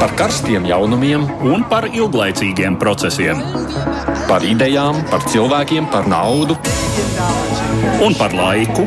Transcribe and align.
par 0.00 0.12
karstiem 0.16 0.66
jaunumiem 0.68 1.24
un 1.46 1.64
par 1.70 1.86
ilglaicīgiem 1.88 2.76
procesiem. 2.80 3.40
Par 4.28 4.44
idejām, 4.44 4.98
par 5.10 5.24
cilvēkiem, 5.30 5.88
par 5.92 6.08
naudu 6.10 6.56
un 8.04 8.16
par 8.18 8.34
laiku. 8.36 8.86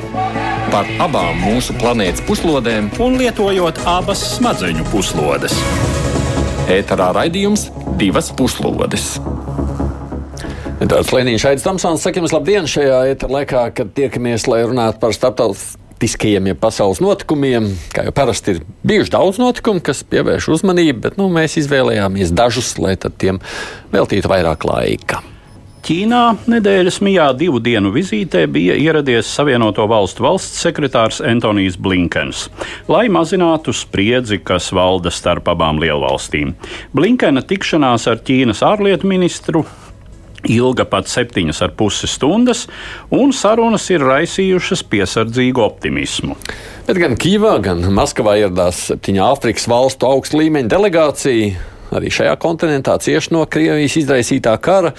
Par 0.70 0.86
abām 1.02 1.40
mūsu 1.42 1.74
planētas 1.82 2.22
puslodēm, 2.28 2.92
un 3.02 3.18
lietojot 3.18 3.82
abas 3.90 4.22
smadzeņu 4.36 4.86
puslodes. 4.92 5.56
Ēterā 6.70 7.10
raidījums 7.18 7.72
divas 7.98 8.30
puslodes. 8.30 9.16
Tāds 10.80 11.10
Lenīns 11.12 11.44
Aits 11.50 11.66
Tamsons 11.66 12.06
saka 12.06 12.22
jums 12.22 12.32
labdien 12.36 12.70
šajā 12.70 13.02
ēterā 13.16 13.40
laikā, 13.40 13.66
kad 13.76 13.90
tiekamies, 13.98 14.46
lai 14.48 14.62
runātu 14.70 15.02
par 15.02 15.18
starptautiskajiem 16.00 16.48
ja 16.48 16.56
pasaules 16.56 17.02
notikumiem. 17.02 17.78
Kā 17.92 18.06
jau 18.08 18.14
parasti 18.16 18.56
ir 18.56 18.62
bijuši 18.88 19.12
daudz 19.12 19.40
notikumu, 19.40 19.82
kas 19.82 20.04
pievērš 20.04 20.48
uzmanību, 20.56 21.00
bet 21.02 21.18
nu, 21.18 21.30
mēs 21.30 21.58
izvēlējāmies 21.60 22.32
dažus, 22.32 22.78
lai 22.80 22.96
tiem 22.96 23.40
veltītu 23.92 24.30
vairāk 24.30 24.64
laika. 24.64 25.22
Ķīnā 25.80 26.48
nedēļas 26.48 27.00
mijā 27.02 27.30
divu 27.40 27.60
dienu 27.60 27.92
vizītē 27.92 28.46
bija 28.48 28.76
ieradies 28.76 29.26
Savienoto 29.26 29.88
Valstu 29.88 30.24
valsts 30.24 30.60
sekretārs 30.62 31.22
Antonijs 31.22 31.78
Blinkens, 31.80 32.50
lai 32.88 33.08
mazinātu 33.10 33.74
spriedzi, 33.74 34.40
kas 34.44 34.72
valda 34.76 35.10
starp 35.10 35.48
abām 35.48 35.80
lielvalstīm. 35.80 36.54
Blinkena 36.94 37.42
tikšanās 37.42 38.08
ar 38.12 38.20
Ķīnas 38.20 38.64
ārlietu 38.64 39.08
ministru 39.08 39.66
ilga 40.48 40.86
pat 40.90 41.10
septiņas 41.12 41.64
ar 41.66 41.74
pusi 41.80 42.08
stundas, 42.08 42.68
un 43.12 43.34
sarunas 43.36 43.90
ir 43.92 44.06
raisījušas 44.06 44.86
piesardzīgu 44.92 45.64
optimismu. 45.66 46.38
Bet 46.88 47.02
gan 47.02 47.18
Kīvā, 47.20 47.58
gan 47.66 47.84
Maskavā 47.94 48.38
ieradās 48.40 48.86
septiņu 48.90 49.26
Āfrikas 49.26 49.68
valstu 49.70 50.08
augstu 50.10 50.40
līmeņa 50.40 50.72
delegācija 50.72 51.76
arī 51.96 52.12
šajā 52.14 52.36
kontinentā 52.42 52.98
cieši 53.02 53.34
no 53.34 53.46
Krievijas 53.50 53.98
izraisītā 54.02 54.54
kara. 54.62 54.94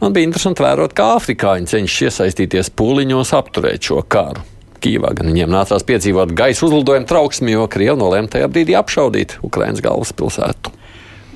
Man 0.00 0.14
bija 0.16 0.28
interesanti 0.28 0.64
vērot, 0.64 0.94
kā 0.96 1.12
afrikāņi 1.18 1.68
cenšas 1.74 2.08
iesaistīties 2.08 2.72
pūliņos 2.76 3.34
apturēt 3.36 3.90
šo 3.90 4.00
karu. 4.08 4.44
Kīvā 4.80 5.12
gan 5.18 5.28
viņiem 5.28 5.50
nācās 5.52 5.84
piedzīvot 5.84 6.32
gaisa 6.36 6.64
uzlidojumu 6.64 7.08
trauksmi, 7.08 7.52
jo 7.52 7.66
Krievi 7.68 7.98
nolēma 8.00 8.32
tajā 8.32 8.48
brīdī 8.48 8.76
apšaudīt 8.80 9.36
Ukraiņas 9.44 9.84
galvaspilsētu. 9.84 10.79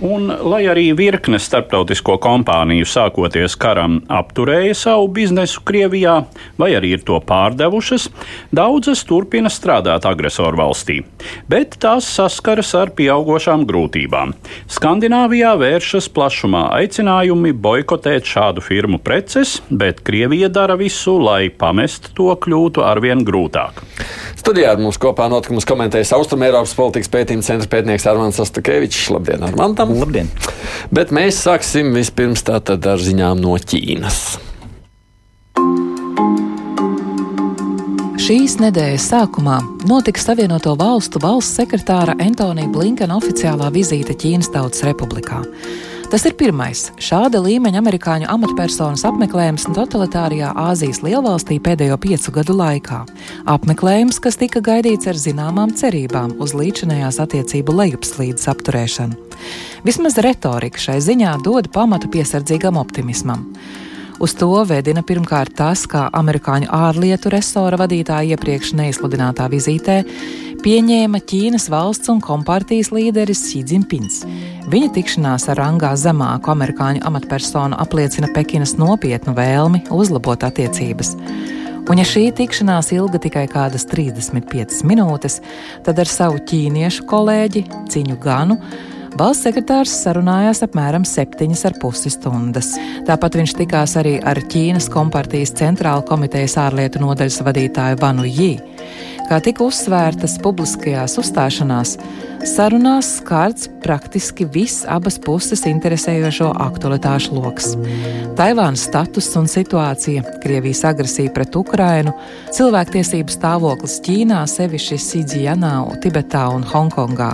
Un, 0.03 0.27
lai 0.27 0.64
arī 0.67 0.89
virkne 0.98 1.39
starptautisko 1.39 2.17
kompāniju 2.23 2.87
sākoties 2.89 3.55
karam 3.61 4.01
apturēja 4.11 4.75
savu 4.75 5.06
biznesu 5.14 5.62
Krievijā, 5.62 6.17
vai 6.59 6.73
arī 6.75 6.97
ir 6.97 7.05
to 7.06 7.20
pārdevušas, 7.23 8.09
daudzas 8.51 9.05
turpina 9.06 9.53
strādāt 9.53 10.09
agresoru 10.11 10.59
valstī, 10.59 10.98
bet 11.47 11.78
tās 11.84 12.09
saskaras 12.11 12.75
ar 12.75 12.91
pieaugušām 12.98 13.62
grūtībām. 13.70 14.34
Skandināvijā 14.75 15.55
vēršas 15.62 16.11
plašumā 16.11 16.67
aicinājumi 16.81 17.55
boikotēt 17.55 18.27
šādu 18.27 18.67
firmu 18.67 18.98
preces, 18.98 19.61
bet 19.70 20.03
Krievija 20.03 20.51
dara 20.51 20.75
visu, 20.81 21.20
lai 21.23 21.53
pamest 21.55 22.11
to 22.19 22.34
kļūtu 22.34 22.83
arvien 22.83 23.23
grūtāk. 23.23 23.84
Studijā 24.45 24.75
ar 24.75 24.81
mums 24.84 24.98
kopā 25.00 25.25
notikumus 25.33 25.64
komentējas 25.64 26.11
Austrumēropas 26.19 26.75
politikas 26.77 27.09
pētījuma 27.09 27.47
centra 27.47 27.69
pētnieks 27.73 28.05
Armāns 28.11 28.37
Astakevičs. 28.45 29.06
Labdien, 29.14 29.41
Armantam! 29.41 29.95
Tam. 29.95 30.03
Labdien! 30.03 30.28
Bet 30.92 31.14
mēs 31.17 31.39
sāksim 31.47 31.95
vispirms 31.97 32.45
ar 32.53 33.01
ziņām 33.01 33.41
no 33.41 33.55
Ķīnas. 33.56 34.19
Šīs 38.20 38.59
nedēļas 38.61 39.09
sākumā 39.14 39.62
notika 39.89 40.20
Savienoto 40.20 40.77
Valstu 40.77 41.25
valsts 41.25 41.56
sekretāra 41.62 42.12
Antonija 42.20 42.69
Blinkena 42.69 43.17
oficiālā 43.17 43.73
vizīte 43.73 44.12
Ķīnas 44.12 44.53
Tautas 44.53 44.84
Republikā. 44.84 45.41
Tas 46.15 46.23
ir 46.29 46.37
pirmais 46.39 46.93
šāda 47.03 47.41
līmeņa 47.43 47.81
amerikāņu 47.81 48.29
amatpersonas 48.31 49.03
apmeklējums 49.09 49.65
totalitārijā 49.75 50.53
Āzijas 50.62 51.01
lielvalstī 51.02 51.57
pēdējo 51.58 51.97
piecu 52.05 52.30
gadu 52.36 52.55
laikā. 52.55 53.01
Apmeklējums, 53.51 54.20
kas 54.23 54.39
tika 54.39 54.63
gaidīts 54.63 55.11
ar 55.11 55.19
zināmām 55.19 55.73
cerībām 55.75 56.36
uz 56.39 56.55
līdzinējās 56.55 57.19
attiecību 57.25 57.75
lejupslīdes 57.80 58.47
apturēšanu. 58.52 59.19
Vismaz 59.83 60.20
retorika 60.23 60.85
šai 60.85 61.01
ziņā 61.02 61.35
dod 61.42 61.73
pamatu 61.75 62.13
piesardzīgam 62.14 62.79
optimismam. 62.79 63.42
Uz 64.23 64.36
to 64.39 64.55
vedina 64.70 65.02
pirmkārt 65.02 65.57
tas, 65.58 65.83
ka 65.91 66.07
amerikāņu 66.14 66.70
ārlietu 66.70 67.35
resora 67.35 67.81
vadītāja 67.83 68.36
iepriekš 68.39 68.77
neizsludinātā 68.79 69.51
vizītē 69.51 70.05
pieņēma 70.64 71.20
Ķīnas 71.29 71.67
valsts 71.73 72.08
un 72.13 72.23
kompartijas 72.25 72.89
līderis 72.95 73.42
Xi 73.51 73.61
Jinpings. 73.69 74.23
Viņa 74.73 74.89
tikšanās 74.97 75.45
ar 75.52 75.61
rangā 75.61 75.91
zemāku 76.01 76.52
amerikāņu 76.55 77.02
amatpersonu 77.05 77.77
apliecina 77.83 78.30
Pekinas 78.33 78.73
nopietnu 78.80 79.36
vēlmi 79.36 79.85
uzlabot 79.92 80.47
attiecības. 80.48 81.13
Un, 81.85 82.01
ja 82.01 82.07
šī 82.08 82.30
tikšanās 82.39 82.95
ilga 82.97 83.20
tikai 83.20 83.45
kādas 83.52 83.85
35 83.91 84.80
minūtes, 84.89 85.42
tad 85.85 86.01
ar 86.01 86.08
savu 86.08 86.41
ķīniešu 86.48 87.05
kolēģi 87.13 87.67
Ciņu 87.92 88.20
Ganu 88.25 88.57
Valsts 89.14 89.45
sekretārs 89.46 89.92
sarunājās 90.02 90.64
apmēram 90.67 91.05
7,5 91.07 92.11
stundas. 92.11 92.73
Tāpat 93.07 93.36
viņš 93.39 93.52
tikās 93.61 93.92
arī 94.01 94.17
ar 94.19 94.41
Ķīnas 94.51 94.89
kompartijas 94.91 95.52
centrāla 95.55 96.02
komitejas 96.08 96.57
ārlietu 96.58 96.98
nodaļas 96.98 97.39
vadītāju 97.46 98.01
Vanu 98.01 98.27
Jī. 98.27 98.57
Kā 99.24 99.39
tika 99.40 99.64
uzsvērtas 99.64 100.35
publiskajās 100.45 101.14
uzstāšanās, 101.17 101.95
sarunās 102.45 103.08
skārts 103.23 103.70
praktiski 103.80 104.45
viss 104.45 104.83
abas 104.85 105.17
puses 105.23 105.64
interesējošo 105.70 106.51
aktualitāšu 106.67 107.33
lokus. 107.39 107.70
Taivānas 108.36 108.84
status 108.84 109.30
un 109.40 109.48
situācija, 109.48 110.27
Krievijas 110.42 110.84
agresija 110.90 111.33
pret 111.33 111.57
Ukrainu, 111.57 112.13
cilvēktiesību 112.52 113.33
stāvoklis 113.33 113.96
Ķīnā, 114.05 114.42
sevišķi 114.51 115.01
Sidžijanā, 115.07 115.73
Tibetā 116.05 116.45
un 116.52 116.68
Hongkongā, 116.68 117.33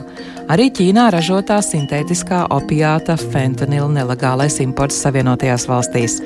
arī 0.53 0.71
Ķīnā 0.77 1.09
ražotā 1.17 1.59
sintētiskā 1.65 2.45
opiāta 2.55 3.19
fentanila 3.19 3.91
nelegālais 3.99 4.63
imports 4.63 5.03
Savienotajās 5.03 5.67
valstīs. 5.67 6.21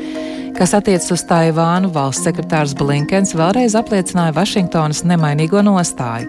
Kas 0.55 0.71
attiecas 0.77 1.11
uz 1.11 1.23
Taivānu, 1.27 1.89
valsts 1.91 2.29
sekretārs 2.29 2.77
Blinkens 2.79 3.33
vēlreiz 3.35 3.75
apliecināja 3.75 4.37
Vašingtonas 4.37 5.01
nemainīgo 5.03 5.59
nostāju, 5.67 6.29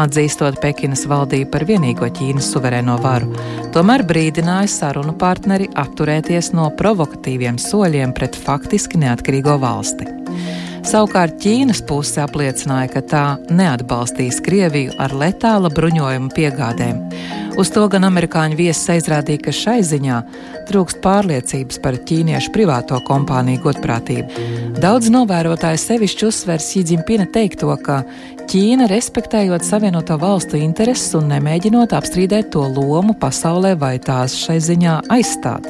atzīstot 0.00 0.58
Pekinas 0.62 1.04
valdību 1.10 1.52
par 1.52 1.64
vienīgo 1.68 2.08
Ķīnas 2.16 2.50
suverēno 2.50 2.96
varu. 2.98 3.30
Tomēr 3.70 4.02
brīdināja 4.08 4.72
sarunu 4.74 5.14
partneri 5.20 5.68
atturēties 5.78 6.50
no 6.58 6.66
provokatīviem 6.80 7.60
soļiem 7.62 8.14
pret 8.16 8.38
faktiski 8.38 8.98
neatkarīgo 9.04 9.54
valsti. 9.62 10.08
Savukārt 10.90 11.38
Ķīnas 11.38 11.84
puse 11.86 12.24
apliecināja, 12.24 12.90
ka 12.96 13.04
tā 13.06 13.24
neatbalstīs 13.54 14.42
Krieviju 14.42 14.98
ar 14.98 15.14
letāla 15.14 15.70
bruņojuma 15.70 16.34
piegādēm. 16.34 17.04
Uz 17.58 17.70
to 17.74 17.82
gan 17.90 18.06
amerikāņu 18.06 18.58
viesis 18.58 18.88
aizrādīja, 18.94 19.42
ka 19.46 19.54
šai 19.54 19.80
ziņā 19.86 20.18
trūkst 20.70 21.00
pārliecības 21.04 21.80
par 21.82 21.98
ķīniešu 22.06 22.52
privāto 22.54 23.00
kompāniju 23.06 23.64
godprātību. 23.64 24.44
Daudz 24.80 25.10
novērotāji 25.12 25.80
sevišķi 25.82 26.28
uzsver 26.28 26.62
Sīdzimpina 26.64 27.26
teikto, 27.34 27.74
ka 27.84 28.02
Ķīna, 28.50 28.88
respektējot 28.90 29.62
Savienoto 29.62 30.16
valstu 30.18 30.58
intereses 30.58 31.12
un 31.14 31.28
nemēģinot 31.30 31.92
apstrīdēt 31.94 32.48
to 32.56 32.64
lomu 32.66 33.14
pasaulē 33.14 33.76
vai 33.78 33.92
tās 34.02 34.34
šai 34.40 34.56
ziņā 34.66 34.96
aizstāt. 35.14 35.68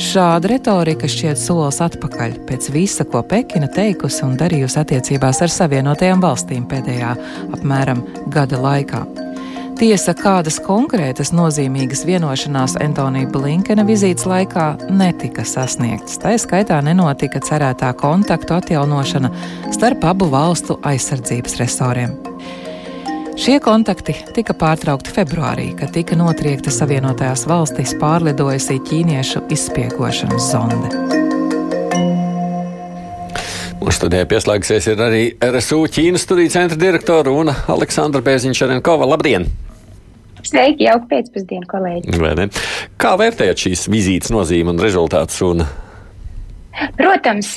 Šāda 0.00 0.48
retorika 0.54 1.10
šķiet 1.12 1.36
solis 1.40 1.82
atpakaļ 1.84 2.38
pēc 2.48 2.70
visa, 2.72 3.04
ko 3.04 3.20
Pekina 3.20 3.68
teikusi 3.68 4.24
un 4.24 4.32
darījusi 4.40 4.80
attiecībās 4.80 5.44
ar 5.44 5.52
Savienotajām 5.58 6.24
valstīm 6.24 6.64
pēdējā 6.72 7.12
apmēram 7.58 8.04
gada 8.32 8.64
laikā. 8.64 9.25
Tiesa, 9.76 10.14
kādas 10.16 10.56
konkrētas 10.64 11.34
nozīmīgas 11.36 12.06
vienošanās 12.08 12.78
Antonija 12.80 13.28
Blinkena 13.28 13.82
vizītes 13.84 14.24
laikā 14.24 14.70
netika 14.88 15.42
sasniegtas. 15.44 16.16
Tā 16.22 16.30
skaitā 16.40 16.78
nenotika 16.80 17.42
cerētā 17.44 17.90
kontaktu 18.00 18.54
atjaunošana 18.56 19.28
starp 19.76 20.06
abu 20.08 20.30
valstu 20.32 20.78
aizsardzības 20.80 21.58
resoriem. 21.60 22.14
Šie 23.36 23.58
kontakti 23.60 24.14
tika 24.32 24.56
pārtraukti 24.56 25.12
februārī, 25.12 25.68
kad 25.76 25.92
tika 25.92 26.16
notriekta 26.16 26.72
Savienotajās 26.72 27.44
valstīs 27.44 27.92
pārlidojusī 28.00 28.78
ķīniešu 28.80 29.44
izspiegošanas 29.58 30.48
zonde. 30.54 30.88
Mūsu 33.76 33.98
studijā 34.00 34.24
pieslēgsies 34.32 34.88
arī 34.96 35.22
RSU 35.44 35.84
Ķīnas 35.92 36.24
studiju 36.24 36.56
centra 36.56 36.80
direktora 36.80 37.36
un 37.36 37.52
Aleksandra 37.52 38.24
Bēziņš-Čerenkova. 38.24 39.12
Labdien! 39.12 39.44
Sveiki, 40.44 40.86
jauka 40.86 41.08
pēcpusdiena, 41.10 41.66
kolēģi. 41.70 42.50
Kā 43.00 43.14
vērtējat 43.20 43.66
šīs 43.66 43.86
vizītes 43.92 44.32
nozīmi 44.34 44.74
un 44.74 44.82
rezultātus? 44.82 45.40
Un... 45.46 45.64
Protams, 46.98 47.54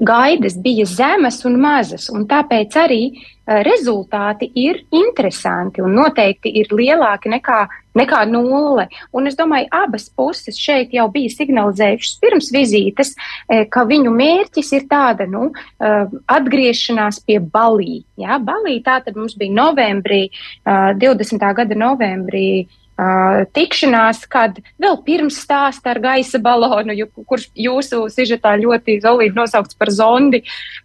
gaidas 0.00 0.56
bija 0.64 0.86
zemas 0.88 1.42
un 1.48 1.58
mazas, 1.60 2.08
un 2.12 2.24
tāpēc 2.30 2.78
arī 2.80 3.02
rezultāti 3.50 4.50
ir 4.54 4.84
interesanti 4.94 5.82
un 5.82 5.94
noteikti 5.98 6.52
ir 6.60 6.70
lielāki 6.70 7.32
nekā, 7.32 7.60
nekā 7.98 8.20
nulle. 8.30 8.86
Un 9.16 9.26
es 9.26 9.36
domāju, 9.38 9.66
abas 9.74 10.08
puses 10.14 10.58
šeit 10.58 10.94
jau 10.94 11.08
bija 11.10 11.32
signalizējušas 11.34 12.18
pirms 12.22 12.50
vizītes, 12.54 13.14
uh, 13.16 13.64
ka 13.70 13.84
viņu 13.90 14.14
mērķis 14.14 14.72
ir 14.78 14.86
tāda 14.90 15.26
nu, 15.30 15.50
uh, 15.50 16.18
atgriešanās 16.30 17.22
pie 17.26 17.40
balī. 17.42 18.04
Ja? 18.20 18.38
Balī 18.38 18.78
tā 18.86 19.00
tad 19.04 19.18
mums 19.18 19.34
bija 19.38 19.54
novembrī, 19.56 20.28
20. 20.66 21.42
gada 21.56 21.76
novembrī 21.78 22.68
Uh, 23.00 23.46
tikšanās, 23.56 24.24
kad 24.28 24.58
vēl 24.82 24.98
pirms 25.06 25.38
stāsta 25.40 25.94
ar 25.94 26.00
gaisa 26.02 26.40
balonu, 26.42 26.92
ju, 26.92 27.06
kurš 27.30 27.46
jūsu 27.56 28.02
sižetā 28.12 28.56
ļoti 28.60 28.98
zolīti 29.00 29.38
nosaukts 29.38 29.78
par 29.78 29.92
zondi. 29.94 30.42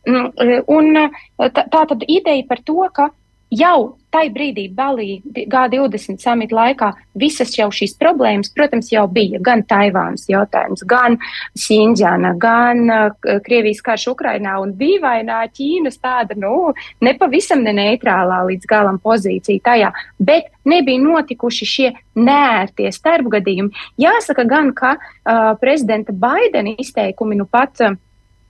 Mm, 0.08 0.62
un 0.72 1.52
tā 1.52 1.66
tad 1.74 2.06
ideja 2.08 2.46
par 2.48 2.62
to, 2.64 2.78
ka 2.96 3.10
jau 3.56 3.96
tai 4.16 4.30
brīdī 4.32 4.70
Balī 4.72 5.18
G20 5.36 6.24
samita 6.24 6.56
laikā 6.56 6.92
visas 7.20 7.52
jau 7.58 7.68
šīs 7.74 7.98
problēmas, 8.00 8.52
protams, 8.56 8.92
jau 8.94 9.04
bija 9.12 9.42
gan 9.44 9.64
Taivānas 9.68 10.28
jautājums, 10.32 10.86
gan 10.88 11.18
Xinjiana, 11.60 12.32
gan 12.40 12.86
uh, 12.88 13.28
Krievijas 13.44 13.84
karš 13.86 14.08
Ukrainā 14.14 14.56
un 14.64 14.72
dīvainā 14.80 15.42
Ķīnas 15.56 16.00
tāda, 16.00 16.38
nu, 16.40 16.72
nepavisam 17.04 17.66
ne 17.66 17.76
neitrālā 17.76 18.44
līdz 18.52 18.72
galam 18.72 19.02
pozīcija 19.04 19.66
tajā, 19.68 19.92
bet 20.20 20.48
nebija 20.66 21.04
notikuši 21.04 21.70
šie 21.74 21.92
nērtie 22.16 22.92
starpgadījumi. 22.96 23.86
Jāsaka 24.00 24.48
gan, 24.48 24.72
ka 24.78 24.96
uh, 24.96 25.54
prezidenta 25.60 26.16
Baidena 26.16 26.78
izteikumi 26.80 27.36
nu 27.40 27.50
pat. 27.52 27.84
Uh, 27.84 27.96
Uh, 27.96 28.02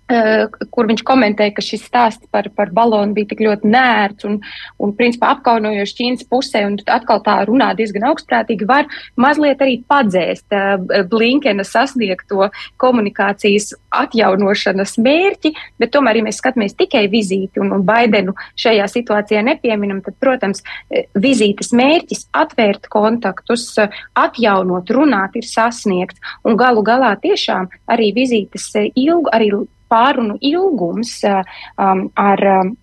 kur 0.05 0.85
viņš 0.85 1.01
komentēja, 1.05 1.55
ka 1.57 1.63
šis 1.65 1.87
stāsts 1.87 2.29
par, 2.29 2.45
par 2.53 2.69
balonu 2.75 3.15
bija 3.17 3.31
tik 3.31 3.39
ļoti 3.41 3.69
nērts 3.73 4.27
un, 4.29 4.37
un 4.77 4.93
principā 4.97 5.31
apkaunojoši 5.33 5.97
Ķīnas 5.97 6.27
pusē, 6.29 6.61
un 6.67 6.77
atkal 6.93 7.23
tā 7.25 7.39
runā 7.49 7.71
diezgan 7.77 8.05
augstprātīgi, 8.11 8.67
var 8.69 8.85
mazliet 9.17 9.63
arī 9.65 9.79
padzēst 9.89 10.53
uh, 10.53 11.01
Blinkena 11.09 11.65
sasniegto 11.65 12.51
komunikācijas 12.81 13.71
atjaunošanas 13.95 14.97
mērķi, 15.01 15.55
bet 15.81 15.93
tomēr, 15.95 16.21
ja 16.21 16.27
mēs 16.27 16.41
skatāmies 16.41 16.77
tikai 16.77 17.07
vizīti 17.09 17.63
un, 17.63 17.73
un 17.73 17.85
Baidenu 17.87 18.35
šajā 18.61 18.85
situācijā 18.91 19.41
nepieminam, 19.47 20.03
tad, 20.05 20.19
protams, 20.21 20.61
eh, 20.91 21.07
vizītes 21.17 21.73
mērķis 21.73 22.27
atvērt 22.35 22.89
kontaktus, 22.93 23.71
atjaunot, 24.13 24.91
runāt 24.93 25.39
ir 25.39 25.47
sasniegts, 25.49 26.21
un 26.45 26.59
galu 26.59 26.85
galā 26.85 27.15
tiešām 27.21 27.71
arī 27.89 28.11
vizītes 28.15 28.69
ilgu, 28.93 29.31
arī 29.33 29.49
pārunu 29.91 30.39
ilgums 30.41 31.17
um, 31.29 32.07
ar 32.15 32.47
um, 32.55 32.73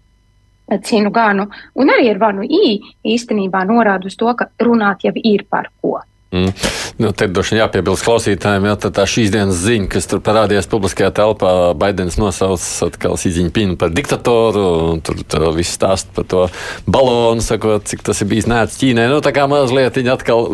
Cinu 0.87 1.11
Ganu 1.13 1.49
un 1.75 1.93
arī 1.93 2.09
ar 2.13 2.23
Vanu 2.23 2.47
I 2.47 2.79
īstenībā 3.15 3.67
norāda 3.69 4.09
uz 4.09 4.17
to, 4.17 4.31
ka 4.39 4.49
runāt 4.63 5.05
jau 5.05 5.13
ir 5.17 5.45
par 5.51 5.69
ko. 5.83 6.01
Mm. 6.33 6.49
Nu, 6.97 7.11
te 7.13 7.27
droši 7.29 7.53
vien 7.53 7.61
jāpiebilst 7.61 8.07
klausītājiem, 8.07 8.65
ja 8.71 8.77
tā 8.81 9.05
šīs 9.09 9.29
dienas 9.35 9.59
ziņa, 9.67 9.89
kas 9.93 10.09
tur 10.09 10.23
parādījās 10.25 10.69
publiskajā 10.73 11.11
telpā, 11.19 11.51
Baidens 11.77 12.17
nosauc 12.17 12.65
atkal 12.87 13.19
Sīdziņpinu 13.21 13.77
par 13.81 13.93
diktatoru, 13.93 14.63
un 14.95 15.03
tur, 15.05 15.21
tur 15.29 15.51
viss 15.57 15.77
stāst 15.77 16.09
par 16.17 16.25
to 16.33 16.47
balonu, 16.89 17.45
sakot, 17.45 17.85
cik 17.91 18.07
tas 18.09 18.25
ir 18.25 18.31
bijis 18.33 18.49
nērts 18.49 18.81
Ķīnai. 18.81 19.11
Nu, 19.13 19.21
tā 19.25 19.35
kā 19.37 19.45
mazliet 19.51 20.01
viņa 20.01 20.17
atkal 20.17 20.49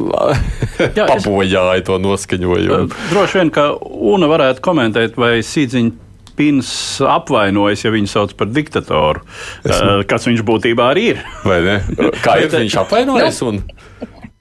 pabojāja 1.12 1.86
to 1.86 2.02
noskaņojumu. 2.02 2.90
Droši 3.14 3.38
vien, 3.38 3.54
ka 3.54 3.70
Una 3.78 4.26
varētu 4.30 4.64
komentēt, 4.64 5.14
vai 5.20 5.36
Sīdziņpinu 5.46 6.07
Pins 6.38 6.70
apvainojas, 7.02 7.82
ja 7.82 7.92
viņu 7.94 8.10
sauc 8.12 8.34
par 8.38 8.50
diktatoru, 8.54 9.24
esmu... 9.66 10.04
kas 10.10 10.28
viņš 10.30 10.44
būtībā 10.46 10.92
arī 10.94 11.08
ir. 11.14 11.24
Vai 11.46 11.58
ne? 11.66 11.80
Kā 12.24 12.38
ir 12.44 12.52
viņš 12.54 12.78
apvainojas? 12.84 13.42
Un... 13.48 13.62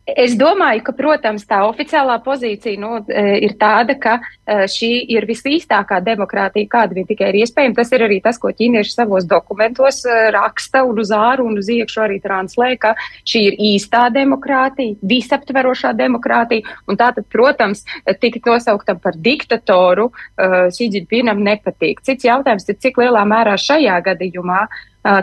Es 0.07 0.37
domāju, 0.39 0.85
ka, 0.87 0.93
protams, 0.95 1.43
tā 1.43 1.57
oficiālā 1.67 2.15
pozīcija 2.23 2.79
nu, 2.79 2.93
e, 3.11 3.23
ir 3.43 3.57
tāda, 3.59 3.97
ka 3.99 4.13
e, 4.23 4.61
šī 4.71 4.91
ir 5.11 5.27
visīstākā 5.27 5.99
demokrātija, 6.05 6.69
kāda 6.71 6.95
vien 6.95 7.09
tikai 7.09 7.33
ir 7.33 7.41
iespējama. 7.41 7.75
Tas 7.75 7.91
ir 7.91 8.05
arī 8.05 8.21
tas, 8.23 8.39
ko 8.39 8.53
ķīnieši 8.55 8.93
savos 8.93 9.27
dokumentos 9.27 9.99
e, 10.07 10.15
raksta 10.31 10.85
un 10.87 11.03
uz 11.03 11.11
āru 11.11 11.49
un 11.51 11.59
uz 11.59 11.67
iekšu 11.75 12.05
arī 12.05 12.21
translē, 12.23 12.71
ka 12.79 12.93
šī 13.27 13.43
ir 13.49 13.59
īstā 13.73 14.07
demokrātija, 14.15 14.95
visaptverošā 15.11 15.91
demokrātija. 15.99 16.77
Un 16.87 17.03
tātad, 17.03 17.27
protams, 17.27 17.83
tikt 18.23 18.47
nosauktam 18.47 19.03
par 19.03 19.17
diktatoru 19.19 20.13
Sīdžipinam 20.37 21.41
nepatīk. 21.43 21.99
Cits 22.05 22.27
jautājums 22.27 22.67
ir, 22.69 22.77
cik 22.79 23.01
lielā 23.01 23.25
mērā 23.27 23.57
šajā 23.59 23.99
gadījumā 24.05 24.67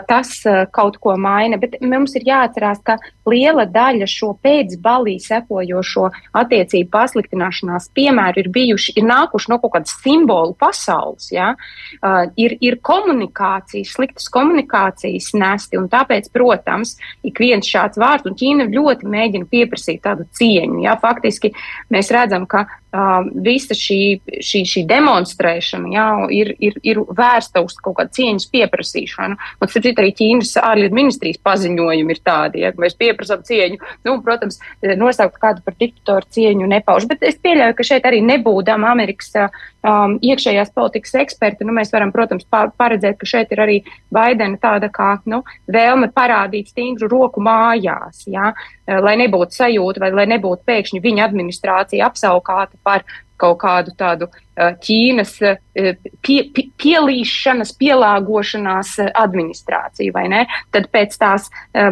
tas 0.07 0.31
kaut 0.73 0.97
ko 1.01 1.15
maina, 1.19 1.59
bet 1.61 1.77
mums 1.83 2.15
ir 2.17 2.25
jāatcerās, 2.25 2.81
ka 2.85 2.97
liela 3.29 3.65
daļa 3.69 4.07
šo 4.09 4.31
pēcbalī 4.43 5.17
sekojošo 5.21 6.07
attiecību 6.41 6.89
pasliktināšanās 6.93 7.89
piemēru 7.97 8.43
ir 8.43 8.49
bijuši, 8.55 8.95
ir 8.99 9.07
nākuši 9.09 9.51
no 9.51 9.59
kaut 9.63 9.75
kādas 9.77 9.95
simbolu 10.01 10.55
pasaules, 10.59 11.29
ja? 11.33 11.53
ir, 12.39 12.57
ir 12.61 12.79
komunikācijas, 12.85 13.95
sliktas 13.97 14.29
komunikācijas 14.33 15.31
nesti, 15.37 15.79
un 15.81 15.89
tāpēc, 15.91 16.31
protams, 16.33 16.95
ik 17.25 17.41
viens 17.41 17.69
šāds 17.69 18.01
vārds, 18.01 18.27
un 18.29 18.37
Ķīna 18.39 18.69
ļoti 18.73 19.09
mēģina 19.09 19.49
pieprasīt 19.51 20.03
tādu 20.05 20.27
cieņu, 20.37 20.81
ja? 20.85 20.97
faktiski 21.01 21.53
mēs 21.93 22.11
redzam, 22.13 22.49
ka 22.49 22.65
uh, 22.95 23.27
visa 23.45 23.75
šī, 23.77 23.99
šī, 24.43 24.63
šī 24.71 24.83
demonstrēšana 24.89 25.91
jā, 25.93 26.07
ir, 26.35 26.53
ir, 26.63 26.79
ir 26.87 27.01
vērsta 27.05 27.63
uz 27.65 27.75
kaut 27.83 27.97
kādu 27.99 28.15
cieņas 28.17 28.47
pieprasīšanu. 28.53 29.37
Un, 29.59 29.69
starp 29.69 29.87
citu, 29.87 30.03
arī 30.03 30.13
Ķīnas 30.15 30.55
ārlietu 30.63 30.97
ministrijas 30.97 31.41
paziņojumi 31.45 32.15
ir 32.15 32.21
tādi, 32.25 32.63
ja 32.63 32.73
mēs 32.79 32.97
pieprasām 32.99 33.43
cieņu. 33.45 33.81
Nu, 34.07 34.17
protams, 34.25 34.59
nosaukt 34.99 35.39
kādu 35.41 35.63
par 35.65 35.77
diktatoru 35.79 36.31
cieņu 36.37 36.71
nepauž, 36.71 37.09
bet 37.11 37.25
es 37.27 37.39
pieļauju, 37.43 37.77
ka 37.77 37.87
šeit 37.91 38.07
arī 38.07 38.23
nebūdam 38.25 38.87
Amerikas 38.87 39.35
um, 39.85 40.15
iekšējās 40.23 40.71
politikas 40.75 41.15
eksperti, 41.21 41.67
nu, 41.67 41.75
mēs 41.75 41.93
varam, 41.93 42.11
protams, 42.15 42.47
paredzēt, 42.51 43.19
ka 43.21 43.29
šeit 43.29 43.53
ir 43.53 43.61
arī 43.65 43.77
Baidena 44.13 44.59
tāda 44.61 44.89
kā 44.93 45.15
nu, 45.31 45.43
vēlme 45.71 46.11
parādīt 46.15 46.71
stingru 46.73 47.09
roku 47.11 47.43
mājās, 47.43 48.25
ja, 48.31 48.51
lai 48.87 49.15
nebūtu 49.21 49.55
sajūta 49.55 50.03
vai 50.05 50.11
lai 50.15 50.27
nebūtu 50.35 50.65
pēkšņi 50.67 51.03
viņa 51.03 51.29
administrācija 51.29 52.09
apsaukāta 52.09 52.79
par 52.83 53.05
kaut 53.41 53.59
kādu 53.61 53.93
tādu 53.99 54.29
Ķīnas 54.55 55.33
pie, 56.23 56.37
pie, 56.55 56.65
pielīšanas, 56.79 57.73
pielāgošanās 57.79 58.93
administrāciju, 59.11 60.13
vai 60.15 60.27
ne? 60.31 60.43
Tad 60.71 60.87
pēc 60.93 61.17
tās 61.19 61.49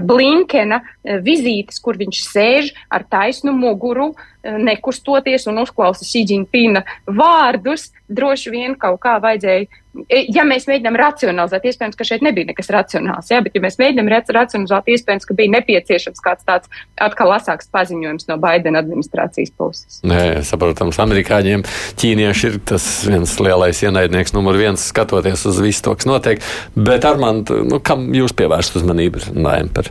Blinkena 0.07 0.81
vizītes, 1.04 1.81
kur 1.83 2.00
viņš 2.00 2.21
sēž 2.30 2.71
ar 2.94 3.04
taisnu 3.12 3.51
muguru, 3.57 4.13
nekustoties 4.44 5.48
un 5.51 5.62
uzklausa 5.63 6.08
Šīģiņpina 6.08 6.84
vārdus, 7.15 7.91
droši 8.12 8.51
vien 8.51 8.75
kaut 8.79 9.00
kā 9.03 9.17
vajadzēja 9.24 9.67
ja 10.10 10.43
mēs 10.48 10.65
mēģinām 10.70 10.98
racionalizēt, 10.98 11.67
iespējams, 11.70 11.98
ka 11.98 12.05
šeit 12.08 12.24
nebija 12.25 12.50
nekas 12.50 12.72
racionāls, 12.74 13.29
ja, 13.32 13.41
bet 13.46 13.55
ja 13.58 13.62
mēs 13.63 13.77
mēģinām 13.82 14.10
racionalizēt, 14.10 14.89
iespējams, 14.96 15.27
ka 15.29 15.38
bija 15.38 15.53
nepieciešams 15.58 16.24
kāds 16.24 16.48
tāds 16.48 16.72
atkal 17.01 17.34
asāks 17.36 17.70
paziņojums 17.74 18.27
no 18.32 18.38
Baidena 18.41 18.82
administrācijas 18.84 19.53
puses. 19.58 20.00
Nē, 20.08 20.41
saprotams, 20.48 21.00
amerikāņiem 21.03 21.65
ķīnieši 22.01 22.50
ir 22.50 22.52
tas 22.69 22.86
viens 23.07 23.36
lielais 23.39 23.81
ienaidnieks, 23.86 24.36
numur 24.36 24.57
viens, 24.60 24.88
skatoties 24.91 25.45
uz 25.50 25.62
visu 25.63 25.86
to, 25.86 25.95
kas 26.00 26.10
notiek. 26.10 26.43
Bet, 26.75 27.05
Armand, 27.10 27.51
nu, 27.69 27.79
kam 27.83 28.10
jūs 28.15 28.36
pievērst 28.38 28.79
uzmanību 28.81 29.33
par 29.75 29.89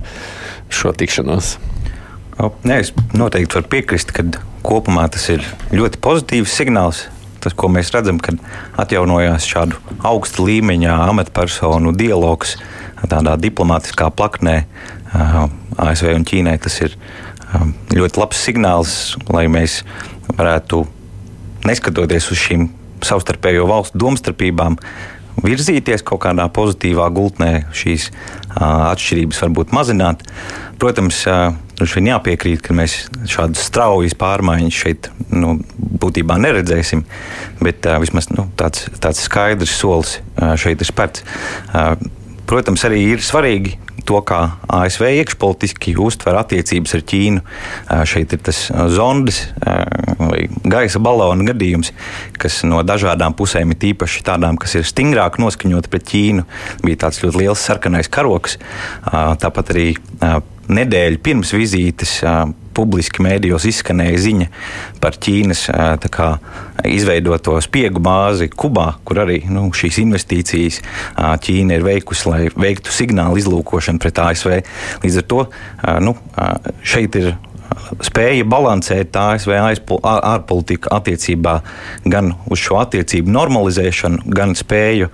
šo 0.73 0.95
tikšanos? 0.97 1.57
Nē, 2.67 2.79
es 2.81 2.93
noteikti 3.15 3.59
varu 3.59 3.69
piekrist, 3.71 4.15
ka 4.17 4.25
kopumā 4.67 5.09
tas 5.13 5.29
ir 5.31 5.45
ļoti 5.75 6.01
pozitīvs 6.03 6.55
signāls 6.61 7.07
tas, 7.43 7.55
ko 7.59 7.69
mēs 7.73 7.91
redzam, 7.95 8.21
kad 8.23 8.39
atjaunojās 8.79 9.47
šādu 9.51 9.79
augsta 10.07 10.45
līmeņa 10.47 10.95
amatpersonu 11.09 11.95
dialogs 11.99 12.57
tādā 13.03 13.35
diplomātiskā 13.41 14.13
plaknē 14.15 14.61
ASV 15.13 16.13
un 16.15 16.27
Ķīnai. 16.29 16.55
Tas 16.63 16.79
ir 16.85 16.95
ļoti 17.93 18.23
labs 18.23 18.43
signāls, 18.47 18.93
lai 19.33 19.49
mēs 19.51 19.81
varētu, 20.31 20.85
neskatoties 21.69 22.31
uz 22.35 22.41
šīm 22.43 22.69
savstarpējo 23.03 23.67
valstu 23.71 23.99
domstarpībām, 24.03 24.79
virzīties 25.43 26.05
kaut 26.07 26.23
kādā 26.27 26.47
pozitīvā 26.53 27.09
gultnē, 27.15 27.53
šīs 27.75 28.11
uh, 28.13 28.93
atšķirības 28.93 29.43
varbūt 29.47 29.75
mazināt. 29.75 30.23
Protams, 30.83 31.25
uh, 31.31 31.55
Droši 31.83 31.99
vien 31.99 32.13
jāpiekrīt, 32.13 32.61
ka 32.63 32.75
mēs 32.79 32.93
šādas 33.27 33.65
straujas 33.67 34.15
pārmaiņas 34.15 34.77
šeit 34.85 35.09
nu, 35.35 35.57
būtībā 35.99 36.37
neredzēsim, 36.39 37.01
bet 37.59 37.89
uh, 37.91 37.97
vismaz 37.99 38.29
nu, 38.31 38.45
tāds, 38.55 38.85
tāds 39.03 39.25
skaidrs 39.27 39.73
solis 39.81 40.13
uh, 40.21 40.53
šeit 40.55 40.79
ir 40.79 40.87
spērts. 40.87 41.25
Uh, 41.75 41.97
protams, 42.47 42.85
arī 42.87 43.01
ir 43.17 43.27
svarīgi 43.27 43.81
to, 44.09 44.21
kā 44.27 44.41
ASV 44.73 45.09
iekšpolitiski 45.23 45.95
uztver 46.03 46.39
attiecības 46.41 46.97
ar 46.99 47.05
Ķīnu. 47.13 47.43
Šeit 48.09 48.35
ir 48.37 48.43
tas 48.45 48.65
zondes 48.95 49.43
vai 50.19 50.47
gaisa 50.65 51.03
balona 51.03 51.47
gadījums, 51.51 51.93
kas 52.41 52.63
no 52.69 52.83
dažādām 52.87 53.37
pusēm 53.39 53.75
ir 53.75 53.93
īpaši 53.93 54.25
tādām, 54.27 54.59
kas 54.61 54.77
ir 54.79 54.89
stingrāk 54.89 55.41
noskaņot 55.43 55.91
pret 55.93 56.09
Ķīnu. 56.13 56.47
Bija 56.87 57.05
tāds 57.07 57.23
ļoti 57.25 57.43
liels 57.45 57.63
sarkanais 57.69 58.11
karoks. 58.13 58.59
Tāpat 59.11 59.75
arī 59.75 59.87
nedēļu 60.71 61.21
pirms 61.23 61.53
vizītes 61.57 62.21
publiski 62.73 63.21
mēdījos 63.25 63.67
izskanēja 63.69 64.19
ziņa 64.25 64.47
par 65.03 65.19
Ķīnas 65.21 65.67
kā, 66.13 66.29
izveidoto 66.89 67.59
spiegu 67.65 68.01
bāzi 68.03 68.49
Kubā, 68.49 68.89
kur 69.05 69.23
arī 69.25 69.43
nu, 69.53 69.67
šīs 69.77 70.01
investīcijas 70.05 70.81
Ķīna 71.17 71.79
ir 71.79 71.87
veikusi, 71.87 72.29
lai 72.31 72.43
veiktu 72.55 72.95
signālu 72.95 73.41
izlūkošanu 73.43 74.03
pret 74.03 74.21
ASV. 74.25 74.61
Līdz 75.05 75.21
ar 75.21 75.27
to 75.35 75.47
nu, 76.07 76.17
šeit 76.81 77.19
ir 77.21 77.35
spēja 78.05 78.45
balansēt 78.49 79.17
ASV 79.17 79.53
ārpolitiku 79.57 80.93
attiecībā 80.93 81.59
gan 82.09 82.33
uz 82.53 82.61
šo 82.61 82.81
attiecību 82.83 83.33
normalizēšanu, 83.33 84.25
gan 84.33 84.57
spēju, 84.59 85.09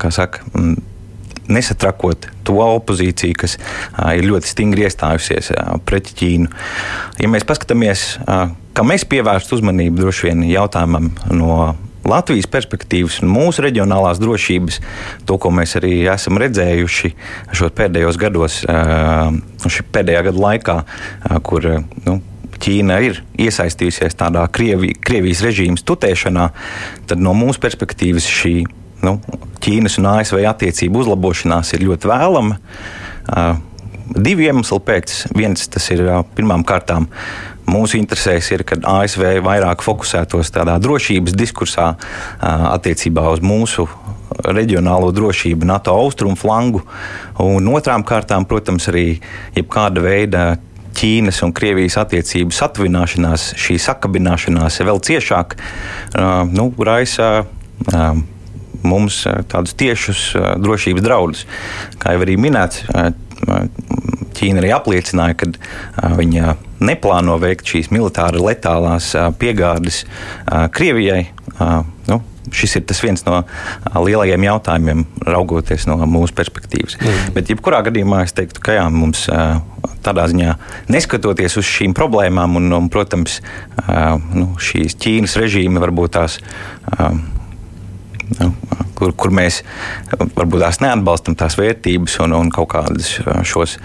kā 0.00 0.12
saka, 0.12 0.44
nesatrakot 1.52 2.28
to 2.46 2.58
opozīciju, 2.62 3.38
kas 3.38 3.56
ir 4.16 4.28
ļoti 4.28 4.52
stingri 4.52 4.86
iestājusies 4.86 5.52
pret 5.88 6.12
Ķīnu. 6.16 6.50
Ja 7.22 7.32
mēs 7.32 7.46
paskatāmies, 7.48 8.06
kā 8.26 8.86
mēs 8.86 9.06
pievērstu 9.08 9.58
uzmanību 9.58 10.04
droši 10.04 10.30
vien 10.30 10.46
jautājumam 10.50 11.10
no 11.34 11.74
Latvijas 12.06 12.46
perspektīvas 12.46 13.18
un 13.24 13.32
mūsu 13.34 13.64
reģionālās 13.64 14.20
drošības, 14.22 14.78
to, 15.26 15.38
ko 15.42 15.50
mēs 15.50 15.74
arī 15.80 16.04
esam 16.12 16.38
redzējuši 16.38 17.10
šos 17.50 17.74
pēdējos 17.74 18.20
gados, 18.20 18.60
šī 18.62 19.86
pēdējā 19.90 20.22
gada 20.28 20.44
laikā, 20.46 20.78
kur 21.46 21.66
nu, 22.06 22.20
Ķīna 22.56 22.94
ir 23.04 23.18
iesaistījusies 23.36 24.16
tādā 24.16 24.46
Krievi, 24.48 24.94
Krievijas 24.96 25.42
režīmas 25.44 25.84
tutēšanā, 25.84 26.46
tad 27.10 27.20
no 27.20 27.34
mūsu 27.36 27.60
perspektīvas 27.60 28.24
šī 28.32 28.54
nu, 29.04 29.18
Ķīnas 29.66 29.98
un 29.98 30.06
ASV 30.12 30.44
attiecību 30.46 31.02
uzlabošanās 31.02 31.72
ir 31.74 31.86
ļoti 31.88 32.10
vēlama. 32.12 32.58
Uh, 33.26 33.56
divi 34.14 34.46
iemesli 34.46 34.80
pēc. 34.86 35.14
Viens 35.36 35.68
tas 35.72 35.88
ir 35.94 36.04
pirmām 36.36 36.64
kārtām. 36.66 37.08
Mūsu 37.66 37.98
interesēs 37.98 38.52
ir, 38.54 38.62
kad 38.66 38.84
ASV 38.86 39.40
vairāk 39.42 39.82
fokusētos 39.82 40.52
tādā 40.54 40.76
drošības 40.82 41.34
diskursā 41.34 41.94
attiecībā 42.40 43.24
uz 43.34 43.42
mūsu 43.42 43.88
reģionālo 44.46 45.10
drošību, 45.14 45.66
NATO 45.66 45.96
austrumu 45.96 46.38
flangu. 46.38 46.84
Un 47.42 47.66
otrām 47.72 48.04
kārtām, 48.06 48.46
protams, 48.46 48.86
arī 48.92 49.18
jebkāda 49.56 50.04
veida 50.04 50.46
Ķīnas 50.96 51.42
un 51.44 51.50
Krievijas 51.52 51.98
attiecību 52.00 52.54
satuvināšanās, 52.56 53.50
šī 53.60 53.76
sakabināšanās 53.84 54.78
vēl 54.86 55.02
ciešāk 55.04 55.58
nu, 56.54 56.70
raisa 56.86 57.44
mums 58.82 59.22
eh, 59.26 59.42
tādus 59.50 59.76
tiešus 59.78 60.22
eh, 60.34 60.48
drošības 60.62 61.04
draudus. 61.04 61.44
Kā 62.02 62.16
jau 62.16 62.24
arī 62.26 62.38
minēts, 62.40 62.84
eh, 62.94 63.12
Ķīna 64.36 64.62
arī 64.62 64.70
apliecināja, 64.72 65.34
ka 65.36 65.46
viņa 66.16 66.54
neplāno 66.84 67.36
veikt 67.40 67.68
šīs 67.68 67.90
militāri 67.92 68.40
letālās 68.40 69.10
piegādes 69.40 70.02
Krievijai. 70.72 71.26
Nu, 72.08 72.18
šis 72.48 72.78
ir 72.80 72.94
viens 73.04 73.24
no 73.28 73.42
lielajiem 73.92 74.48
jautājumiem, 74.48 75.04
raugoties 75.28 75.84
no 75.88 75.98
mūsu 76.08 76.36
perspektīvas. 76.36 76.96
Mm. 76.96 77.36
Bet, 77.36 77.52
jebkurā 77.52 77.82
gadījumā, 77.86 78.24
es 78.24 78.36
teiktu, 78.36 78.64
ka 78.64 78.78
jā, 78.78 78.88
mums 78.92 79.26
tādā 80.04 80.26
ziņā, 80.32 80.56
neskatoties 80.92 81.60
uz 81.60 81.68
šīm 81.76 81.96
problēmām, 81.96 82.56
un, 82.60 82.72
un 82.76 82.90
protams, 82.92 83.42
nu, 84.32 84.50
šīs 84.56 84.96
Ķīnas 85.00 85.36
režīmi 85.44 85.84
varbūt 85.84 86.16
tās 86.16 86.40
nu, 88.40 88.50
kur, 88.96 89.14
kur 89.16 89.34
mēs 89.34 89.62
varbūt 90.10 90.64
tās 90.64 90.80
neatbalstam 90.84 91.38
tās 91.38 91.58
vērtības 91.60 92.18
un, 92.24 92.36
un 92.40 92.52
kaut 92.54 92.72
kādas 92.74 93.16
šos 93.46 93.78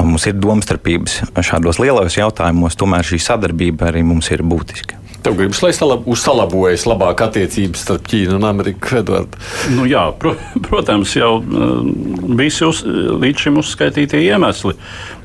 mums 0.00 0.26
ir 0.30 0.38
domstarpības 0.40 1.20
šādos 1.42 1.82
lielos 1.82 2.18
jautājumos, 2.18 2.78
tomēr 2.78 3.06
šī 3.06 3.20
sadarbība 3.22 3.90
arī 3.90 4.04
mums 4.06 4.30
ir 4.32 4.44
būtiska. 4.46 5.02
Tev 5.22 5.36
gribas, 5.38 5.60
lai 5.62 5.70
salab, 5.70 6.02
uzlabojas 6.10 6.82
labāk 6.90 7.20
attiecības 7.28 7.84
starp 7.84 8.08
Ķīnu 8.10 8.40
un 8.40 8.46
Ameriku, 8.48 8.96
Edvard? 8.98 9.36
Nu, 9.70 9.86
jā, 9.86 10.08
pro, 10.18 10.34
protams, 10.66 11.14
jau 11.14 11.36
visi 12.38 12.66
uz, 12.66 12.82
līdz 13.22 13.46
šim 13.46 13.60
uzskaitītie 13.62 14.24
iemesli. 14.26 14.74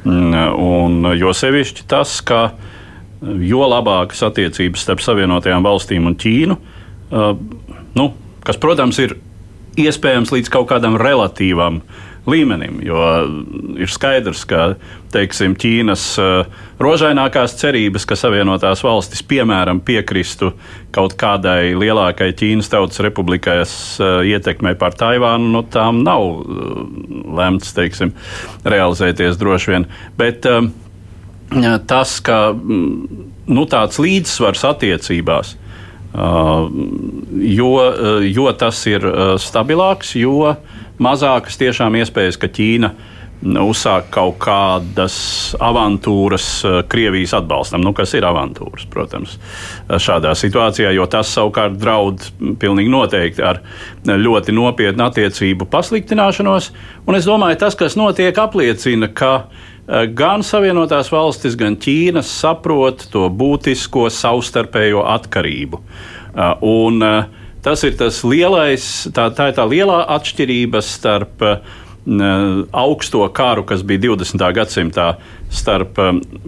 Un, 0.06 1.02
jo 1.18 1.34
sevišķi 1.34 1.88
tas, 1.90 2.20
ka 2.22 2.52
jo 3.42 3.66
labākas 3.66 4.22
attiecības 4.28 4.86
starp 4.86 5.02
Savienotajām 5.02 5.66
valstīm 5.66 6.06
un 6.12 6.18
Ķīnu, 6.22 6.60
nu, 7.98 8.08
kas, 8.46 8.62
protams, 8.62 9.02
ir 9.02 9.18
iespējams 9.78 10.34
līdz 10.34 10.52
kaut 10.54 10.70
kādam 10.72 10.98
relatīvam 11.00 11.82
līmenim. 12.28 12.82
Jo 12.84 13.00
ir 13.80 13.92
skaidrs, 13.92 14.44
ka 14.50 14.74
teiksim, 15.14 15.56
Ķīnas 15.60 16.06
uh, 16.20 16.64
rožainākās 16.84 17.56
cerības, 17.60 18.06
ka 18.10 18.18
Savienotās 18.20 18.84
valstis 18.84 19.24
piemēram 19.28 19.80
piekristu 19.88 20.52
kaut 20.96 21.16
kādai 21.20 21.72
lielākai 21.80 22.34
Ķīnas 22.38 22.72
Tautas 22.74 23.00
Republikas 23.06 23.78
uh, 24.02 24.20
ietekmei 24.28 24.76
pār 24.80 24.98
Taivānu, 25.00 25.54
nu, 25.56 25.64
tām 25.72 26.04
nav 26.04 26.28
uh, 26.28 26.84
lemts 27.40 27.72
teiksim, 27.78 28.12
realizēties 28.68 29.40
droši 29.40 29.74
vien. 29.76 29.90
Bet, 30.20 30.50
Tas, 31.88 32.18
ka 32.20 32.50
mm, 32.52 33.20
nu, 33.56 33.62
tāds 33.72 34.02
līdzsvars 34.04 34.66
attiecībās 34.68 35.54
Uh, 35.56 35.67
jo, 36.18 37.70
uh, 37.78 38.24
jo 38.26 38.48
tas 38.58 38.80
ir 38.90 39.06
uh, 39.06 39.36
stabilāks, 39.42 40.16
jo 40.18 40.56
mazākas 41.04 41.60
tiešām 41.62 42.00
iespējas, 42.02 42.40
ka 42.42 42.50
Ķīna 42.50 42.92
uzsāk 43.38 44.08
kaut 44.10 44.40
kādas 44.42 45.18
avantūras 45.62 46.48
Krievijas 46.90 47.36
atbalstam, 47.38 47.84
nu, 47.86 47.92
kas 47.94 48.16
ir 48.18 48.26
avantūras, 48.26 48.88
protams, 48.90 49.36
šādā 49.86 50.32
situācijā, 50.34 50.90
jo 50.98 51.06
tas 51.06 51.30
savukārt 51.38 51.78
draud 51.78 52.26
pilnīgi 52.58 52.90
noteikti 52.90 53.46
ar 53.46 53.62
ļoti 54.10 54.56
nopietnu 54.58 55.06
attiecību 55.06 55.70
pasliktināšanos. 55.70 56.72
Un 57.06 57.20
es 57.20 57.30
domāju, 57.30 57.62
tas, 57.62 57.78
kas 57.78 57.94
notiek, 58.00 58.34
apliecina, 58.42 59.12
ka 59.14 59.52
gan 59.88 60.44
Savienotās 60.44 61.12
valstis, 61.14 61.56
gan 61.56 61.78
Ķīna 61.80 62.24
saprot 62.26 63.08
to 63.12 63.28
būtisko 63.32 64.08
savstarpējo 64.12 65.06
atkarību. 65.16 65.80
Eh, 65.80 66.64
un 66.68 67.04
eh, 67.04 67.28
tas 67.64 67.84
ir 67.88 67.98
tas 68.00 68.22
lielais, 68.28 68.86
tā, 69.16 69.30
tā 69.36 69.52
ir 69.52 69.60
tā 69.60 69.68
lielā 69.68 70.04
atšķirība 70.18 70.84
starp 70.84 71.46
augsto 72.72 73.26
karu, 73.36 73.66
kas 73.68 73.82
bija 73.84 74.14
20. 74.14 74.44
gadsimtā 74.56 75.08
starp 75.52 75.98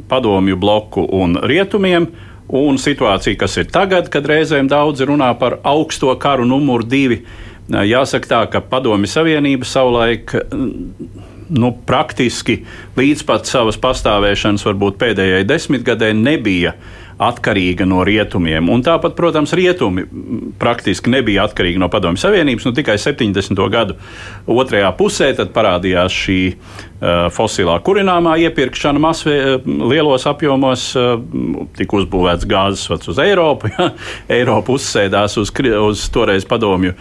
padomju 0.07 0.55
bloku 0.55 1.03
un 1.03 1.35
rietumiem, 1.43 2.05
un 2.47 2.79
situācija, 2.79 3.37
kas 3.37 3.57
ir 3.59 3.67
tagad, 3.67 4.07
kad 4.13 4.23
reizēm 4.23 4.69
daudzi 4.71 5.05
runā 5.09 5.33
par 5.39 5.59
augsto 5.67 6.13
karu 6.15 6.47
numuru 6.47 6.87
divi. 6.87 7.19
Jāsaka 7.69 8.29
tā, 8.29 8.39
ka 8.49 8.63
Padomju 8.65 9.09
Savienība 9.11 9.67
savulaik 9.67 10.33
nu, 11.49 11.73
praktiski 11.85 12.61
līdz 12.99 13.25
pat 13.27 13.49
savas 13.49 13.79
pastāvēšanas, 13.81 14.65
varbūt 14.67 14.99
pēdējai 15.01 15.45
desmitgadē, 15.49 16.13
nebija 16.17 16.75
atkarīga 17.19 17.83
no 17.83 17.99
rietumiem. 18.07 18.69
Un 18.71 18.83
tāpat, 18.83 19.11
protams, 19.17 19.51
rietumi 19.57 20.05
praktiski 20.59 21.11
nebija 21.11 21.43
atkarīgi 21.49 21.81
no 21.81 21.89
Padomju 21.91 22.21
Savienības. 22.21 22.67
Nu, 22.69 22.71
tikai 22.77 22.95
70. 23.01 23.59
gadu 23.73 23.97
otrajā 24.47 24.91
pusē 24.95 25.33
parādījās 25.35 26.15
šī 26.15 26.39
uh, 26.47 27.27
fosilā 27.35 27.75
kurināmā 27.83 28.37
iepirkšana 28.45 29.03
masvē, 29.03 29.35
uh, 29.57 29.71
lielos 29.91 30.27
apjomos. 30.31 30.93
Uh, 30.95 31.65
tika 31.75 31.99
uzbūvēts 31.99 32.47
gāzes 32.49 32.87
vads 32.91 33.11
uz 33.11 33.23
Eiropu. 33.25 33.67
Ja? 33.79 33.91
Eiropa 34.31 34.73
uzsēdās 34.73 35.35
uz, 35.39 35.51
uz 35.51 36.01
toreiz 36.11 36.45
padomju 36.47 36.95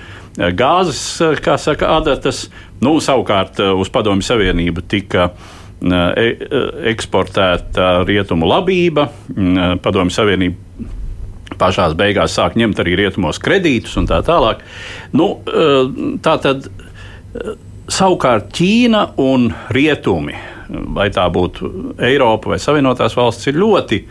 gāzes, 0.59 1.01
kā 1.43 1.57
saka, 1.59 1.89
adatas. 1.99 2.47
Nu, 2.85 2.99
savukārt 3.03 3.59
uz 3.75 3.91
Padomju 3.91 4.23
Savienību 4.23 4.85
tika 4.91 5.29
e, 5.29 5.99
e 5.99 6.63
eksportēta 6.93 8.05
rietumu 8.07 8.49
labība, 8.49 9.09
Padomju 9.83 10.15
Savienība 10.15 10.87
pašā 11.59 11.89
beigās 11.99 12.37
sāk 12.39 12.55
ņemt 12.61 12.79
arī 12.79 12.95
rietumos 13.01 13.41
kredītus 13.43 13.97
un 13.99 14.07
tā 14.07 14.21
tālāk. 14.23 14.61
Nu, 15.17 15.41
tā 16.23 16.37
tad 16.45 16.69
savukārt 17.91 18.53
Ķīna 18.55 19.03
un 19.25 19.49
rietumi, 19.75 20.37
vai 20.95 21.09
tā 21.11 21.25
būtu 21.33 21.73
Eiropa 22.05 22.53
vai 22.53 22.61
Savienotās 22.63 23.17
valstis, 23.19 23.51
ir 23.51 23.59
ļoti 23.59 24.03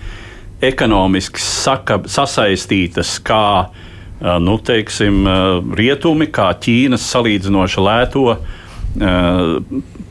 ekonomiski 0.68 1.40
saka, 1.40 2.02
sasaistītas 2.10 3.20
kā 3.24 3.46
uh, 3.62 3.87
nu, 4.22 4.58
teiksim, 4.58 5.26
rietumi, 5.78 6.30
kā 6.34 6.50
Ķīnas 6.58 7.06
salīdzinoši 7.14 7.84
lēto 7.86 8.26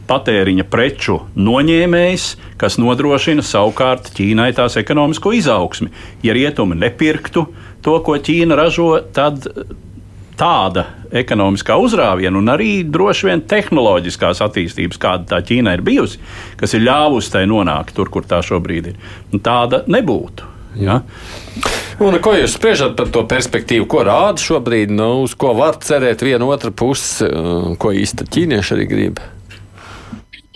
patēriņa 0.06 0.66
preču 0.70 1.18
noņēmējs, 1.34 2.26
kas 2.60 2.78
nodrošina 2.78 3.42
savukārt 3.44 4.12
Ķīnai 4.16 4.52
tās 4.56 4.78
ekonomisko 4.78 5.32
izaugsmi. 5.34 5.90
Ja 6.22 6.36
rietumi 6.36 6.78
nepirktu 6.78 7.46
to, 7.82 7.96
ko 8.06 8.14
Ķīna 8.22 8.58
ražo, 8.58 8.92
tad 9.16 9.48
tāda 10.36 10.84
ekonomiskā 11.16 11.76
uzrāviena 11.80 12.38
un 12.38 12.50
arī 12.52 12.70
droši 12.84 13.30
vien 13.30 13.42
tehnoloģiskās 13.48 14.42
attīstības, 14.44 15.00
kāda 15.00 15.30
tā 15.32 15.40
Ķīna 15.48 15.76
ir 15.78 15.84
bijusi, 15.86 16.20
kas 16.60 16.76
ir 16.76 16.84
ļāvusi 16.86 17.32
tai 17.32 17.46
nonākt 17.50 17.96
tur, 17.96 18.10
kur 18.12 18.26
tā 18.28 18.42
šobrīd 18.44 18.92
ir, 18.92 19.00
tāda 19.40 19.82
nebūtu. 19.90 20.52
Ja? 20.76 21.00
Un, 21.96 22.18
ko 22.20 22.34
jūs 22.36 22.58
spriežat 22.58 22.92
par 22.98 23.08
to 23.08 23.22
perspektīvu, 23.24 23.86
ko 23.88 24.02
rāda 24.04 24.42
šobrīd, 24.42 24.90
nu, 24.92 25.22
uz 25.24 25.32
ko 25.38 25.54
var 25.56 25.78
cerēt 25.80 26.20
viena 26.26 26.44
otra 26.44 26.68
puse, 26.68 27.24
ko 27.80 27.92
īsti 27.96 28.26
ķīnieši 28.34 28.74
arī 28.76 28.84
grib? 28.90 29.22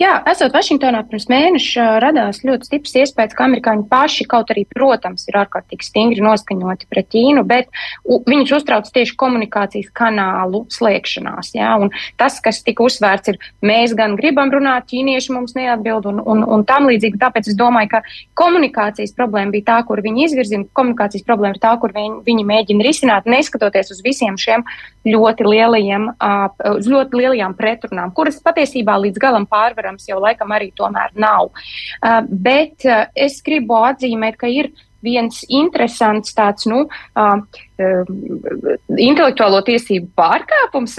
Jā, 0.01 0.15
esot 0.31 0.55
Vašingtonā 0.55 1.03
pirms 1.05 1.27
mēneša, 1.29 1.83
radās 2.01 2.39
ļoti 2.41 2.65
stiprs 2.65 2.95
iespējas, 3.03 3.35
ka 3.37 3.45
amerikāņi 3.45 3.83
paši, 3.91 4.25
kaut 4.31 4.49
arī, 4.49 4.63
protams, 4.71 5.27
ir 5.29 5.35
ārkārtīgi 5.43 5.85
stingri 5.85 6.23
noskaņoti 6.25 6.87
pret 6.89 7.09
Ķīnu, 7.11 7.43
bet 7.45 7.69
viņus 8.07 8.53
uztrauc 8.57 8.89
tieši 8.95 9.13
komunikācijas 9.21 9.91
kanālu 9.93 10.63
slēgšanās. 10.73 11.51
Jā, 11.53 11.75
un 11.83 11.91
tas, 12.17 12.39
kas 12.41 12.63
tika 12.65 12.87
uzsvērts, 12.87 13.33
ir, 13.33 13.37
mēs 13.61 13.93
gan 13.97 14.15
gribam 14.17 14.49
runāt, 14.53 14.87
ķīnieši 14.89 15.35
mums 15.35 15.53
neatbild 15.59 16.07
un, 16.09 16.23
un, 16.33 16.41
un 16.49 16.65
tam 16.65 16.89
līdzīgi. 16.89 17.21
Tāpēc 17.21 17.51
es 17.51 17.59
domāju, 17.59 17.91
ka 17.93 18.01
komunikācijas 18.41 19.13
problēma 19.19 19.53
bija 19.53 19.67
tā, 19.69 19.77
kur 19.85 20.01
viņi 20.01 20.25
izvirzīja, 20.29 20.63
komunikācijas 20.77 21.27
problēma 21.29 21.59
ir 21.59 21.61
tā, 21.61 21.75
kur 21.83 21.93
viņi, 21.93 22.23
viņi 22.25 22.47
mēģina 22.55 22.89
risināt, 22.89 23.29
neskatoties 23.29 23.93
uz 23.93 24.01
visiem 24.07 24.39
šiem 24.41 24.65
ļoti 25.05 25.45
lielajiem, 25.45 26.09
ļoti 26.61 27.17
lielajām 27.17 27.55
pretrunām, 27.57 28.11
kuras 28.17 28.37
patiesībā 28.41 28.97
līdz 29.01 29.21
galam 29.21 29.47
pārvaram 29.49 29.90
protams, 29.91 30.07
jau 30.07 30.19
laikam 30.21 30.51
arī 30.51 30.71
tomēr 30.75 31.11
nav. 31.15 31.51
Uh, 32.01 32.21
bet 32.29 32.85
uh, 32.85 33.05
es 33.15 33.41
gribu 33.41 33.75
atzīmēt, 33.75 34.37
ka 34.37 34.47
ir 34.47 34.71
viens 35.01 35.43
interesants 35.49 36.33
tāds, 36.33 36.67
nu, 36.69 36.87
uh, 37.15 37.41
intelektuālo 39.01 39.61
tiesību 39.65 40.11
pārkāpums 40.17 40.97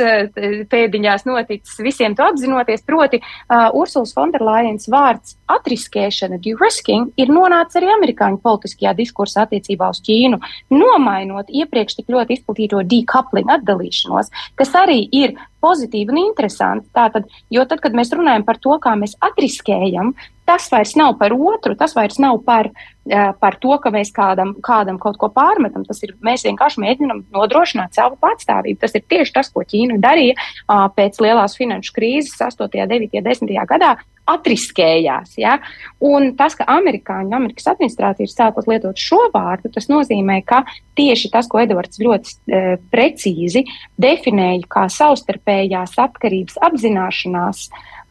pēdiņās 0.72 1.26
noticis, 1.28 1.78
visiem 1.84 2.16
to 2.18 2.26
apzinoties, 2.26 2.84
proti 2.86 3.20
uh, 3.22 3.68
Ursulas 3.78 4.14
Fonderlajens 4.16 4.88
vārds 4.92 5.36
atriskēšana, 5.52 6.40
de-risking, 6.42 7.12
ir 7.20 7.32
nonācis 7.32 7.80
arī 7.80 7.92
amerikāņu 7.96 8.40
politiskajā 8.44 8.94
diskursā 8.98 9.46
attiecībā 9.46 9.90
uz 9.92 10.02
Ķīnu, 10.06 10.40
nomainot 10.72 11.52
iepriekš 11.52 12.00
tik 12.00 12.12
ļoti 12.12 12.38
izplatīto 12.38 12.82
decoupling 12.88 13.52
atdalīšanos, 13.52 14.32
kas 14.58 14.76
arī 14.78 15.02
ir 15.12 15.36
pozitīvi 15.62 16.10
un 16.12 16.20
interesanti. 16.24 16.88
Tātad, 16.96 17.28
jo 17.52 17.64
tad, 17.68 17.82
kad 17.84 17.94
mēs 17.96 18.12
runājam 18.14 18.46
par 18.46 18.58
to, 18.62 18.74
kā 18.82 18.94
mēs 18.98 19.14
atriskējam, 19.22 20.12
tas 20.48 20.66
vairs 20.72 20.96
nav 20.98 21.14
par 21.20 21.34
otru, 21.36 21.76
tas 21.78 21.94
vairs 21.94 22.18
nav 22.22 22.40
par, 22.46 22.70
uh, 22.72 23.30
par 23.38 23.58
to, 23.62 23.76
ka 23.82 23.92
mēs 23.94 24.10
kādam, 24.14 24.56
kādam 24.64 24.98
kaut 25.02 25.20
ko 25.20 25.30
pārmetam. 25.32 25.86
Tas 25.86 26.02
ir 26.02 26.16
mēs 26.24 26.46
vienkārši 26.48 26.71
mēģinam 26.80 27.24
nodrošināt 27.34 27.98
savu 27.98 28.16
patstāvību. 28.22 28.80
Tas 28.82 28.96
ir 28.96 29.04
tieši 29.08 29.34
tas, 29.36 29.50
ko 29.52 29.64
Ķīna 29.66 29.98
darīja 30.02 30.38
uh, 30.38 30.86
pēc 30.96 31.20
lielās 31.24 31.58
finanšu 31.58 31.94
krīzes 31.96 32.40
8., 32.40 32.70
9., 32.72 33.20
10. 33.20 33.52
gadā. 33.68 33.96
Atriskējās. 34.32 35.32
Ja? 35.42 35.56
Un 35.98 36.28
tas, 36.38 36.54
ka 36.54 36.62
amerikāņu 36.70 37.34
Amerikas 37.34 37.66
administrācija 37.72 38.28
ir 38.28 38.30
sākus 38.30 38.68
lietot 38.70 39.00
šo 39.02 39.18
vārdu, 39.34 39.72
tas 39.74 39.88
nozīmē, 39.90 40.38
ka 40.46 40.60
tieši 40.98 41.32
tas, 41.32 41.48
ko 41.50 41.58
Edvards 41.58 41.98
ļoti 41.98 42.30
e, 42.30 42.60
precīzi 42.94 43.64
definēja 43.98 44.62
kā 44.70 44.84
savstarpējās 44.94 45.98
atkarības 46.04 46.60
apzināšanās, 46.68 47.64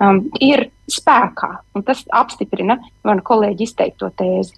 um, 0.03 0.25
ir 0.44 0.68
spēkā. 0.91 1.53
Tas 1.88 2.03
apstiprina 2.12 2.80
manu 3.08 3.24
kolēģi 3.25 3.70
izteikto 3.70 4.12
tēzi. 4.18 4.58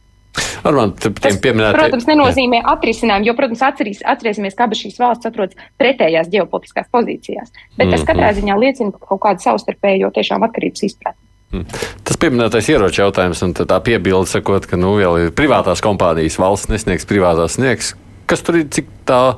Armand, 0.63 0.95
tas, 0.97 1.37
pieminētie... 1.43 1.75
protams, 1.77 2.07
nenozīmē 2.09 2.61
jā. 2.61 2.69
atrisinājumu, 2.73 3.27
jo, 3.27 3.35
protams, 3.37 3.61
atcerīs, 3.67 3.99
atcerēsimies, 4.13 4.55
ka 4.57 4.65
abas 4.65 4.81
šīs 4.81 4.97
valsts 5.01 5.29
atrodas 5.29 5.59
pretējās 5.81 6.31
ģeopolitiskās 6.33 6.89
pozīcijās. 6.93 7.51
Bet 7.77 7.91
tas 7.91 7.99
mm 7.99 7.99
-hmm. 7.99 8.07
katrā 8.09 8.31
ziņā 8.39 8.57
liecina 8.59 8.95
par 8.95 9.11
kaut 9.11 9.21
kādu 9.27 9.45
savstarpējo 9.45 10.09
tiešām 10.15 10.47
atkarības 10.47 10.87
izpratni. 10.89 11.21
Mm. 11.53 11.65
Tas 12.03 12.17
pieminētais 12.17 12.69
ieroču 12.73 13.03
jautājums, 13.03 13.43
un 13.45 13.53
tā 13.53 13.77
piebilde 13.85 14.31
sakot, 14.31 14.65
ka 14.65 14.79
nu, 14.79 14.95
vēl 14.97 15.27
ir 15.27 15.33
privātās 15.37 15.83
kompānijas, 15.85 16.39
valsts 16.41 16.71
nesniegs, 16.71 17.05
privātās 17.05 17.59
sniegs. 17.59 17.93
Kas 18.25 18.41
tur 18.41 18.57
ir, 18.57 18.69
cik 18.73 18.89
tā 19.05 19.35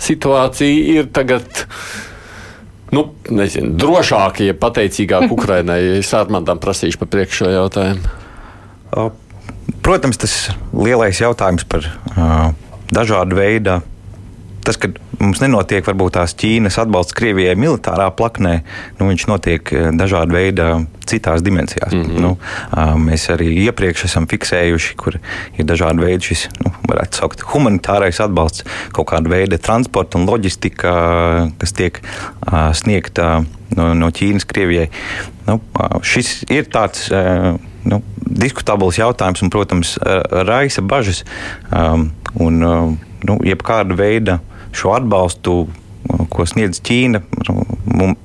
situācija 0.00 0.94
ir 0.94 1.10
tagad? 1.12 1.66
Nu, 2.94 3.10
nezinu, 3.28 3.74
drošāk, 3.76 4.40
ja 4.46 4.56
pateicīgāk 4.56 5.28
Ukrainai. 5.36 5.98
Es 5.98 6.14
Armandam 6.16 6.60
prasīšu 6.62 7.02
par 7.02 7.12
priekšējo 7.12 7.52
jautājumu. 7.52 8.14
Protams, 9.84 10.18
tas 10.20 10.34
lielais 10.72 11.20
jautājums 11.20 11.64
par 11.68 11.84
uh, 11.84 12.50
dažādu 12.92 13.38
veidu. 13.38 13.78
Tas, 14.68 14.76
ka 14.76 14.90
mums 15.16 15.40
nenotiek 15.40 15.86
varbūt 15.86 16.18
tās 16.18 16.34
Ķīnas 16.36 16.76
atbalsts 16.82 17.16
Krievijai 17.16 17.54
militārā 17.56 18.08
plaknē, 18.12 18.58
nu, 18.98 19.06
viņš 19.08 19.24
notiek 19.30 19.70
dažāda 19.96 20.34
veida 20.34 20.66
citās 21.08 21.40
dimensijās. 21.44 21.94
Mm 21.94 22.02
-hmm. 22.02 22.20
nu, 22.20 22.36
mēs 23.06 23.28
arī 23.32 23.48
iepriekš 23.64 24.04
esam 24.10 24.26
fiksējuši, 24.28 24.96
kur 25.00 25.18
ir 25.56 25.64
dažādi 25.64 26.04
veidi 26.04 26.30
šis, 26.30 26.48
nu, 26.64 26.72
varētu 26.90 27.22
saukt, 27.22 27.46
humanitārais 27.54 28.20
atbalsts, 28.20 28.64
kaut 28.92 29.08
kāda 29.08 29.32
veida 29.32 29.58
transporta 29.58 30.18
un 30.18 30.28
loģistika, 30.28 30.92
kas 31.58 31.72
tiek 31.72 32.02
sniegta 32.72 33.44
no, 33.76 33.94
no 33.94 34.10
Ķīnas 34.10 34.46
Krievijai. 34.46 34.90
Nu, 35.46 35.60
šis 36.02 36.44
ir 36.50 36.68
tāds 36.68 37.08
nu, 37.88 38.02
diskutabls 38.28 39.00
jautājums 39.00 39.42
un, 39.44 39.52
protams, 39.52 39.96
raisa 40.48 40.84
bažas. 40.84 41.24
Um, 41.72 42.10
un, 42.38 42.60
nu, 43.24 43.38
jebkāda 43.46 43.96
veida 43.98 44.38
šo 44.76 44.94
atbalstu, 44.96 45.62
ko 46.32 46.46
sniedz 46.48 46.80
Ķīna, 46.84 47.22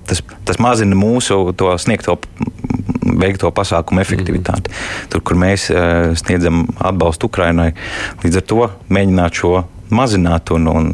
tas, 0.07 0.21
tas 0.47 0.59
mazina 0.61 0.95
mūsu 0.97 1.39
sniegto 1.81 2.17
veikto 3.03 3.51
pasākumu 3.55 4.01
efektivitāti. 4.03 4.71
Mm. 4.71 5.09
Tur, 5.11 5.23
kur 5.25 5.39
mēs 5.39 5.67
sniedzam 6.21 6.65
atbalstu 6.79 7.29
Ukrainai, 7.29 7.71
līdz 8.23 8.39
ar 8.39 8.47
to 8.49 8.69
mēģināt 8.93 9.39
šo 9.39 9.53
mazināt 9.93 10.51
un, 10.55 10.69
un 10.71 10.93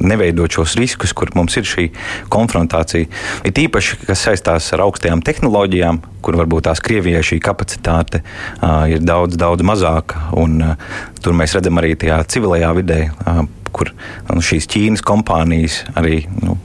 neveidot 0.00 0.52
šos 0.58 0.76
riskus, 0.80 1.14
kur 1.16 1.32
mums 1.36 1.56
ir 1.60 1.68
šī 1.68 1.86
konfrontācija. 2.32 3.08
Ir 3.46 3.62
īpaši, 3.66 4.00
kas 4.08 4.24
saistās 4.26 4.70
ar 4.74 4.84
augstajām 4.86 5.22
tehnoloģijām, 5.26 6.00
kur 6.24 6.38
varbūt 6.40 6.68
tās 6.68 6.82
Krievijai 6.84 7.22
šī 7.26 7.40
kapacitāte 7.44 8.22
uh, 8.24 8.84
ir 8.90 9.04
daudz, 9.04 9.38
daudz 9.40 9.64
mazāka. 9.66 10.26
Un, 10.40 10.60
uh, 10.64 11.00
tur 11.20 11.36
mēs 11.36 11.56
redzam 11.56 11.80
arī 11.80 11.94
tajā 12.00 12.22
civilajā 12.32 12.74
vidē. 12.80 13.00
Uh, 13.24 13.46
kur 13.70 13.92
nu, 14.26 14.42
šīs 14.42 14.66
Ķīnas 14.70 15.02
kompānijas 15.06 15.80
arī, 15.98 16.24
nu, 16.42 16.56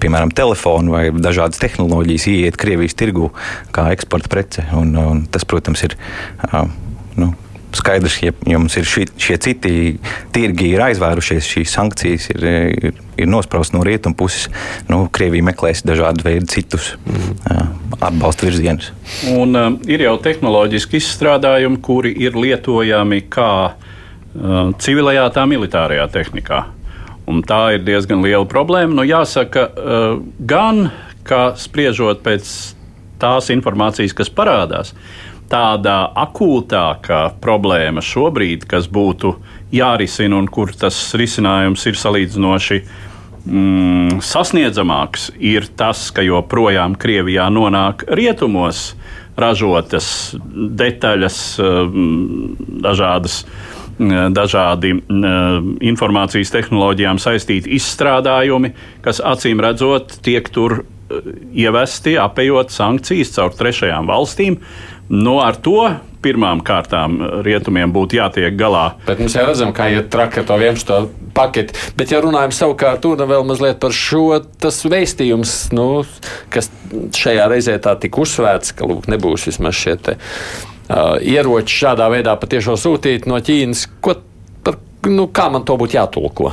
piemēram, 0.00 0.32
telefonu 0.36 0.94
vai 0.94 1.02
dažādas 1.12 1.60
tehnoloģijas 1.62 2.28
ieiet 2.32 2.56
Krievijas 2.60 2.96
tirgu 2.98 3.30
kā 3.74 3.88
eksporta 3.92 4.32
prece. 4.32 4.64
Un, 4.76 4.94
un 4.96 5.26
tas, 5.32 5.44
protams, 5.48 5.84
ir 5.84 5.98
nu, 7.20 7.32
skaidrs, 7.76 8.16
ja 8.22 8.32
jums 8.48 8.76
ir 8.78 8.86
ši, 8.88 9.04
šie 9.20 9.36
citi 9.42 9.72
tirgi, 10.34 10.70
ir 10.74 10.82
aizvērušies, 10.88 11.48
šīs 11.52 11.74
sankcijas 11.74 12.28
ir, 12.32 12.46
ir, 12.78 13.02
ir 13.18 13.28
nospraustas 13.30 13.74
no 13.76 13.82
rietumu 13.86 14.16
puses. 14.18 14.48
Nu, 14.88 15.04
Krievija 15.12 15.44
meklēs 15.50 15.84
dažādu 15.86 16.24
veidu 16.26 16.48
citus 16.52 16.94
mm. 17.04 17.98
atbalsta 18.00 18.48
virzienus. 18.48 18.92
Un, 19.34 19.54
uh, 19.58 19.76
ir 19.90 20.06
jau 20.06 20.16
tehnoloģiski 20.24 21.00
izstrādājumi, 21.00 21.80
kuri 21.84 22.14
ir 22.24 22.38
lietojami 22.38 23.22
kā 23.32 23.52
uh, 23.68 24.72
civilajā, 24.80 25.28
tā 25.36 25.44
militārajā 25.50 26.08
tehnikā. 26.16 26.64
Un 27.28 27.44
tā 27.44 27.60
ir 27.76 27.84
diezgan 27.84 28.24
liela 28.24 28.46
problēma. 28.48 28.96
Nu, 28.96 29.04
jāsaka, 29.04 29.68
uh, 29.68 30.10
gan 30.48 30.88
spriežot 31.60 32.22
pēc 32.24 32.50
tās 33.20 33.50
informācijas, 33.52 34.14
kas 34.16 34.30
parādās, 34.32 34.94
uh, 34.94 35.27
tāda 35.50 35.98
akūtākā 36.26 37.20
problēma 37.42 38.02
šobrīd, 38.04 38.66
kas 38.68 38.88
būtu 38.92 39.34
jārisina 39.74 40.38
un 40.38 40.48
kur 40.52 40.72
tas 40.76 40.96
risinājums 41.18 41.86
ir 41.88 41.98
salīdzinoši 41.98 42.80
mm, 43.44 44.20
sasniedzamāks, 44.24 45.30
ir 45.40 45.68
tas, 45.78 46.08
ka 46.14 46.24
joprojām 46.26 46.96
Krievijā 47.00 47.48
nonāk 47.52 48.04
rietumos 48.08 48.92
ražotas 49.38 50.36
detaļas, 50.44 51.40
mm, 51.62 52.80
dažādas. 52.84 53.42
Mm, 53.98 54.28
dažādi 54.30 54.92
mm, 54.94 55.72
informācijas 55.82 56.52
tehnoloģijām 56.54 57.18
saistīti 57.18 57.72
izstrādājumi, 57.74 58.70
kas 59.02 59.18
acīm 59.18 59.58
redzot 59.64 60.20
tiek 60.22 60.46
tur 60.54 60.84
ievesti, 61.50 62.16
apējot 62.20 62.72
sankcijas 62.74 63.32
caur 63.36 63.54
trešajām 63.58 64.08
valstīm, 64.10 64.58
Nu, 65.08 65.38
ar 65.40 65.56
to 65.56 65.88
pirmām 66.20 66.60
kārtām 66.66 67.16
rietumiem 67.46 67.92
būtu 67.94 68.18
jātiek 68.18 68.56
galā. 68.58 68.98
Bet 69.06 69.22
mēs 69.22 69.36
jau 69.38 69.46
redzam, 69.48 69.72
kā 69.76 69.86
iet 69.94 70.10
traki 70.12 70.42
ar 70.42 70.48
to 70.48 70.58
11. 70.60 71.12
paketi. 71.36 71.76
Bet, 71.96 72.12
ja 72.12 72.20
runājam 72.24 72.52
savukārt 72.54 73.00
tur 73.04 73.22
vēl 73.22 73.46
mazliet 73.48 73.78
par 73.80 73.94
šo, 73.94 74.40
tas 74.60 74.82
vēstījums, 74.84 75.54
nu, 75.76 75.88
kas 76.52 76.68
šajā 77.16 77.46
reizē 77.48 77.78
tā 77.82 77.94
tika 78.02 78.24
uzsvērts, 78.24 78.74
ka 78.76 78.88
lūk, 78.90 79.08
nebūs 79.08 79.48
vismaz 79.48 79.78
šie 79.78 79.94
te, 80.02 80.18
uh, 80.18 81.14
ieroči 81.22 81.84
šādā 81.84 82.10
veidā 82.12 82.34
patiešo 82.40 82.76
sūtīt 82.80 83.30
no 83.30 83.38
Ķīnas. 83.40 83.86
Ko, 84.04 84.18
par, 84.66 84.80
nu, 85.08 85.30
kā 85.32 85.48
man 85.54 85.64
to 85.64 85.78
būtu 85.80 86.00
jātulko? 86.00 86.52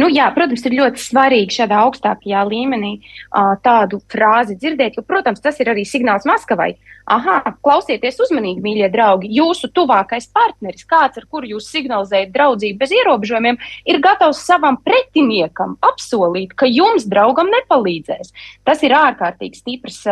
Nu, 0.00 0.08
jā, 0.12 0.28
protams, 0.36 0.64
ir 0.68 0.76
ļoti 0.78 1.02
svarīgi 1.02 1.58
šādā 1.60 1.80
augstākajā 1.86 2.44
līmenī 2.48 2.92
uh, 2.98 3.54
tādu 3.64 4.02
frāzi 4.12 4.58
dzirdēt, 4.58 4.98
jo, 4.98 5.06
protams, 5.06 5.42
tas 5.44 5.58
ir 5.62 5.72
arī 5.72 5.86
signāls 5.88 6.28
Maskavai. 6.28 6.74
Aha, 7.08 7.54
klausieties 7.64 8.18
uzmanīgi, 8.20 8.60
mīļie 8.60 8.88
draugi, 8.92 9.30
jūsu 9.38 9.70
tuvākais 9.72 10.28
partneris, 10.34 10.84
kāds 10.88 11.16
ar 11.20 11.24
kuru 11.30 11.54
jūs 11.54 11.70
signalizējat 11.72 12.34
draudzību 12.34 12.80
bez 12.82 12.92
ierobežojumiem, 12.98 13.56
ir 13.88 14.00
gatavs 14.04 14.42
savam 14.44 14.76
pretiniekam 14.84 15.78
apsolīt, 15.88 16.52
ka 16.58 16.68
jums, 16.68 17.08
draugam, 17.08 17.48
nepalīdzēs. 17.54 18.34
Tas 18.68 18.84
ir 18.84 18.96
ārkārtīgi 18.98 19.62
stiprs, 19.62 20.02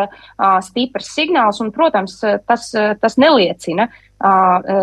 stiprs 0.70 1.12
signāls, 1.12 1.60
un, 1.60 1.72
protams, 1.74 2.16
tas, 2.48 2.70
tas 2.72 3.20
neliecina 3.20 3.90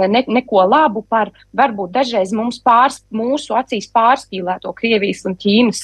ne, 0.08 0.22
neko 0.28 0.62
labu 0.70 1.02
par 1.10 1.32
varbūt 1.58 1.90
dažreiz 1.96 2.30
mums 2.36 2.60
pārs, 2.62 3.00
mūsu 3.10 3.56
acīs 3.58 3.88
pārspīlēto 3.90 4.70
Krievijas 4.78 5.24
un 5.26 5.34
Ķīnas 5.42 5.82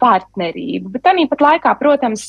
partnerību. 0.00 0.94
Bet 0.94 1.04
tāpat 1.04 1.44
laikā, 1.44 1.74
protams, 1.76 2.24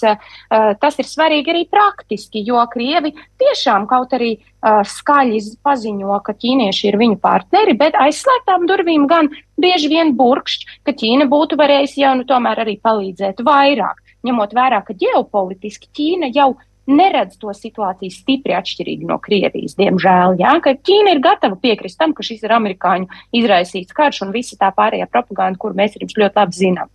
tas 0.50 1.00
ir 1.00 1.08
svarīgi 1.08 1.54
arī 1.54 1.64
praktiski, 1.72 2.44
jo 2.44 2.60
Krievi 2.74 3.12
tiešām 3.41 3.88
kaut 3.89 4.13
arī 4.17 4.34
skaļi 4.63 5.39
paziņo, 5.65 6.19
ka 6.26 6.36
ķīnieši 6.39 6.89
ir 6.89 6.99
viņu 7.02 7.19
partneri, 7.23 7.76
bet 7.80 7.97
aizslēgtām 7.99 8.67
durvīm 8.69 9.08
gan 9.12 9.32
bieži 9.60 9.89
vien 9.91 10.13
burkšķi, 10.19 10.84
ka 10.88 10.95
Ķīna 10.99 11.28
būtu 11.32 11.60
varējusi 11.60 12.04
jau 12.04 12.13
nu 12.19 12.28
tomēr 12.28 12.63
arī 12.63 12.78
palīdzēt 12.84 13.43
vairāk, 13.43 13.99
ņemot 14.23 14.56
vērā, 14.56 14.84
ka 14.88 14.95
ģeopolitiski 14.97 15.91
Ķīna 15.93 16.32
jau 16.36 16.54
neredz 16.88 17.38
to 17.39 17.52
situāciju 17.56 18.12
stipri 18.12 18.56
atšķirīgi 18.58 19.08
no 19.08 19.19
Krievijas, 19.23 19.78
diemžēl. 19.80 20.39
Jā, 20.41 20.58
ka 20.63 20.76
Ķīna 20.76 21.15
ir 21.15 21.21
gatava 21.23 21.60
piekrist 21.60 21.99
tam, 21.99 22.15
ka 22.15 22.26
šis 22.26 22.43
ir 22.43 22.56
amerikāņu 22.56 23.08
izraisīts 23.39 23.95
karš 23.95 24.26
un 24.28 24.36
visa 24.36 24.60
tā 24.60 24.73
pārējā 24.76 25.08
propaganda, 25.12 25.60
kur 25.60 25.78
mēs 25.78 25.95
jums 25.99 26.19
ļoti 26.19 26.43
labi 26.43 26.60
zinām. 26.60 26.91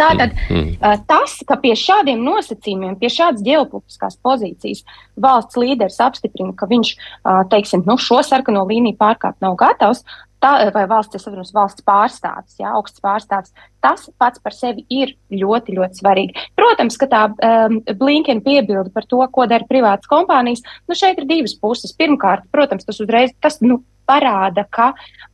Tātad 0.00 0.34
mm. 0.48 1.04
tas, 1.10 1.36
ka 1.46 1.58
pie 1.60 1.74
šādiem 1.78 2.24
nosacījumiem, 2.24 2.96
pie 3.00 3.12
šādas 3.12 3.44
ģeopolitiskās 3.46 4.18
pozīcijas 4.24 4.82
valsts 5.20 5.60
līderis 5.60 6.00
apstiprina, 6.02 6.56
ka 6.56 6.68
viņš, 6.70 6.96
teiksim, 7.52 7.84
nu, 7.88 7.98
šo 8.00 8.22
sarkano 8.26 8.64
līniju 8.68 8.98
pārkāpt 9.00 9.44
nav 9.44 9.58
gatavs, 9.60 10.04
tā, 10.40 10.52
vai 10.74 10.86
valsts, 10.88 11.18
es 11.18 11.24
saprotu, 11.26 11.52
valsts 11.56 11.84
pārstāvis, 11.86 12.56
jā, 12.60 12.72
augsts 12.76 13.02
pārstāvis, 13.04 13.52
tas 13.84 14.08
pats 14.20 14.42
par 14.42 14.56
sevi 14.56 14.86
ir 14.92 15.14
ļoti, 15.32 15.76
ļoti 15.76 16.00
svarīgi. 16.00 16.46
Protams, 16.58 16.96
ka 17.00 17.08
tā 17.10 17.22
um, 17.30 17.78
Blinkena 18.00 18.44
piebilda 18.44 18.92
par 18.94 19.08
to, 19.10 19.20
ko 19.32 19.46
dara 19.50 19.68
privātas 19.68 20.10
kompānijas, 20.10 20.64
nu 20.88 20.96
šeit 20.96 21.20
ir 21.20 21.28
divas 21.30 21.56
puses. 21.60 21.94
Pirmkārt, 21.96 22.48
protams, 22.54 22.86
tas 22.88 23.00
uzreiz, 23.04 23.34
tas, 23.44 23.60
nu, 23.64 23.82
parāda, 24.10 24.66
ka 24.74 24.90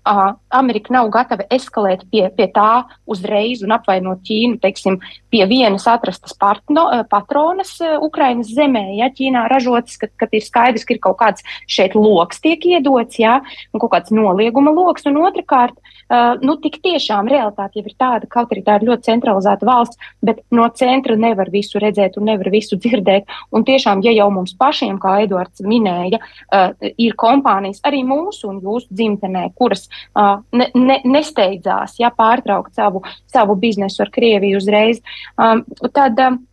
uh, 0.07 0.37
Amerika 0.55 0.93
nav 0.95 1.09
gatava 1.15 1.47
eskalēt 1.53 2.05
pie, 2.13 2.27
pie 2.37 2.47
tā 2.55 2.85
uzreiz 3.09 3.63
un 3.65 3.75
apvainot 3.77 4.23
Ķīnu, 4.27 4.61
teiksim, 4.63 4.99
pie 5.33 5.43
vienas 5.51 5.87
atrastas 5.91 6.37
partno, 6.39 6.87
patronas 7.11 7.75
uh, 7.83 7.97
Ukrainas 8.05 8.53
zemē, 8.55 8.85
ja 9.01 9.11
Ķīnā 9.13 9.47
ražotas, 9.53 9.99
kad, 10.01 10.13
kad 10.21 10.37
ir 10.37 10.45
skaidrs, 10.45 10.87
ka 10.87 10.97
ir 10.97 11.03
kaut 11.03 11.19
kāds 11.23 11.45
šeit 11.71 11.97
loks 11.99 12.41
tiek 12.45 12.63
iedots, 12.69 13.19
ja, 13.23 13.41
un 13.73 13.83
kaut 13.83 13.95
kāds 13.97 14.15
nolieguma 14.15 14.75
loks, 14.77 15.07
un 15.11 15.21
otrkārt, 15.27 15.77
uh, 15.77 16.37
nu, 16.45 16.57
tik 16.63 16.81
tiešām 16.85 17.31
realitāte 17.31 17.81
jau 17.81 17.87
ir 17.87 17.97
tāda, 17.99 18.31
kaut 18.31 18.55
arī 18.55 18.65
tā 18.67 18.79
ir 18.81 18.89
ļoti 18.91 19.11
centralizēta 19.11 19.69
valsts, 19.69 20.01
bet 20.25 20.43
no 20.55 20.69
centra 20.77 21.17
nevar 21.19 21.51
visu 21.53 21.83
redzēt 21.83 22.19
un 22.21 22.31
nevar 22.31 22.53
visu 22.55 22.79
dzirdēt, 22.81 23.27
un 23.55 23.67
tiešām, 23.67 24.05
ja 24.07 24.15
jau 24.15 24.31
mums 24.35 24.55
pašiem, 24.59 25.01
kā 25.03 25.19
Eduards 25.27 25.65
minēja, 25.67 26.21
uh, 26.21 26.91
ir 26.97 27.19
kompānijas 27.19 27.83
arī 27.87 28.03
mūsu 28.07 28.51
un 28.53 28.63
jūsu 28.67 28.91
dzimtenē, 28.91 29.47
kuras 29.59 29.87
uh, 29.89 30.43
ne, 30.53 30.71
ne, 30.75 31.01
nesteidzās 31.07 31.97
ja, 32.03 32.13
pārtraukt 32.15 32.75
savu, 32.77 33.05
savu 33.33 33.57
biznesu 33.61 34.05
ar 34.05 34.13
Krieviju 34.15 34.61
uzreiz, 34.63 35.03
um, 35.39 35.65
tad. 35.93 36.21
Um, 36.21 36.45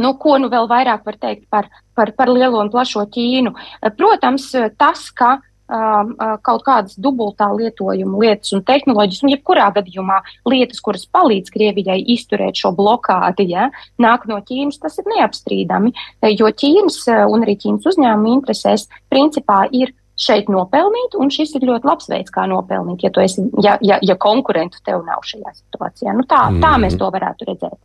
Nu, 0.00 0.14
ko 0.16 0.36
nu 0.38 0.48
vēl 0.48 0.68
vairāk 0.70 1.02
var 1.04 1.16
teikt 1.20 1.48
par, 1.50 1.66
par, 1.98 2.12
par 2.16 2.30
lielo 2.30 2.60
un 2.62 2.70
plašo 2.72 3.02
Ķīnu? 3.10 3.50
Protams, 3.98 4.46
tas, 4.78 5.02
ka 5.12 5.32
um, 5.70 6.12
kaut 6.46 6.64
kādas 6.66 6.96
dubultā 7.00 7.48
lietojuma 7.54 8.20
lietas 8.22 8.54
un 8.56 8.64
tehnoloģijas, 8.66 9.22
un 9.24 9.32
jebkurā 9.34 9.68
gadījumā 9.76 10.18
lietas, 10.50 10.82
kuras 10.84 11.06
palīdz 11.12 11.52
Krievijai 11.54 12.00
izturēt 12.14 12.60
šo 12.60 12.72
blokādi, 12.76 13.50
ja, 13.54 13.70
nāk 14.02 14.26
no 14.30 14.40
Ķīnas, 14.46 14.80
tas 14.82 14.98
ir 15.00 15.08
neapstrīdami, 15.14 15.94
jo 16.34 16.50
Ķīnas 16.62 17.02
un 17.30 17.46
arī 17.46 17.56
Ķīnas 17.60 17.90
uzņēmuma 17.92 18.36
interesēs 18.38 18.88
principā 19.12 19.64
ir 19.70 19.94
šeit 20.20 20.50
nopelnīt, 20.52 21.16
un 21.20 21.32
šis 21.32 21.54
ir 21.56 21.66
ļoti 21.68 21.88
labs 21.88 22.10
veids, 22.12 22.32
kā 22.34 22.46
nopelnīt, 22.50 23.04
ja, 23.06 23.12
esi, 23.24 23.46
ja, 23.64 23.76
ja, 23.84 24.00
ja 24.04 24.16
konkurentu 24.20 24.82
tev 24.84 25.04
nav 25.06 25.24
šajā 25.26 25.54
situācijā. 25.54 26.16
Nu, 26.16 26.26
tā, 26.28 26.46
mm. 26.50 26.60
tā 26.64 26.74
mēs 26.82 26.98
to 27.00 27.08
varētu 27.12 27.48
redzēt. 27.48 27.78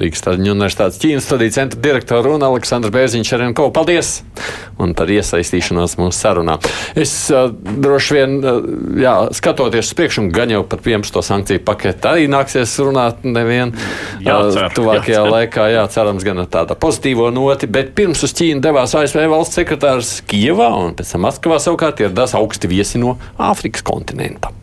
Rīgas 0.00 0.24
Taņu 0.24 0.52
Universitātes 0.54 1.00
Ķīnas 1.02 1.26
studiju 1.26 1.52
centra 1.54 1.80
direktora 1.82 2.32
un 2.36 2.44
Aleksandrs 2.46 2.92
Bērziņš 2.94 3.32
arī 3.36 3.48
ko. 3.56 3.68
Paldies! 3.74 4.20
Un 4.82 4.94
par 4.98 5.10
iesaistīšanos 5.12 5.98
mūsu 6.00 6.16
sarunā. 6.16 6.56
Es 6.98 7.12
uh, 7.32 7.50
droši 7.52 8.16
vien, 8.16 8.38
uh, 8.40 8.70
jā, 9.02 9.14
skatoties 9.36 9.90
uz 9.90 9.98
priekšu, 9.98 10.24
gan 10.34 10.52
jau 10.52 10.62
par 10.68 10.80
11. 10.82 11.20
sankciju 11.26 11.62
paketi 11.66 12.08
arī 12.08 12.30
nāksies 12.32 12.74
runāt 12.82 13.26
nevien 13.26 13.74
jā, 14.24 14.38
cer, 14.54 14.68
uh, 14.68 14.72
tuvākajā 14.78 15.18
jā, 15.18 15.20
cer. 15.20 15.34
laikā. 15.36 15.68
Jā, 15.72 15.84
cerams, 15.92 16.26
gan 16.26 16.42
ar 16.42 16.48
tādu 16.52 16.78
pozitīvo 16.82 17.28
noti, 17.34 17.70
bet 17.70 17.92
pirms 17.98 18.24
uz 18.26 18.34
Ķīnu 18.38 18.64
devās 18.64 18.96
ASV 18.98 19.26
valsts 19.32 19.60
sekretārs 19.60 20.16
Kievā 20.28 20.72
un 20.80 20.96
pēc 20.98 21.14
tam 21.14 21.26
Maskavā 21.28 21.60
savukārt 21.62 22.02
ieradās 22.02 22.36
augsti 22.38 22.70
viesi 22.72 23.02
no 23.02 23.18
Āfrikas 23.38 23.84
kontinenta. 23.86 24.54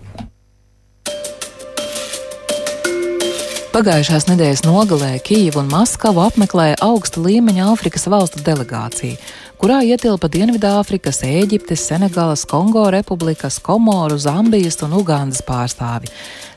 Pagājušās 3.70 4.26
nedēļas 4.26 4.64
nogalē 4.66 5.12
Kijivu 5.22 5.60
un 5.62 5.68
Maskavu 5.70 6.24
apmeklēja 6.24 6.80
augsta 6.82 7.22
līmeņa 7.22 7.68
Āfrikas 7.70 8.08
valstu 8.10 8.42
delegācija, 8.42 9.20
kurā 9.62 9.84
ietilpa 9.86 10.26
Dienvidāfrikas, 10.34 11.22
Ēģiptes, 11.28 11.84
Senegālas, 11.92 12.48
Kongo 12.50 12.88
republikas, 12.90 13.60
Komoru, 13.62 14.18
Zambijas 14.18 14.80
un 14.88 14.96
Ugandas 14.98 15.44
pārstāvi. 15.46 16.10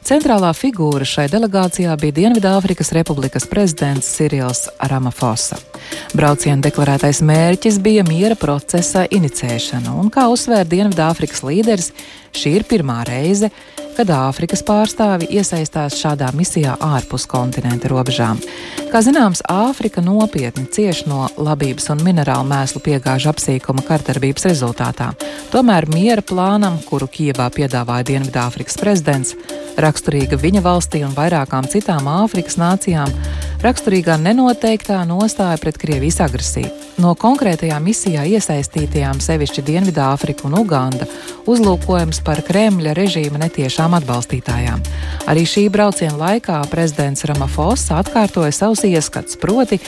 Centrālā 0.09 0.55
figūra 0.57 1.05
šai 1.05 1.27
delegācijā 1.35 1.93
bija 2.01 2.17
Dienvidāfrikas 2.17 2.95
Republikas 2.97 3.45
prezidents 3.51 4.09
Sirils 4.09 4.65
Ramafosa. 4.81 5.61
Brauciena 6.17 6.65
deklarētais 6.65 7.21
mērķis 7.29 7.77
bija 7.85 8.07
miera 8.09 8.41
procesa 8.41 9.05
inicēšana, 9.05 9.93
un, 10.01 10.09
kā 10.09 10.31
uzsvēra 10.33 10.65
Dienvidāfrikas 10.65 11.45
līderis, 11.45 11.93
šī 12.33 12.57
ir 12.63 12.69
pirmā 12.73 13.03
reize, 13.05 13.53
kad 13.53 13.82
Āfrikas 13.93 14.63
pārstāvi 14.65 15.27
iesaistās 15.37 15.95
šādā 16.01 16.31
misijā 16.35 16.75
ārpus 16.81 17.27
kontinenta 17.29 17.91
robežām. 17.93 18.41
Kā 18.91 19.03
zināms, 19.05 19.43
Āfrika 19.49 20.01
nopietni 20.01 20.65
cieš 20.73 21.05
no 21.07 21.29
labības 21.37 21.91
un 21.93 22.01
minerālu 22.03 22.49
mēslu 22.49 22.81
piegāžu 22.83 23.29
apsīkuma 23.31 23.85
kartarbības 23.85 24.49
rezultātā. 24.49 25.13
Tomēr 25.53 25.87
miera 25.93 26.25
plānam, 26.25 26.81
kuru 26.89 27.07
Kijevā 27.07 27.51
piedāvāja 27.53 28.09
Dienvidāfrikas 28.11 28.81
prezidents, 28.81 29.37
raksturīga 29.77 30.41
viņa 30.41 30.65
valstī 30.65 31.05
un 31.05 31.13
vairākām 31.15 31.69
citām 31.69 32.09
Āfrikas 32.09 32.57
nācijām, 32.59 33.13
raksturīgā 33.63 34.17
nenoteiktā 34.19 35.05
nostāja 35.07 35.61
pret 35.61 35.79
Krievijas 35.79 36.23
agresiju. 36.25 36.82
No 37.01 37.15
konkrētajā 37.17 37.79
misijā 37.81 38.27
iesaistītajām, 38.37 39.21
sevišķi 39.25 39.65
Dienvidāfrika 39.65 40.45
un 40.45 40.59
Uganda, 40.61 41.07
uzlūkojums 41.49 42.21
par 42.27 42.43
Kremļa 42.45 42.93
režīma 42.99 43.41
netiešām 43.41 43.97
atbalstītājām. 43.97 44.83
Arī 45.33 45.47
šī 45.49 45.65
brauciena 45.73 46.19
laikā 46.21 46.61
prezidents 46.71 47.25
Ramafosa 47.29 47.97
atkārtoja 48.03 48.53
savus 48.53 48.85
ieskats, 48.85 49.41
proti, 49.41 49.81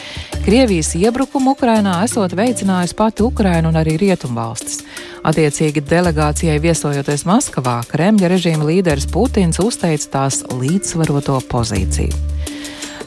Krievijas 0.46 0.94
iebrukumu 0.96 1.52
Ukrainā 1.54 2.00
esot 2.08 2.32
veicinājusi 2.36 2.96
pati 2.96 3.24
Ukraina 3.26 3.68
un 3.68 3.80
arī 3.80 3.98
Rietumvalstis. 4.00 4.80
Attiecīgi 5.24 5.84
delegācijai 5.84 6.56
viesojoties 6.60 7.28
Maskavā, 7.28 7.82
Kremļa 7.88 8.32
režīma 8.32 8.68
līderis 8.68 9.08
Putins 9.12 9.60
uzteica 9.60 10.12
tās 10.18 10.40
līdzsvaroto 10.52 11.42
pozīciju. 11.52 12.33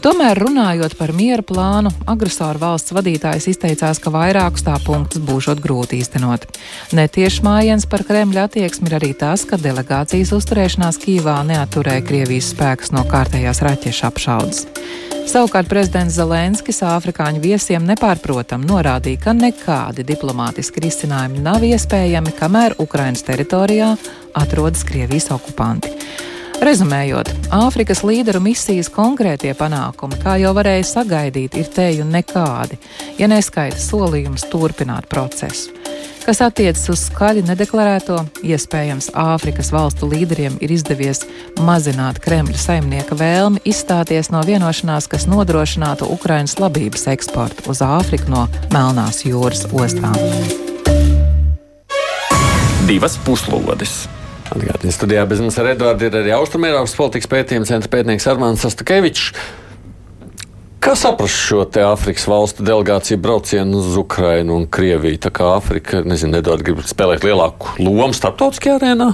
Tomēr, 0.07 0.39
runājot 0.39 0.93
par 0.95 1.11
miera 1.11 1.43
plānu, 1.43 1.89
agresoru 2.07 2.61
valsts 2.61 2.93
vadītājs 2.95 3.49
izteicās, 3.51 3.99
ka 3.99 4.07
vairākus 4.13 4.63
tā 4.63 4.77
punktus 4.79 5.19
būšot 5.19 5.59
grūti 5.59 5.97
īstenot. 5.99 6.45
Netieši 6.95 7.43
mājiens 7.43 7.83
par 7.91 8.05
Kremļa 8.07 8.45
attieksmi 8.47 8.87
ir 8.87 8.95
arī 9.01 9.09
tas, 9.19 9.43
ka 9.43 9.59
delegācijas 9.59 10.31
uzturēšanās 10.37 11.01
Kīvā 11.01 11.33
neaturēja 11.49 12.05
Krievijas 12.07 12.53
spēkus 12.53 12.93
no 12.95 13.03
kārtējās 13.09 13.59
raķešu 13.67 14.07
apšaudes. 14.07 14.61
Savukārt 15.27 15.67
prezidents 15.67 16.15
Zelenskis 16.15 16.79
afrikāņu 16.87 17.43
viesiem 17.43 17.83
nepārprotam 17.89 18.63
norādīja, 18.63 19.25
ka 19.25 19.35
nekādi 19.35 20.07
diplomātiski 20.07 20.87
risinājumi 20.87 21.43
nav 21.43 21.67
iespējami, 21.67 22.31
kamēr 22.39 22.79
Ukrainas 22.79 23.27
teritorijā 23.27 23.91
atrodas 24.39 24.87
Krievijas 24.87 25.33
okupanti. 25.35 25.91
Rezumējot, 26.57 27.29
Āfrikas 27.53 27.99
līderu 28.01 28.39
misijas 28.41 28.87
konkrētie 28.89 29.51
panākumi, 29.57 30.17
kā 30.23 30.39
jau 30.41 30.55
varēja 30.57 30.87
sagaidīt, 30.89 31.53
ir 31.53 31.69
teju 31.69 32.07
nekādi, 32.09 32.79
ja 33.19 33.29
neskaita 33.29 33.77
solījums 33.77 34.47
turpināt 34.49 35.05
procesu. 35.11 35.75
Kas 36.25 36.41
attiecas 36.43 36.81
uz 36.91 37.05
skaļi 37.07 37.45
nedeklarēto, 37.47 38.17
iespējams, 38.41 39.11
Āfrikas 39.13 39.69
valstu 39.71 40.09
līderiem 40.09 40.57
ir 40.59 40.73
izdevies 40.73 41.23
mazināt 41.61 42.19
Kremļa 42.25 42.57
saimnieka 42.59 43.15
vēlmi 43.15 43.61
izstāties 43.69 44.33
no 44.33 44.41
vienošanās, 44.43 45.07
kas 45.13 45.29
nodrošinātu 45.29 46.09
Ukrainas 46.17 46.57
labības 46.59 47.07
eksportu 47.13 47.69
uz 47.69 47.85
Āfriku 47.85 48.33
no 48.33 48.47
Melnās 48.73 49.23
jūras 49.29 49.67
ostām. 49.71 50.17
Divas 52.89 53.21
puslodes! 53.21 54.07
Atgādājot, 54.47 54.89
studijā 54.95 55.23
bez 55.27 55.41
mums 55.43 55.57
ar 55.59 55.71
Edvardu 55.73 56.07
ir 56.07 56.17
arī 56.21 56.33
Austrumēropas 56.37 56.95
politikas 56.97 57.29
pētījuma 57.31 57.67
centra 57.67 57.91
pētnieks 57.91 58.27
Armāns 58.31 58.65
Astakevičs. 58.67 59.31
Kā 60.83 60.93
saprast 60.95 61.35
šo 61.49 61.65
te 61.67 61.81
Āfrikas 61.83 62.27
valstu 62.29 62.63
delegāciju 62.63 63.19
braucienu 63.19 63.81
uz 63.81 63.97
Ukrajinu 63.99 64.55
un 64.55 64.67
Krieviju? 64.71 65.19
Tā 65.19 65.33
kā 65.35 65.49
Āfrika, 65.57 65.99
nezinu, 66.07 66.37
nedod 66.37 66.63
grib 66.63 66.79
spēlēt 66.87 67.25
lielāku 67.27 67.75
lomu 67.81 68.15
starptautiskajā 68.15 68.77
arēnā? 68.77 69.09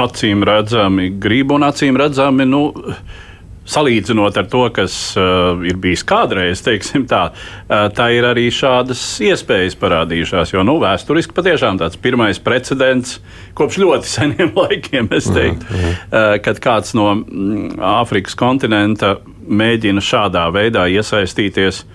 Acīm 0.00 0.46
redzami, 0.48 1.10
gribu 1.20 1.58
un 1.58 1.66
acīm 1.68 1.98
redzami. 2.00 2.46
Nu, 2.48 2.62
Salīdzinot 3.64 4.36
ar 4.36 4.48
to, 4.52 4.66
kas 4.76 4.94
uh, 5.16 5.62
ir 5.64 5.78
bijis 5.80 6.02
kādreiz, 6.04 6.60
tā, 7.08 7.22
uh, 7.32 7.86
tā 7.96 8.10
ir 8.12 8.26
arī 8.28 8.50
šādas 8.52 9.00
iespējas 9.24 9.78
parādījušās. 9.80 10.52
Jo 10.52 10.66
nu, 10.68 10.76
vēsturiski 10.82 11.32
patiešām 11.32 11.80
tāds 11.80 11.96
pirmais 11.96 12.40
precedents 12.44 13.16
kopš 13.56 13.80
ļoti 13.80 14.10
seniem 14.18 14.52
laikiem, 14.58 15.08
es 15.16 15.30
teiktu, 15.32 15.64
uh, 15.64 16.36
kad 16.44 16.60
kāds 16.60 16.92
no 16.98 17.08
mm, 17.16 17.80
Āfrikas 17.94 18.36
kontinenta 18.36 19.16
mēģina 19.48 20.04
šādā 20.04 20.44
veidā 20.52 20.84
iesaistīties 20.92 21.86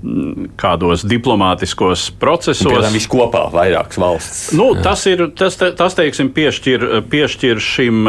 mm, 0.00 0.54
kādos 0.56 1.04
diplomātiskos 1.04 2.08
procesos. 2.16 2.72
Piemēram, 2.72 2.96
viss 2.96 3.12
kopā, 3.12 3.50
vairākas 3.52 4.00
valsts. 4.00 4.46
Nu, 4.56 4.72
tas 4.80 5.04
ir, 5.12 5.28
tas, 5.36 5.60
tas 5.60 6.00
teiksim, 6.00 6.32
piešķir, 6.32 6.88
piešķir 7.12 7.60
šim, 7.68 8.08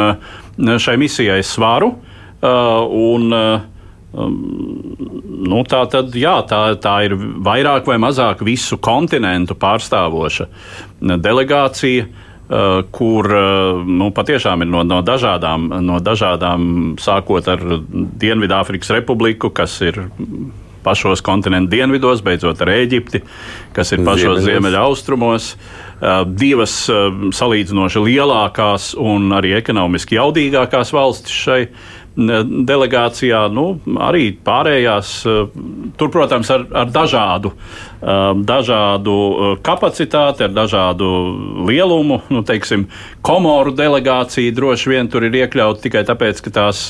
šai 0.56 1.02
misijai 1.04 1.44
svaru. 1.44 1.98
Uh, 2.39 2.86
un, 2.88 3.34
uh, 3.36 3.62
um, 4.15 4.38
nu, 5.43 5.60
tā, 5.67 5.84
tad, 5.91 6.15
jā, 6.15 6.38
tā, 6.47 6.62
tā 6.80 6.95
ir 7.08 7.17
vairāk 7.43 7.89
vai 7.89 7.97
mazāk 7.99 8.45
visu 8.47 8.80
kontinentu 8.80 9.58
pārstāvoša 9.60 10.47
delegācija. 11.19 12.08
Uh, 12.10 12.25
kur 12.89 13.28
nu, 13.86 14.08
patiešām 14.10 14.63
ir 14.65 14.69
no, 14.73 14.80
no, 14.82 15.04
dažādām, 15.06 15.67
no 15.86 15.99
dažādām, 16.02 16.63
sākot 16.97 17.45
ar 17.45 17.62
Dienvidāfrikas 17.91 18.89
Republiku, 18.95 19.52
kas 19.54 19.75
ir 19.86 19.99
pašos 20.84 21.21
kontinentu 21.21 21.75
dienvidos, 21.75 22.23
beidzot 22.25 22.62
ar 22.63 22.71
Eģipti, 22.73 23.21
kas 23.75 23.93
ir 23.93 24.04
pašos 24.08 24.41
ziemeļaustrumos. 24.47 25.52
Divas 26.39 26.75
salīdzinoši 27.36 28.04
lielākās 28.06 28.93
un 28.97 29.30
arī 29.36 29.54
ekonomiski 29.58 30.15
jaudīgākās 30.15 30.93
valstis 30.95 31.36
šai 31.36 31.62
delegācijā, 32.17 33.45
nu, 33.54 33.80
arī 34.02 34.32
pārējās, 34.45 35.12
eh, 35.26 35.60
tur, 35.98 36.10
protams, 36.12 36.50
ar, 36.52 36.65
ar 36.74 36.88
dažādu, 36.91 37.52
eh, 37.54 38.34
dažādu 38.36 39.15
eh, 39.15 39.58
kapacitāti, 39.63 40.43
ar 40.43 40.50
dažādu 40.50 41.10
lielumu. 41.67 42.22
Nu, 42.30 42.43
teiksim, 42.43 42.88
Komoru 43.22 43.72
delegācija 43.76 44.54
droši 44.56 44.89
vien 44.89 45.08
tur 45.08 45.24
ir 45.24 45.32
iekļauta 45.32 45.82
tikai 45.82 46.04
tāpēc, 46.08 46.41
ka 46.41 46.50
tās, 46.50 46.88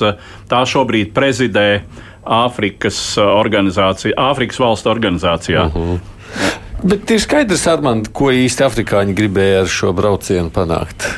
tā 0.49 0.63
šobrīd 0.65 1.13
prezidē 1.13 1.83
Āfrikas, 2.25 3.17
Āfrikas 3.17 4.59
valstu 4.59 4.89
organizācijā. 4.89 5.67
Uh 5.67 5.75
mhm. 5.75 5.93
-huh. 5.95 6.57
Bet 6.83 7.11
ir 7.11 7.19
skaidrs, 7.19 7.67
Armand, 7.67 8.07
ko 8.15 8.31
īsti 8.31 8.63
afrikāņi 8.63 9.13
gribēja 9.13 9.61
ar 9.61 9.67
šo 9.67 9.91
braucienu 9.93 10.49
panākt. 10.49 11.09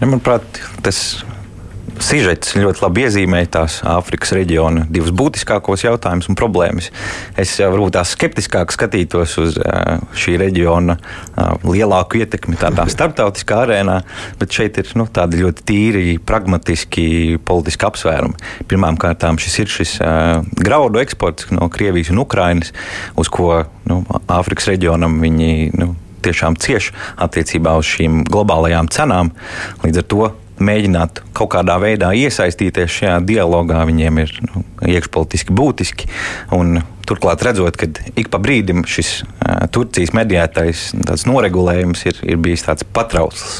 Ja, 0.00 0.06
manuprāt, 0.06 0.42
tas 0.82 1.24
Sižets 2.02 2.56
ļoti 2.58 2.82
labi 2.82 3.04
iezīmēja 3.06 3.48
tās 3.54 3.76
Āfrikas 3.86 4.32
reģiona 4.34 4.84
divus 4.90 5.12
būtiskākos 5.14 5.84
jautājumus 5.84 6.26
un 6.30 6.38
problēmas. 6.38 6.90
Es 7.38 7.52
varbūt 7.60 7.94
tā 7.94 8.02
skeptiskāk 8.08 8.74
skatītos 8.74 9.36
uz 9.42 9.58
šī 10.18 10.36
reģiona 10.42 10.96
lielāku 11.62 12.22
ietekmi 12.22 12.58
tādā 12.60 12.88
starptautiskā 12.94 13.62
arēnā, 13.64 14.00
bet 14.40 14.58
šeit 14.58 14.80
ir 14.82 14.90
nu, 14.98 15.06
tādi 15.06 15.42
ļoti 15.44 15.66
tīri, 15.70 16.04
pragmatiski 16.18 17.38
politiski 17.46 17.88
apsvērumi. 17.88 18.38
Pirmkārt, 18.70 19.26
šis 19.44 19.58
ir 19.62 19.74
šis 19.78 19.96
graudu 20.58 21.02
eksports 21.02 21.52
no 21.54 21.70
Krievijas 21.72 22.10
un 22.14 22.24
Ukrainas, 22.24 22.74
uz 23.18 23.30
ko 23.30 23.64
nu, 23.90 24.02
Āfrikas 24.26 24.72
reģionam 24.72 25.20
viņi. 25.22 25.52
Nu, 25.78 25.94
tiešām 26.24 26.56
cieši 26.56 26.94
attiecībā 27.20 27.74
uz 27.76 27.84
šīm 27.84 28.22
globālajām 28.32 28.88
cenām. 28.88 29.34
Līdz 29.84 30.00
ar 30.00 30.06
to 30.08 30.28
mēģināt 30.62 31.22
kaut 31.36 31.52
kādā 31.54 31.76
veidā 31.82 32.12
iesaistīties 32.14 32.98
šajā 33.00 33.18
dialogā, 33.26 33.82
viņiem 33.88 34.20
ir 34.22 34.34
nu, 34.48 34.64
iekšpolitiski 34.86 35.54
būtiski. 35.56 36.10
Un 36.54 36.78
Turklāt, 37.04 37.42
redzot, 37.44 37.76
ka 37.76 37.88
ik 38.16 38.30
pa 38.32 38.38
brīdim 38.40 38.84
šis 38.88 39.10
uh, 39.24 39.66
Turcijas 39.72 40.14
mediētais 40.16 40.84
noregulējums 41.28 42.04
ir, 42.08 42.20
ir 42.24 42.38
bijis 42.40 42.64
tāds 42.64 42.86
patrausls. 42.96 43.58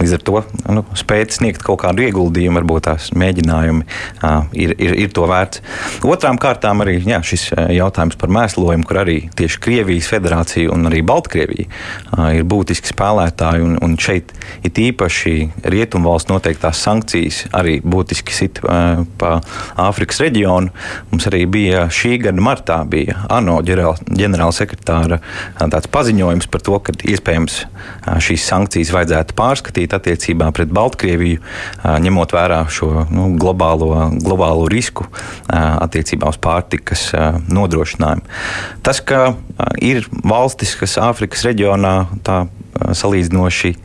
Līdz 0.00 0.16
ar 0.16 0.24
to 0.26 0.42
nu, 0.74 0.82
spēt 0.98 1.36
sniegt 1.36 1.62
kaut 1.62 1.82
kādu 1.84 2.02
ieguldījumu, 2.08 2.58
varbūt 2.58 2.88
tās 2.88 3.10
mēģinājumi 3.14 3.86
uh, 3.86 4.48
ir, 4.50 4.74
ir, 4.82 4.96
ir 5.04 5.14
to 5.14 5.28
vērts. 5.30 5.62
Otrām 6.08 6.40
kārtām 6.42 6.82
arī 6.82 6.96
jā, 7.06 7.20
šis 7.22 7.48
jautājums 7.76 8.18
par 8.18 8.32
mēslojumu, 8.34 8.86
kur 8.88 9.02
arī 9.04 9.18
tieši 9.38 9.62
Krievijas 9.62 10.10
federācija 10.10 10.72
un 10.74 10.90
arī 10.90 11.04
Baltkrievija 11.06 11.68
uh, 11.68 12.32
ir 12.34 12.48
būtiski 12.50 12.90
spēlētāji. 12.90 13.62
Un, 13.62 13.78
un 13.84 13.94
šeit 14.00 14.34
ir 14.66 14.82
īpaši 14.88 15.36
rietumvalsts 15.70 16.32
noteiktās 16.32 16.82
sankcijas 16.82 17.44
arī 17.54 17.78
būtiski 17.84 18.34
sit 18.34 18.58
uh, 18.66 19.04
pa 19.22 19.38
Āfrikas 19.86 20.18
reģionu. 20.24 20.74
Mums 21.12 21.30
arī 21.30 21.44
bija 21.46 21.86
šī 21.92 22.16
gada 22.26 22.42
martā 22.42 22.71
martā 22.72 22.88
bija 22.88 23.26
ANO 23.30 23.60
ģenerālsekretāra 23.62 25.20
paziņojums 25.92 26.48
par 26.50 26.62
to, 26.64 26.78
ka 26.80 26.92
iespējams 27.04 27.58
šīs 28.22 28.46
sankcijas 28.48 28.92
vajadzētu 28.94 29.36
pārskatīt 29.36 29.94
attiecībā 29.94 30.50
pret 30.52 30.72
Baltkrieviju, 30.72 31.40
ņemot 31.84 32.32
vērā 32.32 32.64
šo 32.70 33.06
nu, 33.10 33.36
globālo, 33.38 34.10
globālo 34.22 34.68
risku 34.68 35.06
attiecībā 35.48 36.32
uz 36.32 36.38
pārtikas 36.42 37.10
nodrošinājumu. 37.48 38.22
Tas, 38.82 39.00
ka 39.00 39.34
ir 39.80 40.06
valstis, 40.24 40.76
kas 40.78 40.98
Āfrikas 41.02 41.44
reģionā 41.46 41.96
tā 42.24 42.46
salīdzinoši 42.96 43.76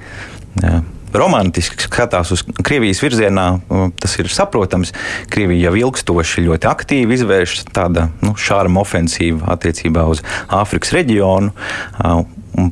romantiski 1.14 1.88
skatās 1.88 2.32
uz 2.36 2.44
Krievijas 2.66 3.02
virzienā, 3.04 3.48
tas 4.00 4.18
ir 4.20 4.32
saprotams. 4.32 4.94
Krievija 5.34 5.70
jau 5.70 5.78
ilgstoši 5.88 6.46
ļoti 6.48 6.70
aktīvi 6.70 7.18
izvērš 7.18 7.60
tādu 7.76 8.08
nu, 8.24 8.36
šādu 8.38 8.74
ofensīvu 8.82 9.46
attiecībā 9.54 10.08
uz 10.12 10.24
Āfrikas 10.54 10.94
reģionu. 10.96 11.54
Un, 12.58 12.72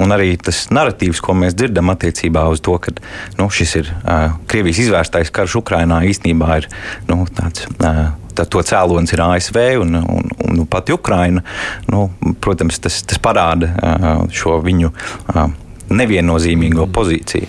un 0.00 0.14
arī 0.14 0.34
tas 0.40 0.66
narratīvs, 0.74 1.22
ko 1.24 1.36
mēs 1.38 1.56
dzirdam 1.58 1.92
attiecībā 1.92 2.46
uz 2.50 2.62
to, 2.64 2.76
ka 2.82 2.94
nu, 3.38 3.48
šis 3.52 3.76
ir 3.82 3.90
uh, 3.94 4.36
Krievijas 4.50 4.82
izvērstais 4.86 5.32
karš 5.34 5.58
Ukrajinā, 5.62 6.02
īstenībā 6.10 6.60
ir 6.62 6.68
nu, 7.10 7.22
tāds. 7.30 7.68
Uh, 7.78 8.06
tā, 8.34 8.46
to 8.50 8.62
cēlonis 8.66 9.14
ir 9.14 9.22
ASV 9.24 9.60
un, 9.82 9.98
un, 10.00 10.30
un, 10.34 10.62
un 10.64 10.70
pat 10.70 10.90
Ukraina. 10.94 11.44
Nu, 11.90 12.08
protams, 12.42 12.80
tas, 12.82 13.02
tas 13.06 13.20
parāda 13.22 13.70
uh, 13.74 14.24
šo 14.34 14.58
viņu 14.64 14.90
uh, 14.90 15.46
neviennozīmīgo 15.92 16.86
pozīciju. 16.94 17.48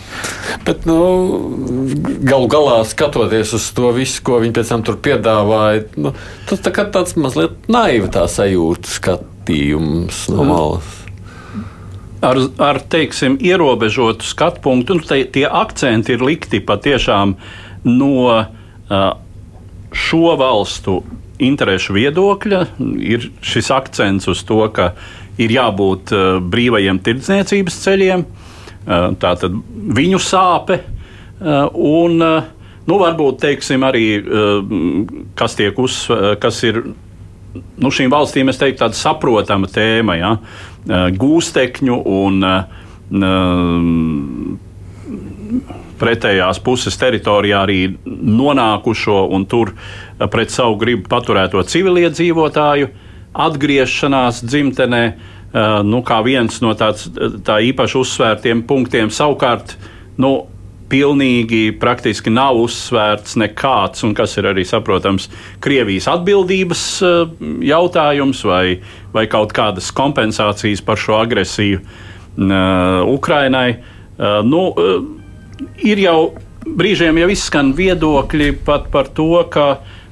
Bet, 0.66 0.86
nu, 0.90 0.98
galu 2.26 2.50
galā, 2.52 2.80
skatoties 2.88 3.54
uz 3.58 3.70
to 3.78 3.92
visu, 3.96 4.22
ko 4.26 4.42
viņi 4.44 4.56
pēc 4.58 4.74
tam 4.74 4.86
tur 4.88 5.00
piedāvāja, 5.04 5.86
nu, 6.02 6.14
tas 6.50 6.64
tā 6.66 6.74
tāds 6.74 7.16
mazliet 7.20 7.70
naivi 7.72 8.12
tā 8.14 8.26
sajūta 8.32 8.92
skatījums 8.92 10.26
no 10.34 10.48
malas. 10.48 10.94
Ar, 12.26 12.40
ar 12.64 12.80
teiksim, 12.90 13.36
ierobežotu 13.44 14.26
skatu 14.26 14.64
punktu, 14.64 14.96
un 14.96 15.04
te, 15.06 15.20
tie 15.30 15.46
akcenti 15.46 16.16
ir 16.16 16.24
likti 16.26 16.64
patiešām 16.64 17.36
no 17.86 18.16
uh, 18.26 19.06
šo 19.96 20.34
valstu 20.40 21.04
interešu 21.42 21.96
viedokļa 21.96 22.62
ir 23.04 23.30
šis 23.44 23.70
akcents 23.76 24.30
uz 24.32 24.44
to, 24.48 24.62
ka 24.74 24.94
ir 25.42 25.56
jābūt 25.56 26.14
brīvajiem 26.52 27.00
tirdzniecības 27.04 27.80
ceļiem, 27.86 28.26
tātad 29.22 29.56
viņu 29.98 30.20
sāpe 30.22 30.80
un 31.42 32.20
nu, 32.22 33.00
varbūt 33.02 33.42
teiksim, 33.44 33.84
arī 33.88 34.06
kas 35.36 35.58
uzsvērts, 35.60 36.40
kas 36.42 36.62
ir 36.68 36.84
nu, 37.80 37.92
šīm 37.92 38.12
valstīm, 38.12 38.50
es 38.52 38.60
teiktu, 38.62 38.84
tāda 38.84 38.98
saprotama 38.98 39.70
tēma, 39.72 40.18
ja? 40.20 40.36
gūstekņu 41.16 41.98
un 42.12 42.46
pretējās 46.00 46.60
puses 46.64 46.98
teritorijā 47.00 47.62
arī 47.64 47.80
nonākušo 48.06 49.22
un 49.36 49.46
tur 49.50 49.72
pret 50.32 50.54
savu 50.54 50.78
gribu 50.82 51.08
paturēto 51.12 51.64
civiliedzīvotāju 51.64 52.92
atgriešanās 53.36 54.44
dzimtenē. 54.46 55.06
Nu, 55.88 56.02
kā 56.04 56.20
viens 56.26 56.58
no 56.64 56.74
tāds, 56.76 57.08
tā 57.48 57.62
īpaši 57.64 58.00
uzsvērtiem 58.02 58.66
punktiem, 58.68 59.12
savukārt 59.14 59.78
nu, 60.20 60.34
pilnīgi 60.92 61.72
praktiski 61.82 62.30
nav 62.34 62.60
uzsvērts 62.62 63.38
nekāds, 63.42 64.04
un 64.06 64.14
kas 64.18 64.36
ir 64.38 64.50
arī 64.52 64.66
saprotams, 64.68 65.30
Krievijas 65.64 66.10
atbildības 66.12 66.84
jautājums 67.66 68.44
vai, 68.46 68.80
vai 69.16 69.26
kaut 69.32 69.56
kādas 69.56 69.90
kompensācijas 69.96 70.84
par 70.86 71.00
šo 71.02 71.18
agresiju 71.24 71.82
Ukrainai. 73.16 73.70
Nu, 74.46 74.68
ir 75.82 76.04
jau 76.04 76.20
brīžiem 76.66 77.18
jau 77.22 77.30
izskan 77.32 77.74
viedokļi 77.78 78.52
pat 78.66 78.90
par 78.94 79.10
to, 79.16 79.32
ka 79.50 79.68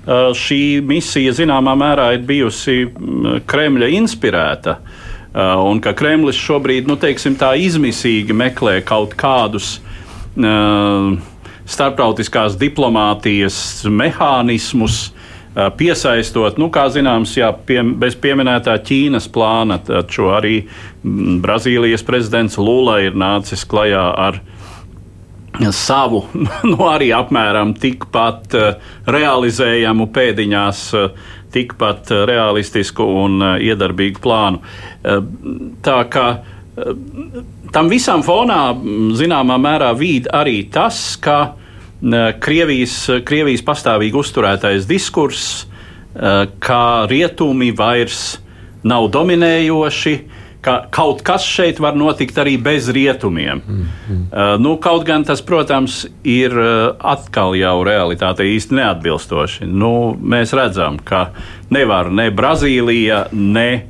šī 0.05 0.81
misija 0.83 1.31
zināmā 1.35 1.75
mērā 1.79 2.09
ir 2.17 2.23
bijusi 2.27 2.87
Kremļa 3.47 3.89
inspirēta. 3.99 4.77
Uh, 5.33 5.57
un 5.65 5.79
ka 5.81 5.95
Kremlis 5.97 6.37
šobrīd, 6.37 6.85
nu, 6.85 6.93
teiksim, 6.99 7.33
tā 7.39 7.55
izmisīgi 7.57 8.35
meklē 8.37 8.83
kaut 8.85 9.15
kādus 9.17 9.79
uh, 10.37 11.15
starptautiskās 11.65 12.53
diplomātijas 12.61 13.57
mehānismus, 13.89 15.07
uh, 15.07 15.71
piesaistot, 15.73 16.59
nu, 16.61 16.67
kā 16.69 16.85
zināms, 16.93 17.33
jā, 17.39 17.49
pie, 17.65 17.79
bez 17.81 18.13
pieminētā 18.13 18.75
Ķīnas 18.85 19.25
plāna, 19.33 19.79
taču 19.81 20.29
arī 20.35 20.67
Brazīlijas 21.01 22.05
prezidents 22.05 22.59
Lula 22.61 22.99
ir 23.07 23.17
nācis 23.17 23.65
klajā 23.65 24.05
ar 24.27 24.37
uh, 24.37 24.52
savu, 25.71 26.23
nu, 26.71 26.77
arī 26.89 27.11
apmēram 27.15 27.73
tikpat 27.77 28.55
uh, 28.57 28.91
realizējamu 29.09 30.09
pēdiņās, 30.13 30.83
uh, 30.97 31.33
tikpat 31.53 32.11
uh, 32.13 32.23
realistisku 32.29 33.05
un 33.23 33.43
iedarbīgu 33.61 34.21
plānu. 34.23 34.63
Tā 35.83 35.97
kā 36.09 36.27
tam 37.75 37.89
visam 37.91 38.23
fonā 38.25 38.71
zināmā 39.19 39.59
mērā 39.61 39.91
vīd 39.97 40.31
arī 40.33 40.63
tas, 40.73 41.13
ka 41.21 41.59
Krievijas, 42.01 42.95
Krievijas 43.27 43.61
pastāvīgi 43.63 44.17
uzturētais 44.17 44.87
diskurss, 44.89 45.67
ka 46.13 46.79
rietumi 47.11 47.69
vairs 47.77 48.23
nav 48.83 49.07
dominējoši, 49.13 50.15
ka 50.63 50.75
kaut 50.93 51.21
kas 51.27 51.43
šeit 51.47 51.79
var 51.83 51.97
notikt 51.99 52.37
arī 52.39 52.55
bez 52.61 52.87
rietumiem. 52.89 53.61
Mm 53.67 53.85
-hmm. 53.85 54.21
uh, 54.31 54.61
nu, 54.61 54.77
kaut 54.77 55.05
gan 55.05 55.23
tas, 55.23 55.41
protams, 55.41 56.05
ir 56.23 56.51
uh, 56.51 56.95
atkal 56.99 57.55
jau 57.55 57.83
realitātei 57.83 58.55
īsti 58.55 58.75
neatbilstoši. 58.75 59.65
Nu, 59.65 60.17
mēs 60.21 60.55
redzam, 60.55 60.97
ka 61.03 61.27
nevar 61.69 62.11
ne 62.11 62.31
Brazīlija, 62.31 63.25
ne 63.31 63.83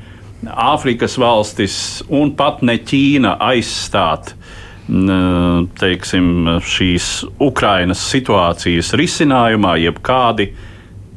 Āfrikas 0.43 1.17
valstis 1.19 2.03
un 2.09 2.31
pat 2.35 2.61
ne 2.61 2.77
Ķīna 2.77 3.37
aizstāt 3.39 4.33
uh, 4.33 5.67
teiksim, 5.79 6.59
šīs 6.59 7.25
Ukrainas 7.39 8.11
situācijas 8.11 8.93
risinājumā, 8.93 9.77
jebkādi 9.77 10.53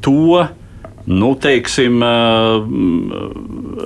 to 0.01 0.47
nu, 1.07 1.33
teiksim, 1.39 2.01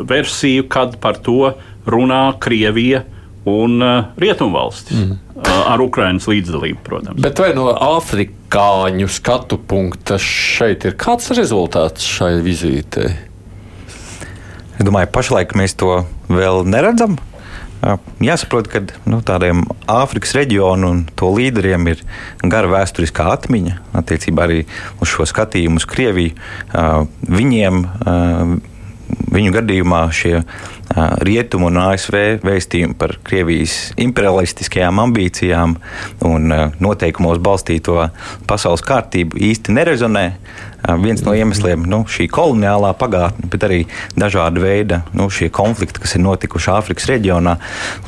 versiju, 0.10 0.68
kad 0.72 0.98
par 1.02 1.20
to 1.22 1.54
runā 1.86 2.24
Krievija 2.42 3.04
un 3.50 3.82
Rietumvalstis. 4.22 4.98
Mm. 4.98 5.20
Ar 5.42 5.82
Ukraiņas 5.82 6.28
līdzdalību, 6.30 6.84
protams. 6.86 7.22
Bet 7.24 7.40
vai 7.42 7.50
no 7.58 7.72
afrikāņu 7.74 9.08
skatu 9.10 9.58
punkta 9.58 10.20
šeit 10.22 10.86
ir 10.86 10.98
kāds 11.02 11.32
rezultāts 11.34 12.06
šai 12.06 12.36
vizītei? 12.46 13.10
Es 14.78 14.86
domāju, 14.86 15.10
pašlaik 15.14 15.56
mēs 15.58 15.74
to 15.78 16.04
vēl 16.30 16.64
neredzam. 16.70 17.18
Jāsaprot, 18.22 18.68
ka 18.70 18.84
nu, 19.10 19.22
tādiem 19.26 19.64
Āfrikas 19.90 20.36
reģionu 20.38 20.90
un 20.94 21.00
to 21.18 21.32
līderiem 21.34 21.88
ir 21.90 22.04
gara 22.46 22.70
vēsturiskā 22.70 23.26
atmiņa 23.34 23.80
attiecībā 23.98 24.46
arī 24.46 24.60
uz 25.02 25.10
šo 25.10 25.26
skatījumu 25.30 25.82
uz 25.82 25.88
Krieviju. 25.90 26.36
Viņiem, 27.26 27.82
viņu 29.34 29.56
gadījumā, 29.58 30.04
šie 30.14 30.44
rietumu 31.26 31.70
un 31.70 31.78
ASV 31.82 32.18
vēstījumi 32.44 32.96
par 33.00 33.16
Krievijas 33.28 33.92
imperialistiskajām 34.02 35.00
ambīcijām 35.04 35.76
un 36.28 36.54
noteikumos 36.84 37.40
balstīto 37.44 37.98
pasaules 38.50 38.84
kārtību 38.86 39.40
īsti 39.52 39.76
nerezonē. 39.78 40.26
Viens 41.04 41.22
no 41.24 41.36
iemesliem 41.38 41.86
ir 41.86 41.92
nu, 41.92 42.02
šī 42.10 42.26
koloniālā 42.34 42.92
pagātne, 43.00 43.48
bet 43.54 43.66
arī 43.68 43.80
dažāda 44.18 44.64
veida 44.64 45.02
nu, 45.14 45.30
konflikti, 45.54 46.02
kas 46.02 46.18
ir 46.18 46.26
notikuši 46.26 46.72
Āfrikas 46.74 47.08
reģionā. 47.12 47.58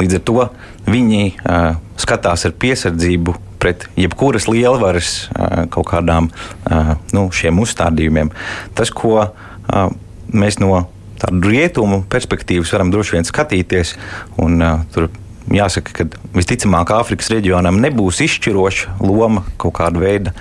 Līdz 0.02 0.20
ar 0.20 0.24
to 0.28 0.48
viņi 0.90 1.24
uh, 1.30 1.76
skatās 2.02 2.48
ar 2.50 2.56
piesardzību 2.60 3.36
pret 3.64 3.86
jebkuras 3.96 4.50
lielvaras 4.50 5.14
uh, 5.30 5.64
kaut 5.72 5.92
kādām 5.94 6.32
uh, 6.34 6.96
nu, 7.16 7.30
šiem 7.32 7.62
uzstādījumiem. 7.64 8.34
Tas, 8.76 8.92
ko 8.92 9.22
uh, 9.22 9.94
mēs 10.34 10.60
no 10.60 10.88
tādu 11.24 11.54
rietumu 11.54 12.04
perspektīvas 12.12 12.72
varam 12.76 12.94
droši 12.94 13.18
vien 13.18 13.28
skatīties. 13.28 13.96
Un, 14.44 14.62
uh, 14.62 14.88
tur 14.94 15.10
jāsaka, 15.52 15.94
ka 15.96 16.06
visticamāk 16.36 16.92
Āfrikas 16.96 17.30
reģionam 17.34 17.80
nebūs 17.84 18.22
izšķiroša 18.24 18.98
loma 19.04 19.44
kaut 19.62 19.76
kāda 19.80 20.02
veida, 20.02 20.34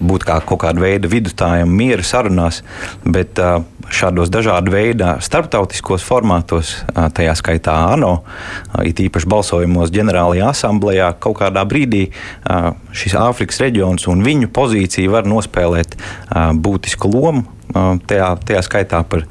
būt 0.00 0.26
kā 0.28 0.40
kaut 0.46 0.62
kāda 0.64 0.82
veida 0.82 1.10
vidutājam 1.10 1.72
miera 1.72 2.04
sarunās, 2.06 2.62
bet 3.04 3.40
šādos 3.90 4.30
dažādu 4.30 4.70
veidu 4.74 5.08
starptautiskos 5.24 6.04
formātos, 6.06 6.76
tajā 7.16 7.34
skaitā 7.38 7.74
ANO, 7.94 8.20
it 8.86 9.00
īpaši 9.02 9.30
balsojumos 9.30 9.92
ģenerālajā 9.94 10.50
asamblējā, 10.52 11.14
kaut 11.22 11.40
kādā 11.40 11.64
brīdī 11.68 12.06
šis 12.94 13.16
Āfrikas 13.18 13.62
reģions 13.64 14.06
un 14.10 14.22
viņu 14.26 14.52
pozīcija 14.54 15.16
var 15.16 15.26
nospēlēt 15.30 15.96
būtisku 16.60 17.10
lomu 17.10 17.48
tajā, 17.72 18.30
tajā 18.46 18.64
skaitā 18.66 19.02
par 19.08 19.26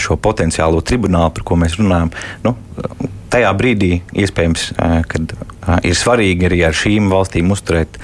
šo 0.00 0.18
potenciālo 0.20 0.82
tribunālu, 0.84 1.32
par 1.36 1.46
ko 1.46 1.58
mēs 1.60 1.78
runājam. 1.80 2.12
Nu, 2.44 2.54
tajā 3.32 3.50
brīdī 3.56 3.92
iespējams, 4.24 4.70
kad 5.10 5.34
ir 5.86 5.96
svarīgi 5.98 6.50
arī 6.50 6.62
ar 6.66 6.76
šīm 6.76 7.10
valstīm 7.12 7.50
uzturēt 7.54 7.98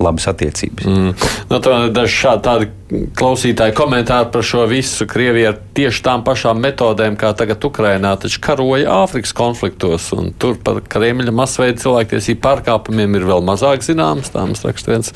labas 0.00 0.28
attiecības. 0.32 0.86
Mm. 0.88 1.14
Nu, 1.50 1.62
Daži 1.94 2.22
šādi 2.22 2.46
tādi 2.46 2.70
klausītāji 2.90 3.74
komentāri 3.78 4.30
par 4.34 4.44
šo 4.46 4.64
visu. 4.70 5.06
Krievija 5.10 5.52
ar 5.52 5.58
tieši 5.76 6.02
tām 6.06 6.24
pašām 6.26 6.60
metodēm, 6.62 7.16
kā 7.20 7.32
tagad 7.38 7.62
Ukrainā, 7.66 8.16
taču 8.20 8.40
karoja 8.42 9.00
Āfrikas 9.04 9.34
konfliktos, 9.36 10.10
un 10.16 10.32
tur 10.40 10.58
par 10.64 10.82
Kremļa 10.90 11.34
masveida 11.34 11.80
cilvēktiesību 11.84 12.42
pārkāpumiem 12.44 13.18
ir 13.18 13.28
vēl 13.30 13.44
mazāk 13.46 13.86
zināms. 13.86 14.32
Tā 14.34 14.46
mums 14.48 14.64
raksta 14.66 14.94
viens 14.94 15.12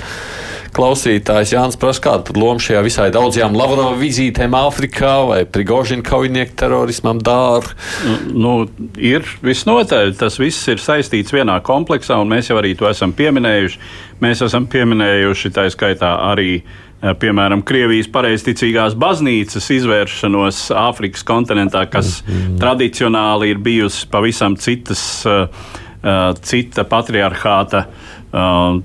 klausītājs 0.75 1.55
Jānis 1.55 1.79
prasa, 1.81 2.03
kāda 2.07 2.35
loma 2.39 2.63
šajā 2.63 2.83
visai 2.87 3.09
daudzajām 3.15 3.59
Lavrova 3.59 3.95
vizītēm 3.99 4.55
Āfrikā 4.59 5.15
vai 5.31 5.43
Prigožina 5.47 6.07
kaujinieku 6.07 6.57
terorismam 6.59 7.23
dār? 7.23 7.67
Nu, 8.31 8.57
ir 8.99 9.27
visnotaļ. 9.45 10.15
Tas 10.19 10.39
viss 10.43 10.71
ir 10.71 10.83
saistīts 10.83 11.35
vienā 11.35 11.61
kompleksā, 11.67 12.19
un 12.23 12.31
mēs 12.35 12.51
jau 12.51 12.59
arī 12.63 12.75
to 12.79 12.91
esam 12.91 13.15
pieminējuši. 13.17 13.85
Mēs 14.23 14.43
esam 14.47 14.67
pieminējuši 14.71 15.51
tā 15.55 15.67
skaitā 15.75 16.15
arī 16.31 16.51
eh, 16.63 16.84
piemēram, 17.21 17.62
Krievijas 17.67 18.09
pareizticīgās 18.12 18.97
baznīcas 18.97 19.71
izvēršanos 19.77 20.67
Āfrikas 20.79 21.25
kontinentā, 21.27 21.87
kas 21.90 22.21
mm 22.25 22.59
tradicionāli 22.61 23.51
ir 23.53 23.59
bijusi 23.61 24.07
pavisam 24.11 24.55
citas, 24.57 25.03
uh, 25.29 25.49
cita 26.45 26.85
patriarchāta 26.88 27.85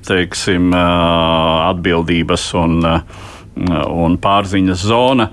teiksim, 0.06 0.74
atbildības 0.74 2.44
un, 2.60 2.84
un 3.90 4.18
pārziņas 4.22 4.84
zona. 4.92 5.30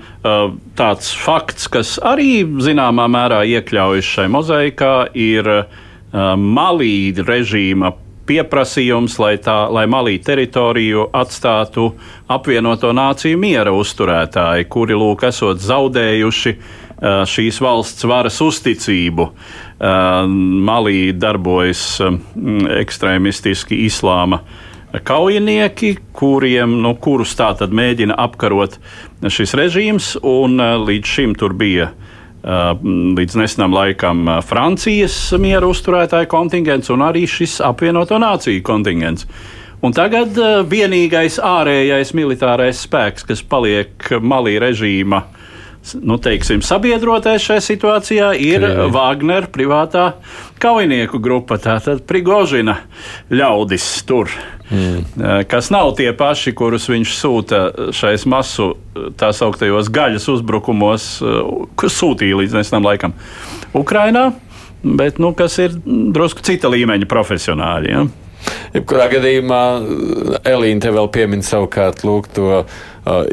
Tāds 0.77 1.11
fakts, 1.21 1.67
kas 1.71 1.95
arī 2.01 2.41
zināmā 2.63 3.07
mērā 3.11 3.43
iekļaujas 3.57 4.13
šai 4.15 4.27
mozaikā, 4.33 4.95
ir 5.13 5.51
Malī 6.37 7.11
režīma 7.19 7.91
pieprasījums, 8.27 9.17
lai, 9.21 9.35
tā, 9.43 9.55
lai 9.73 9.85
Malī 9.89 10.17
teritoriju 10.23 11.07
atstātu 11.15 11.91
apvienoto 12.31 12.91
nāciju 12.95 13.39
miera 13.39 13.73
uzturētāji, 13.75 14.67
kuri 14.71 14.97
lūk 14.97 15.27
esot 15.29 15.61
zaudējuši 15.63 16.55
šīs 17.29 17.59
valsts 17.61 18.07
varas 18.09 18.39
uzticību. 18.41 19.27
Malī 20.69 21.11
darbojas 21.13 21.83
ekstrēmistiski 22.79 23.83
islāma 23.85 24.41
kaujinieki, 25.05 25.91
kuriem, 26.15 26.79
nu, 26.81 26.95
kurus 26.97 27.35
tā 27.37 27.51
tad 27.59 27.75
mēģina 27.75 28.15
apkarot 28.17 28.79
šis 29.29 29.53
režīms, 29.59 30.15
un 30.25 30.57
līdz 30.87 31.13
šim 31.17 31.35
tur 31.37 31.53
bija 31.59 31.91
uh, 31.91 32.06
līdz 32.43 33.37
nesenam 33.39 33.73
laikam 33.75 34.27
Francijas 34.45 35.15
miera 35.41 35.67
uzturētāju 35.67 36.29
kontingents 36.31 36.91
un 36.93 37.05
arī 37.07 37.25
šis 37.27 37.59
apvienoto 37.65 38.19
nāciju 38.21 38.63
kontingents. 38.65 39.27
Un 39.85 39.93
tagad 39.93 40.37
vienīgais 40.69 41.37
ārējais 41.43 42.13
militārais 42.17 42.79
spēks, 42.85 43.27
kas 43.27 43.43
paliek 43.45 44.09
Malī 44.25 44.55
režīma 44.61 45.21
nu, 46.01 46.17
teiksim, 46.21 46.61
sabiedrotais 46.65 47.43
šajā 47.45 47.63
situācijā, 47.63 48.31
ir 48.41 48.65
Wagner 48.93 49.47
privātā 49.53 50.09
kaujinieku 50.61 51.21
grupa, 51.23 51.59
tātad 51.61 52.03
Prigožina 52.09 52.79
ļaudis 53.31 53.85
tur. 54.07 54.31
Mm. 54.67 55.43
Kas 55.47 55.69
nav 55.71 55.93
tie 55.95 56.09
paši, 56.17 56.51
kurus 56.57 56.89
viņš 56.91 57.13
sūta 57.15 57.61
šais 57.95 58.25
masu 58.27 58.73
tā 59.19 59.31
sauktajos 59.35 59.87
gaļas 59.93 60.27
uzbrukumos, 60.33 61.07
kas 61.79 61.99
sūtīja 62.01 62.41
līdz 62.41 62.57
nesenam 62.59 62.87
laikam 62.89 63.15
Ukrainā, 63.77 64.31
bet 64.83 65.21
nu, 65.23 65.31
kas 65.37 65.55
ir 65.63 65.77
drusku 65.85 66.43
cita 66.43 66.71
līmeņa 66.73 67.07
profesionāļi. 67.07 67.93
Ja? 67.93 68.03
Jebkurā 68.75 69.07
gadījumā 69.11 69.61
Elīna 70.47 70.83
te 70.83 70.91
vēl 70.93 71.07
piemin 71.15 71.41
savukārt 71.43 72.03
lūk, 72.07 72.27
to 72.35 72.51
uh, 72.59 72.67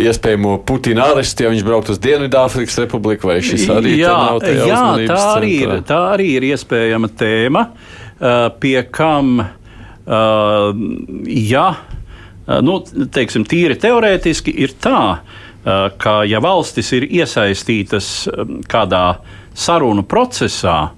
iespējamo 0.01 0.57
Putina 0.67 1.11
arestu, 1.13 1.45
ja 1.45 1.53
viņš 1.53 1.67
brauktu 1.67 1.95
uz 1.95 2.01
Dienvidāfrikas 2.03 2.81
Republiku, 2.87 3.29
vai 3.31 3.41
šis 3.45 3.67
arī 3.75 3.99
jā, 3.99 4.15
nav 4.15 4.41
tajā 4.43 4.71
jā, 4.71 4.87
tā 5.11 5.21
arī, 5.35 5.53
ir, 5.67 5.77
tā 5.87 6.01
arī 6.15 6.31
ir 6.39 6.49
iespējama 6.55 7.13
tēma, 7.19 7.67
uh, 7.69 8.49
pie 8.63 8.79
kam 8.95 9.37
Uh, 9.45 9.64
ja, 10.07 11.67
uh, 11.75 12.59
nu, 12.65 12.79
teiksim, 13.13 13.47
tīri 13.49 13.79
teorētiski 13.81 14.53
ir 14.65 14.75
tā, 14.83 15.01
uh, 15.17 15.87
ka 15.99 16.19
ja 16.29 16.43
valstis 16.45 16.93
ir 16.97 17.07
iesaistītas 17.09 18.11
um, 18.29 18.59
kādā 18.69 19.07
sarunu 19.55 20.03
procesā, 20.03 20.91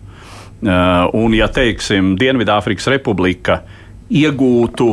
un 1.13 1.35
ja, 1.37 1.47
teiksim, 1.53 2.15
Dienvidāfrikas 2.17 2.87
Republika 2.89 3.59
iegūtu 4.09 4.87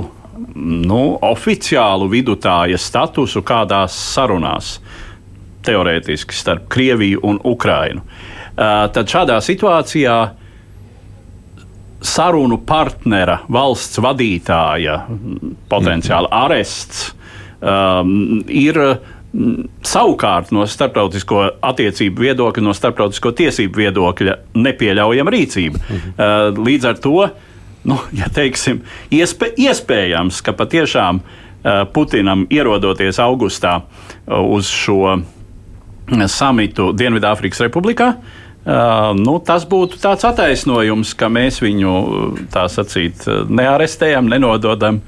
nu, 0.60 1.04
oficiālu 1.24 2.10
vidutāja 2.12 2.76
statusu 2.78 3.40
kādās 3.48 3.96
sarunās, 3.96 4.74
teorētiski 5.64 6.36
starp 6.36 6.68
Krieviju 6.68 7.24
un 7.24 7.40
Ukrainu, 7.48 8.04
tad 8.58 9.08
šādā 9.08 9.40
situācijā 9.40 10.18
sarunu 12.04 12.60
partnera, 12.68 13.40
valsts 13.52 14.00
vadītāja 14.04 15.00
potenciāli 15.72 16.30
arests 16.36 17.06
um, 17.64 18.42
ir 18.52 18.80
mm, 18.84 19.70
savukārt 19.88 20.52
no 20.56 20.68
starptautisko 20.70 21.46
attiecību 21.64 22.28
viedokļa, 22.28 22.66
no 22.66 22.76
starptautisko 22.76 23.34
tiesību 23.40 23.84
viedokļa 23.86 24.38
nepieļaujama 24.60 25.36
rīcība. 25.38 25.82
Mhm. 25.84 26.14
Uh, 26.18 26.64
līdz 26.68 26.92
ar 26.92 27.00
to, 27.04 27.16
nu, 27.90 28.00
ja 28.16 28.30
teiksim, 28.34 28.84
iespē, 29.12 29.54
iespējams, 29.68 30.44
ka 30.44 30.56
patiešām 30.60 31.24
uh, 31.24 31.84
Putinam 31.96 32.48
ierodoties 32.52 33.22
augustā 33.24 33.80
uh, 33.82 34.40
uz 34.44 34.72
šo 34.72 35.18
samitu 36.28 36.92
Dienvidāfrikas 37.00 37.64
Republikā, 37.64 38.14
Uh, 38.20 38.43
nu, 38.64 39.34
tas 39.44 39.66
būtu 39.68 40.00
tāds 40.00 40.24
attaisnojums, 40.28 41.12
ka 41.20 41.28
mēs 41.28 41.60
viņu 41.64 41.94
tā 42.54 42.64
sacīt 42.72 43.26
nearestējam, 43.52 44.30
nenododam, 44.32 45.02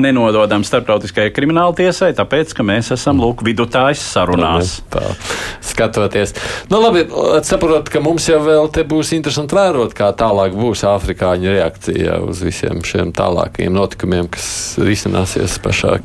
nenododam 0.00 0.64
starptautiskajai 0.64 1.32
krimināla 1.36 1.76
tiesai, 1.76 2.12
tāpēc, 2.16 2.54
ka 2.56 2.64
mēs 2.64 2.88
esam 2.96 3.20
lūk 3.20 3.44
vidutājs 3.44 4.00
sarunās. 4.14 4.78
Tā, 4.92 5.04
skatoties. 5.60 6.32
Nu, 6.72 6.80
labi, 6.80 7.04
saprot, 7.44 7.90
ka 7.92 8.00
mums 8.04 8.30
jau 8.30 8.40
vēl 8.46 8.70
te 8.72 8.86
būs 8.88 9.12
interesanti 9.16 9.58
vērot, 9.58 9.92
kā 9.98 10.08
tālāk 10.16 10.56
būs 10.56 10.86
afrikāņu 10.88 11.52
reakcija 11.52 12.16
uz 12.24 12.40
visiem 12.46 12.80
šiem 12.86 13.12
tālākajiem 13.16 13.76
notikumiem, 13.76 14.30
kas 14.32 14.48
risināsies 14.80 15.58
pašā 15.62 15.98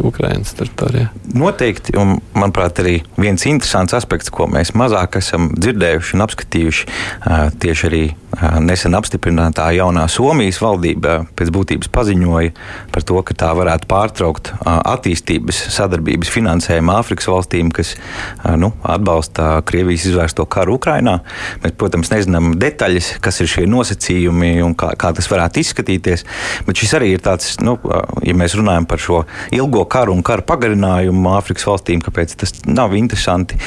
Ukrainas 0.00 0.56
teritorijā. 0.56 1.12
Noteikti, 1.36 1.92
un 2.00 2.16
manuprāt, 2.32 2.80
arī 2.80 2.96
viens 3.20 3.44
interesants 3.50 3.92
aspekts, 3.96 4.32
ko 4.32 4.48
mēs 4.48 4.72
mazāk 4.78 5.20
esam 5.20 5.52
dzirdējuši 5.52 6.16
un 6.16 6.24
apskatījuši 6.24 6.37
apskatījuši 6.38 6.86
tieši 7.58 7.86
arī 7.88 8.02
nesen 8.62 8.94
apstiprinātā 8.94 9.70
jaunā 9.74 10.06
Somijas 10.08 10.60
valdība 10.60 11.26
pēc 11.36 11.50
būtības 11.54 11.90
paziņoja 11.92 12.52
par 12.92 13.02
to, 13.02 13.20
ka 13.22 13.34
tā 13.34 13.50
varētu 13.56 13.88
pārtraukt 13.88 14.52
attīstības 14.64 15.60
sadarbības 15.74 16.30
finansējumu 16.32 16.94
Āfrikas 16.94 17.28
valstīm, 17.28 17.72
kas 17.74 17.96
nu, 18.60 18.72
atbalsta 18.82 19.62
Krievijas 19.66 20.06
izvērsto 20.10 20.46
karu 20.46 20.76
Ukrainā. 20.78 21.18
Mēs, 21.64 21.74
protams, 21.80 22.12
nezinām 22.12 22.54
detaļas, 22.60 23.14
kas 23.24 23.40
ir 23.42 23.50
šie 23.50 23.66
nosacījumi 23.70 24.58
un 24.64 24.76
kā, 24.78 24.92
kā 25.00 25.12
tas 25.16 25.30
varētu 25.30 25.62
izskatīties, 25.64 26.26
bet 26.68 26.82
šis 26.82 26.96
arī 26.98 27.14
ir 27.16 27.24
tāds, 27.24 27.56
nu, 27.64 27.78
ja 28.22 28.36
mēs 28.36 28.56
runājam 28.58 28.88
par 28.88 29.02
šo 29.02 29.22
ilgo 29.54 29.86
karu 29.88 30.14
un 30.16 30.24
kara 30.26 30.44
pagarinājumu 30.46 31.32
Āfrikas 31.38 31.66
valstīm, 31.68 32.04
kāpēc 32.04 32.36
tas 32.44 32.54
nav 32.68 32.96
interesanti 32.98 33.58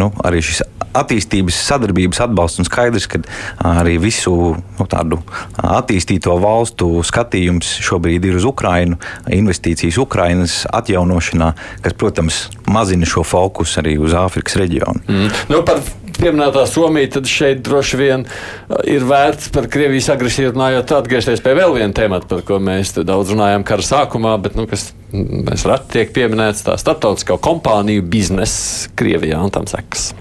nu, 0.00 0.10
arī 0.24 0.42
šis 0.44 0.62
attīstības 0.92 1.56
sadarbības 1.66 2.20
atbalsts 2.26 2.60
un 2.60 2.68
skaidrs, 2.68 3.08
ka 3.08 3.22
arī 3.64 3.96
visu 4.02 4.34
nu, 4.56 4.86
tādu 4.88 5.20
attīstīto 5.56 6.36
valstu 6.42 6.88
skatījums 7.06 7.78
šobrīd 7.84 8.28
ir 8.28 8.36
uz 8.40 8.46
Ukrajinu, 8.48 8.98
investīcijas 9.32 10.00
Ukrainas 10.02 10.62
atjaunošanā, 10.72 11.52
kas, 11.84 11.96
protams, 11.98 12.44
mazina 12.68 13.08
šo 13.08 13.24
fokusu 13.26 13.80
arī 13.82 13.96
uz 14.00 14.16
Āfrikas 14.16 14.58
reģionu. 14.60 15.04
Mm. 15.08 15.32
Nu, 15.52 15.62
par 15.66 15.80
pieminētā 16.22 16.64
Somija, 16.70 17.10
tad 17.18 17.30
šeit 17.30 17.62
droši 17.66 18.00
vien 18.00 18.26
uh, 18.26 18.80
ir 18.88 19.06
vērts 19.08 19.52
par 19.54 19.68
Krievijas 19.72 20.10
agresiju 20.14 20.54
runājot, 20.54 20.96
atgriezties 21.02 21.44
pie 21.44 21.56
vēl 21.58 21.76
viena 21.78 21.92
temata, 21.96 22.28
par 22.30 22.44
ko 22.48 22.60
mēs 22.62 22.94
daudz 23.02 23.34
runājām 23.34 23.66
kara 23.68 23.86
sākumā, 23.86 24.36
bet 24.42 24.58
nu, 24.58 24.66
kas 24.70 24.90
mēs 25.12 25.66
reti 25.68 25.98
tiek 25.98 26.12
pieminēts 26.16 26.64
tā 26.66 26.78
starptautiskā 26.80 27.38
kompāniju 27.42 28.04
biznesa 28.08 28.92
Krievijā 28.98 29.42
un 29.42 29.52
tam 29.54 29.68
sekas. 29.70 30.12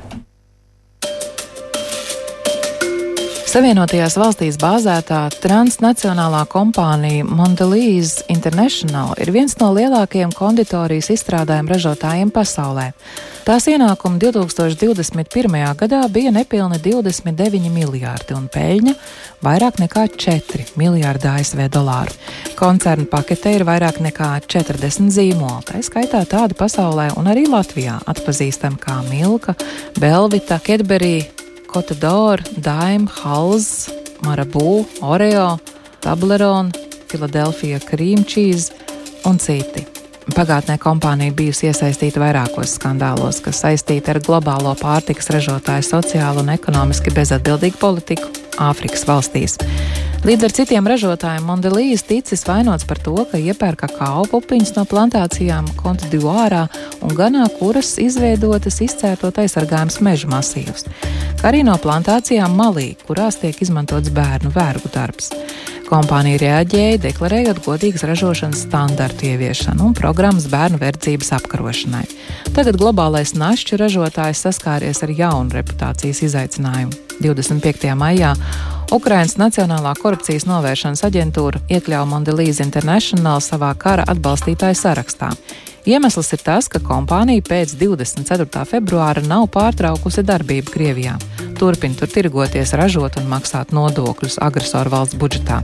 Savienotajās 3.52 4.14
valstīs 4.16 4.56
bāzētā 4.56 5.26
transnacionālā 5.44 6.46
kompānija 6.48 7.26
Mondelīze 7.28 8.24
International 8.32 9.12
ir 9.20 9.34
viens 9.36 9.58
no 9.60 9.74
lielākajiem 9.76 10.32
konditorijas 10.32 11.10
izstrādājumu 11.12 11.74
ražotājiem 11.74 12.32
pasaulē. 12.32 12.86
Tās 13.44 13.68
ienākumi 13.68 14.22
2021. 14.24 15.58
gadā 15.82 16.00
bija 16.08 16.32
nepilni 16.32 16.80
29 16.80 17.68
miljārdi 17.76 18.38
un 18.38 18.48
peļņa 18.56 18.96
vairāk 19.44 19.84
nekā 19.84 20.06
4 20.16 20.70
miljārdi 20.80 21.28
ASV 21.34 21.66
dolāru. 21.76 22.16
Koncerna 22.56 23.10
pakete 23.12 23.58
ir 23.58 23.68
vairāk 23.68 24.00
nekā 24.00 24.32
40 24.48 25.12
zīmoli, 25.12 25.68
tā 25.68 25.84
skaitā 25.84 26.24
tādi 26.24 26.56
pasaulē 26.56 27.12
un 27.20 27.28
arī 27.28 27.50
Latvijā 27.52 28.00
atpazīstami 28.16 28.80
kā 28.80 29.02
Milka, 29.12 29.60
Belvita, 30.00 30.64
Kedberī, 30.64 31.18
Kotador, 31.72 32.44
Daim, 32.62 33.08
Halls, 33.08 33.90
Marabu, 34.24 34.86
Oreo, 35.02 35.60
Tablerone, 36.02 36.72
Filadelfija 37.08 37.80
Cream 37.80 38.26
Cheese 38.26 38.74
un 39.24 39.40
citi. 39.40 40.01
Pagātnē 40.36 40.78
kompānija 40.82 41.34
bijusi 41.36 41.68
iesaistīta 41.70 42.22
vairākos 42.22 42.78
skandālos, 42.78 43.42
kas 43.44 43.64
saistīti 43.64 44.14
ar 44.14 44.20
globālo 44.24 44.72
pārtikas 44.80 45.32
ražotāju 45.34 45.86
sociālu 45.88 46.44
un 46.46 46.54
ekonomiski 46.54 47.14
bezatbildīgu 47.16 47.80
politiku 47.82 48.30
Āfrikas 48.62 49.04
valstīs. 49.08 49.58
Līdz 50.22 50.46
ar 50.46 50.54
citiem 50.54 50.86
ražotājiem 50.86 51.48
Mondelīs 51.50 52.04
ticis 52.06 52.44
vainots 52.46 52.86
par 52.86 53.00
to, 53.02 53.16
ka 53.32 53.40
iepērk 53.42 53.88
kakao 53.88 54.28
pupiņas 54.30 54.76
no 54.76 54.84
plantācijām 54.86 55.72
Kontdivuārā 55.80 56.68
un 57.02 57.16
ganā, 57.18 57.48
kuras 57.58 57.96
izveidotas 58.02 58.78
izcērtot 58.86 59.42
aizsargājums 59.42 59.98
meža 60.06 60.30
masīvus, 60.30 60.86
kā 61.42 61.50
arī 61.50 61.64
no 61.66 61.74
plantācijām 61.82 62.54
Malī, 62.54 62.92
kurās 63.08 63.42
tiek 63.42 63.58
izmantots 63.66 64.14
bērnu 64.14 64.54
vergu 64.54 64.94
darbs. 64.94 65.34
Kompānija 65.92 66.38
reaģēja, 66.40 67.00
deklarējot 67.04 67.58
godīgas 67.66 68.06
ražošanas 68.08 68.62
standartu 68.64 69.26
ieviešanu 69.28 69.90
un 69.90 69.96
programmas 69.98 70.46
bērnu 70.48 70.78
verdzības 70.80 71.34
apkarošanai. 71.36 72.06
Tagad 72.56 72.78
globālais 72.80 73.34
našķu 73.36 73.82
ražotājs 73.82 74.46
saskāries 74.46 75.04
ar 75.04 75.12
jaunu 75.12 75.52
reputācijas 75.58 76.24
izaicinājumu. 76.30 76.96
25. 77.20 77.92
maijā 78.00 78.32
Ukrainas 78.92 79.38
Nacionālā 79.40 79.94
korupcijas 79.96 80.44
novēršanas 80.50 81.06
aģentūra 81.08 81.62
iekļāva 81.72 82.10
Mondelīze 82.12 82.60
International 82.66 83.40
savā 83.40 83.70
kara 83.80 84.04
atbalstītāju 84.12 84.76
sarakstā. 84.76 85.30
Iemesls 85.88 86.34
ir 86.36 86.44
tas, 86.44 86.68
ka 86.68 86.82
kompānija 86.84 87.46
pēc 87.48 87.78
24. 87.80 88.66
februāra 88.68 89.24
nav 89.24 89.48
pārtraukusi 89.56 90.26
darbību 90.28 90.76
Krievijā. 90.76 91.16
Turpina 91.58 91.96
tur 91.96 92.12
tirgoties, 92.12 92.76
ražot 92.76 93.16
un 93.22 93.32
maksāt 93.32 93.72
nodokļus 93.72 94.42
agresoru 94.44 94.92
valsts 94.92 95.18
budžetā. 95.24 95.62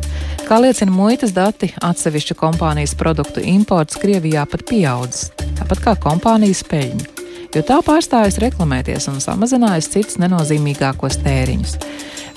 Kā 0.47 0.61
liecina 0.63 0.95
muitas 0.95 1.35
dati, 1.35 1.73
atsevišķu 1.83 2.39
kompānijas 2.39 2.95
produktu 2.95 3.43
imports 3.43 3.99
Krievijā 3.99 4.47
pat 4.47 4.63
pieaudzis, 4.71 5.33
tāpat 5.59 5.83
kā 5.83 5.99
kompānijas 6.07 6.63
peļņa 6.71 7.17
jo 7.55 7.63
tā 7.65 7.79
pārstājas 7.85 8.37
reklamēties 8.43 9.07
un 9.11 9.21
samazinājas 9.23 9.89
citus 9.93 10.19
nenozīmīgākos 10.21 11.21
tēriņus. 11.23 11.77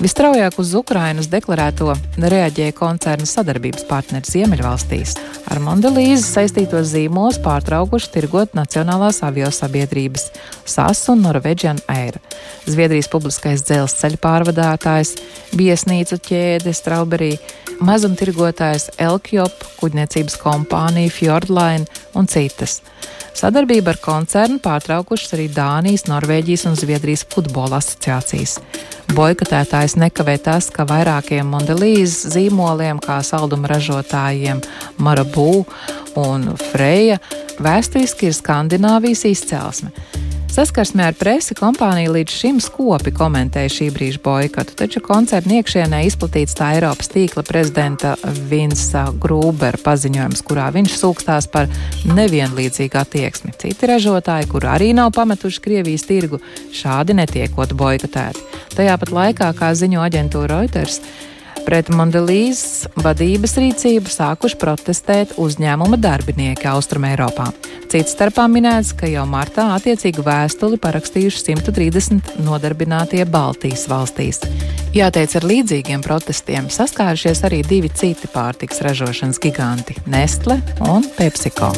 Visstraujāk 0.01 0.55
uz 0.57 0.71
Ukrainas 0.79 1.27
deklarēto 1.29 1.93
reaģēja 2.17 2.73
koncerna 2.73 3.27
sadarbības 3.29 3.83
partneri 3.85 4.31
Ziemeļvalstīs. 4.33 5.13
Ar 5.53 5.61
Mondelīzi 5.61 6.23
saistītos 6.25 6.95
zīmos 6.95 7.37
pārtraukuši 7.45 8.09
tirgot 8.15 8.57
Nacionālās 8.57 9.21
aviosabiedrības 9.29 10.31
SAS 10.65 11.03
un 11.13 11.21
Norwegian 11.27 11.83
Air. 11.93 12.17
Zviedrijas 12.65 13.11
publiskais 13.13 13.61
dzelzceļa 13.69 14.23
pārvadātājs, 14.25 15.19
viesnīcu 15.61 16.17
ķēde 16.31 16.73
Strawberry, 16.73 17.35
mazumtirgotājs 17.85 18.95
Elkjop, 18.97 19.69
kuģniecības 19.83 20.41
kompānija 20.41 21.13
Fjordline 21.13 21.85
un 22.17 22.25
citas. 22.25 22.81
Sadarbību 23.37 23.93
ar 23.93 23.99
koncernu 24.03 24.59
pārtraukušas 24.63 25.35
arī 25.37 25.47
Dānijas, 25.55 26.07
Norvēģijas 26.11 26.67
un 26.71 26.79
Zviedrijas 26.79 27.23
futbola 27.31 27.79
asociācijas. 27.79 28.59
Boikotētājs 29.15 29.97
nekavē 29.99 30.37
tas, 30.43 30.69
ka 30.75 30.85
vairākiem 30.87 31.49
Mondelīzes 31.51 32.35
zīmoliem, 32.35 33.01
kā 33.03 33.21
salduma 33.27 33.71
ražotājiem 33.73 34.63
Marabū 35.03 35.65
un 36.21 36.51
Freja, 36.71 37.21
vēsturiski 37.63 38.31
ir 38.31 38.37
Skandināvijas 38.37 39.25
izcelsme. 39.31 39.95
Saskarsmē 40.51 41.05
ar 41.07 41.15
presi 41.15 41.55
kompānija 41.55 42.11
līdz 42.11 42.33
šim 42.35 42.57
skopi 42.59 43.13
komentēja 43.15 43.71
šī 43.71 43.87
brīža 43.95 44.19
boikotu, 44.25 44.75
taču 44.81 44.99
koncerna 45.05 45.61
iekšienē 45.61 46.01
izplatīts 46.09 46.57
tā 46.59 46.73
Eiropas 46.75 47.07
tīkla 47.13 47.45
prezidenta 47.47 48.17
Vinsa 48.51 49.05
Grūbera 49.23 49.79
paziņojums, 49.85 50.43
kurā 50.49 50.67
viņš 50.75 50.97
sūkstās 50.99 51.47
par 51.55 51.71
nevienlīdzīgu 52.19 52.99
attieksmi. 52.99 53.55
Citi 53.63 53.93
ražotāji, 53.93 54.51
kur 54.51 54.67
arī 54.75 54.91
nav 54.99 55.15
pametuši 55.15 55.63
Krievijas 55.63 56.09
tirgu, 56.11 56.43
šādi 56.75 57.15
netiekot 57.23 57.77
boikotēti. 57.79 58.43
Tajā 58.75 58.99
pat 58.99 59.15
laikā, 59.15 59.53
kā 59.55 59.71
ziņo 59.79 60.03
aģentūra 60.03 60.59
Reuters, 60.59 60.99
Pret 61.67 61.91
Mondelīzes 61.93 62.89
vadības 63.01 63.57
rīcību 63.61 64.11
sākuši 64.11 64.57
protestēt 64.61 65.35
uzņēmuma 65.41 65.99
darbinieki 66.01 66.69
Austrumēropā. 66.71 67.51
Cits 67.91 68.15
starpā 68.15 68.47
minēts, 68.51 68.93
ka 68.97 69.09
jau 69.11 69.27
martā 69.29 69.67
attiecīgu 69.77 70.25
vēstuli 70.27 70.79
parakstījuši 70.83 71.43
130 71.51 72.35
nodarbinātie 72.47 73.25
Baltijas 73.29 73.87
valstīs. 73.91 74.43
Jāteic, 74.97 75.37
ar 75.39 75.47
līdzīgiem 75.51 76.03
protestiem 76.03 76.71
saskārušies 76.73 77.45
arī 77.47 77.63
divi 77.67 77.91
citi 77.95 78.31
pārtiks 78.31 78.83
ražošanas 78.87 79.41
giganti- 79.43 79.97
Nestle 80.15 80.61
un 80.87 81.07
PepsiCo. 81.19 81.73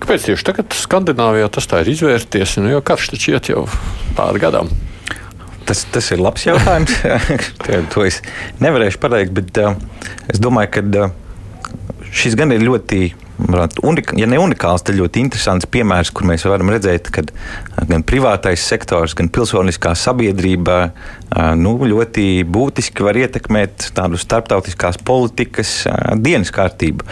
Kāpēc 0.00 0.28
tieši 0.28 0.44
tagad 0.46 0.70
Skandināvijā 0.70 1.48
tas 1.50 1.66
tā 1.66 1.80
ir 1.82 1.88
izvērties? 1.90 2.60
Nu, 2.62 2.68
jo 2.70 2.80
karš 2.80 3.08
taču 3.10 3.32
iet 3.34 3.48
jau 3.50 3.64
pāri 4.14 4.38
gadam. 4.38 4.70
Tas, 5.66 5.82
tas 5.90 6.10
ir 6.14 6.22
labs 6.22 6.46
jautājums. 6.46 6.94
to 7.92 8.04
es 8.06 8.20
nevarēšu 8.62 9.00
pateikt, 9.02 9.32
bet 9.34 9.62
uh, 9.62 9.74
es 10.30 10.38
domāju, 10.42 10.76
ka 10.76 11.06
uh, 11.06 11.14
šis 12.14 12.36
gan 12.38 12.54
ir 12.54 12.64
ļoti. 12.66 13.08
Unika, 13.84 14.14
ja 14.16 14.24
ne 14.24 14.38
unikāls, 14.40 14.80
tad 14.86 14.96
ļoti 14.96 15.20
interesants 15.20 15.66
piemērs, 15.68 16.08
kur 16.16 16.24
mēs 16.24 16.46
varam 16.48 16.70
redzēt, 16.72 17.10
ka 17.12 17.20
gan 17.84 18.00
privātais 18.08 18.62
sektors, 18.64 19.12
gan 19.18 19.28
pilsoniskā 19.28 19.92
sabiedrība 19.98 20.78
uh, 20.86 21.50
nu, 21.60 21.74
ļoti 21.84 22.46
būtiski 22.48 23.04
var 23.04 23.18
ietekmēt 23.20 23.90
tādu 23.98 24.16
starptautiskās 24.22 25.02
politikas 25.04 25.82
uh, 25.90 26.14
dienas 26.16 26.54
kārtību. 26.54 27.04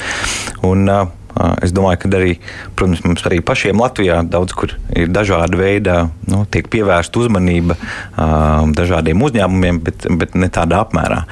Un, 0.71 0.89
uh, 0.89 1.24
Es 1.65 1.73
domāju, 1.75 1.99
ka 2.05 2.11
arī, 2.15 2.35
protams, 2.79 3.03
mums 3.07 3.25
arī 3.27 3.41
pašiem 3.45 3.81
Latvijā 3.83 4.21
daudz 4.31 4.55
kur 4.55 4.75
ir 4.95 5.11
dažāda 5.11 5.59
veida, 5.59 5.97
nu, 6.31 6.45
tiek 6.51 6.69
pievērsta 6.71 7.19
uzmanība 7.25 7.77
dažādiem 8.79 9.23
uzņēmumiem, 9.27 9.81
bet, 9.85 10.07
bet 10.21 10.37
ne 10.39 10.51
tādā 10.55 10.85
apmērā. 10.85 11.25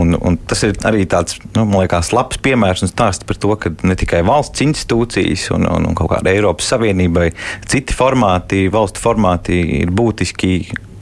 Un, 0.00 0.16
un 0.16 0.38
tas 0.48 0.64
ir 0.64 0.78
arī 0.88 1.04
tāds, 1.10 1.36
nu, 1.52 1.66
man 1.66 1.84
liekas, 1.84 2.14
labs 2.16 2.40
piemērs 2.44 2.86
un 2.86 2.92
stāsts 2.92 3.28
par 3.28 3.40
to, 3.40 3.52
ka 3.60 3.74
ne 3.84 3.98
tikai 3.98 4.22
valsts 4.26 4.64
institūcijas 4.64 5.50
un, 5.56 5.68
un, 5.68 5.90
un 5.90 5.98
kaut 5.98 6.14
kāda 6.14 6.32
Eiropas 6.32 6.72
Savienībai, 6.72 7.30
citi 7.68 7.96
formāti, 7.96 8.64
valstu 8.72 9.04
formāti 9.04 9.60
ir 9.82 9.92
būtiski 9.94 10.56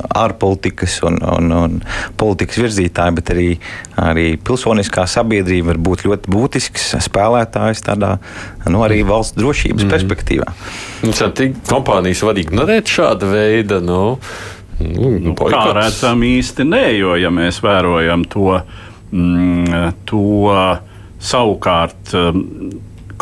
ārpolitikas 0.08 0.98
un, 1.06 1.18
un, 1.22 1.52
un 1.56 1.78
politikas 2.20 2.60
virzītāji, 2.62 3.16
bet 3.18 3.32
arī, 3.34 3.48
arī 4.00 4.26
pilsoniskā 4.44 5.06
sabiedrība 5.10 5.72
var 5.72 5.80
būt 5.88 6.06
ļoti 6.06 6.32
būtisks 6.32 6.92
spēlētājs 7.06 7.84
tādā 7.86 8.16
nu, 8.68 8.82
arī 8.86 9.02
valsts 9.08 9.38
drošības 9.38 9.84
mm 9.86 9.90
perspektīvā. 9.92 10.46
Nu, 11.04 11.12
kompānijas 11.68 12.22
var 12.24 12.38
ignorēt 12.40 12.88
šāda 12.88 13.28
veida. 13.28 13.80
Nu, 13.84 14.16
nu, 14.80 15.10
nu, 15.20 15.34
kā 15.36 15.66
redzam, 15.76 16.22
īsti 16.24 16.64
nē, 16.64 16.86
jo 16.96 17.16
ja 17.20 17.28
mēs 17.34 17.60
vērojam 17.64 18.24
to, 18.32 18.56
mm, 19.12 19.92
to 20.08 20.54
savukārt. 21.22 22.14
Mm, 22.16 22.72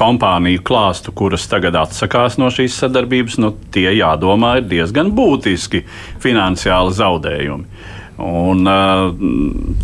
kompāniju 0.00 0.64
klāstu, 0.66 1.12
kuras 1.16 1.46
tagad 1.50 1.76
atsakās 1.80 2.38
no 2.40 2.48
šīs 2.52 2.78
sadarbības, 2.82 3.38
nu, 3.42 3.54
tie 3.74 3.90
jādomā 3.98 4.56
ir 4.60 4.68
diezgan 4.70 5.12
būtiski 5.16 5.84
finansiāli 6.22 6.96
zaudējumi. 6.96 7.86
Un 8.20 8.66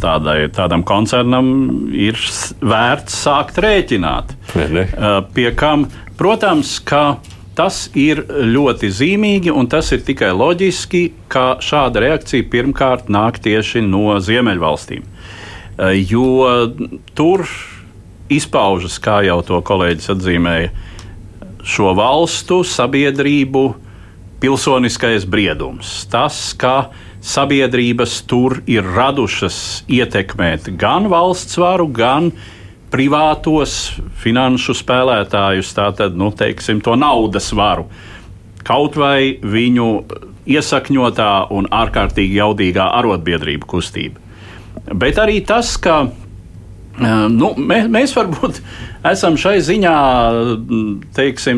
tādai, 0.03 0.39
tādam 0.53 0.83
koncernam 0.85 1.47
ir 1.97 2.19
vērts 2.61 3.23
sākt 3.25 3.61
rēķināt. 3.65 4.35
Ne, 4.59 4.67
ne. 4.77 4.85
Pie 5.33 5.49
kam, 5.57 5.87
protams, 6.21 6.77
ka 6.85 7.17
tas 7.57 7.87
ir 7.97 8.21
ļoti 8.29 8.91
zīmīgi, 8.93 9.53
un 9.53 9.71
tas 9.73 9.89
ir 9.97 10.05
tikai 10.05 10.35
loģiski, 10.37 11.03
ka 11.33 11.57
šāda 11.65 12.05
reakcija 12.05 12.45
pirmkārt 12.53 13.09
nāk 13.13 13.41
tieši 13.45 13.81
no 13.87 14.19
Ziemeļvalstīm. 14.21 15.07
Jo 15.97 16.29
tur 17.17 17.49
izpaužas, 18.33 18.99
kā 19.03 19.21
jau 19.27 19.41
to 19.47 19.61
kolēģis 19.65 20.13
atzīmēja, 20.17 20.71
šo 21.67 21.93
valstu 21.99 22.63
sabiedrību 22.67 23.65
pilsoniskais 24.43 25.27
briedums. 25.29 26.05
Tas, 26.11 26.53
ka 26.59 26.91
sabiedrības 27.25 28.21
tur 28.29 28.61
ir 28.71 28.87
radušas 28.97 29.85
ietekmēt 29.91 30.71
gan 30.79 31.09
valsts 31.11 31.59
varu, 31.59 31.89
gan 31.91 32.31
privātos 32.93 33.97
finanšu 34.23 34.77
spēlētājus, 34.79 35.73
tātad, 35.77 36.15
nu, 36.19 36.31
teiksim, 36.31 36.81
to 36.85 36.95
naudas 36.99 37.51
varu. 37.57 37.89
Kaut 38.67 38.99
vai 38.99 39.37
viņu 39.43 39.89
iesakņotā 40.47 41.31
un 41.55 41.67
ārkārtīgi 41.75 42.39
jaudīgā 42.39 42.87
arotbiedrību 43.01 43.67
kustība. 43.71 44.23
Bet 44.95 45.19
arī 45.19 45.41
tas, 45.47 45.75
ka 45.83 46.05
Nu, 46.97 47.51
mēs, 47.61 47.89
mēs 47.93 48.15
varbūt 48.17 48.61
esam 49.05 49.37
šai 49.41 49.59
ziņā 49.65 49.97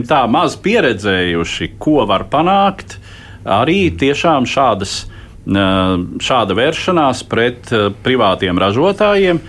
tā, 0.09 0.22
maz 0.30 0.57
pieredzējuši, 0.64 1.70
ko 1.78 2.03
var 2.11 2.26
panākt. 2.32 2.97
Arī 3.49 3.86
tiešām 3.97 4.49
šādas, 4.51 5.05
šāda 5.47 6.57
vēršanās 6.59 7.22
pret 7.30 7.70
privātiem 8.03 8.59
ražotājiem. 8.59 9.41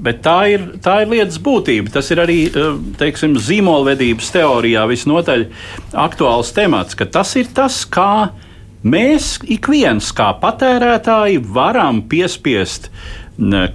Bet 0.00 0.22
tā 0.24 0.38
ir, 0.54 0.62
tā 0.80 1.00
ir 1.02 1.10
lietas 1.10 1.40
būtība. 1.42 1.90
Tas 1.92 2.06
ir 2.14 2.22
arī 2.22 2.38
teiksim, 3.00 3.34
zīmolvedības 3.36 4.30
teorijā 4.32 4.86
visnotaļ 4.88 5.48
aktuāls 6.06 6.54
temats, 6.56 6.96
ka 6.96 7.10
tas 7.10 7.34
ir 7.36 7.50
tas, 7.52 7.82
kā 7.90 8.30
mēs 8.80 9.34
ik 9.50 9.68
viens 9.68 10.14
kā 10.16 10.30
patērētāji 10.40 11.42
varam 11.52 12.00
piespiest 12.08 12.88
uh, 12.88 13.20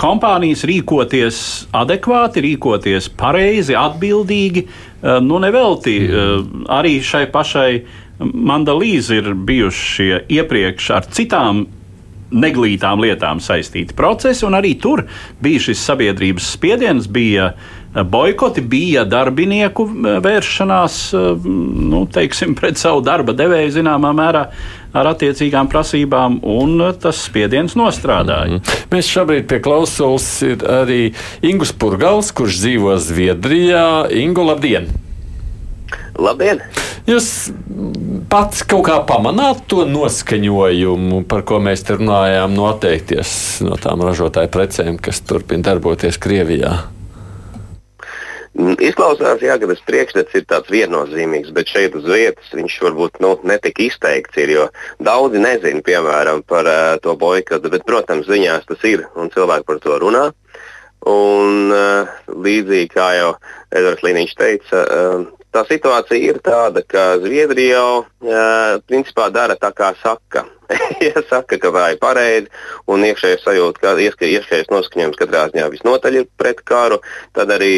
kompānijas 0.02 0.64
rīkoties 0.70 1.38
adekvāti, 1.76 2.44
rīkoties 2.46 3.10
pareizi, 3.18 3.76
atbildīgi. 3.80 4.66
Nu, 5.26 5.40
nevelti 5.42 5.96
arī 6.72 7.00
šai 7.06 7.26
pašai 7.34 7.70
mandalīzi 8.20 9.20
ir 9.20 9.34
bijušie 9.48 10.22
iepriekš 10.32 10.92
ar 10.96 11.10
citām 11.12 11.66
neglītām 12.36 13.02
lietām 13.04 13.42
saistīti 13.44 13.96
procesi, 13.98 14.46
un 14.48 14.58
arī 14.58 14.76
tur 14.82 15.06
bija 15.42 15.68
šis 15.70 15.84
sabiedrības 15.88 16.52
spiediens, 16.58 17.08
bija 17.08 17.54
boikoti, 18.04 18.62
bija 18.62 19.06
darbinieku 19.08 19.86
vēršanās 20.24 20.98
nu, 21.46 22.06
teiksim, 22.12 22.56
pret 22.60 22.80
savu 22.82 23.04
darba 23.06 23.36
devēju 23.38 23.78
zināmā 23.78 24.12
mērā 24.16 24.46
ar 24.96 25.10
attiecīgām 25.12 25.68
prasībām, 25.72 26.40
un 26.48 26.84
tas 27.02 27.26
spiediens 27.28 27.76
nostrādāja. 27.76 28.48
Mm 28.48 28.60
-hmm. 28.60 28.86
Mēs 28.92 29.12
šobrīd 29.12 29.48
pie 29.48 29.60
klausulas 29.60 30.42
ir 30.42 30.58
arī 30.58 31.14
Ingus 31.42 31.72
Purgals, 31.72 32.32
kurš 32.32 32.60
dzīvo 32.60 32.98
Zviedrijā. 32.98 34.08
Ingu, 34.12 34.44
labdien! 34.44 35.05
Labdien! 36.16 36.62
Jūs 37.06 37.28
pats 38.32 38.64
kaut 38.66 38.88
kā 38.88 38.98
pamanāt 39.06 39.66
to 39.70 39.84
noskaņojumu, 39.90 41.22
par 41.30 41.44
ko 41.48 41.60
mēs 41.62 41.86
te 41.86 41.98
runājām, 42.00 42.56
noteikties 42.58 43.32
no 43.66 43.78
tām 43.82 44.04
ražotāju 44.06 44.52
precēm, 44.54 45.00
kas 45.02 45.22
turpina 45.28 45.68
darboties 45.70 46.18
Krievijā? 46.22 46.78
Mm, 48.56 48.78
izklausās, 48.80 49.42
jā, 49.44 49.58
ka 49.60 49.68
tas 49.68 49.82
priekšstats 49.84 50.38
ir 50.40 50.46
tāds 50.48 50.72
viennozīmīgs, 50.72 51.52
bet 51.56 51.68
šeit 51.68 51.96
uz 52.00 52.08
vietas 52.08 52.54
viņš 52.56 52.78
varbūt 52.86 53.20
nu, 53.24 53.34
netik 53.44 53.82
izteikts. 53.84 54.40
Ir, 54.40 54.54
jo 54.56 54.68
daudzi 55.04 55.42
nezina, 55.44 55.84
piemēram, 55.84 56.40
par 56.48 56.70
uh, 56.72 56.96
to 57.04 57.18
boikotu, 57.20 57.72
bet, 57.74 57.84
protams, 57.88 58.30
ziņās 58.32 58.70
tas 58.70 58.88
ir 58.88 59.04
un 59.20 59.34
cilvēki 59.34 59.68
par 59.68 59.84
to 59.84 60.00
runā. 60.00 60.30
Un, 61.06 61.68
uh, 61.76 62.16
līdzīgi 62.32 62.94
kā 62.96 63.10
jau 63.20 63.34
Edvards 63.76 64.08
Līniņš 64.08 64.38
teica, 64.40 64.86
uh, 64.86 65.35
tā 65.56 65.64
situācija 65.70 66.34
ir 66.34 66.42
tāda, 66.44 66.84
ka 66.84 67.16
Zviedrija 67.24 67.80
jau 67.80 68.04
uh, 68.04 68.76
principā 68.90 69.30
dara 69.34 69.56
tā, 69.60 69.72
kā 69.76 69.94
saka. 70.02 70.46
ja 71.08 71.22
saka, 71.30 71.60
ka 71.62 71.70
vai 71.74 71.94
pareizi, 72.02 72.50
un 72.90 73.04
iekšējais 73.06 73.44
sajūta, 73.46 73.82
ka 73.84 73.92
iekšējais 74.00 74.72
noskaņojums 74.74 75.20
katrā 75.20 75.44
ziņā 75.52 75.68
visnotaļ 75.74 76.18
ir 76.20 76.26
pret 76.42 76.64
karu, 76.66 76.98
tad 77.38 77.54
arī 77.54 77.76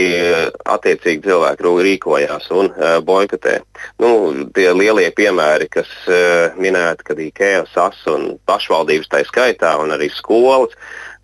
attiecīgi 0.63 1.27
cilvēki 1.27 1.73
rīkojās 1.89 2.47
un 2.55 2.71
uh, 2.71 2.97
boikotē. 3.03 3.59
Nu, 4.03 4.11
tie 4.55 4.69
lielie 4.75 5.09
piemēri, 5.15 5.67
kas 5.73 5.91
uh, 6.07 6.55
minēti, 6.59 7.09
kad 7.11 7.21
IKEA, 7.27 7.65
SAS 7.73 7.99
un 8.13 8.33
pašvaldības 8.47 9.11
tā 9.11 9.23
skaitā, 9.27 9.75
un 9.83 9.93
arī 9.97 10.09
skolas, 10.13 10.73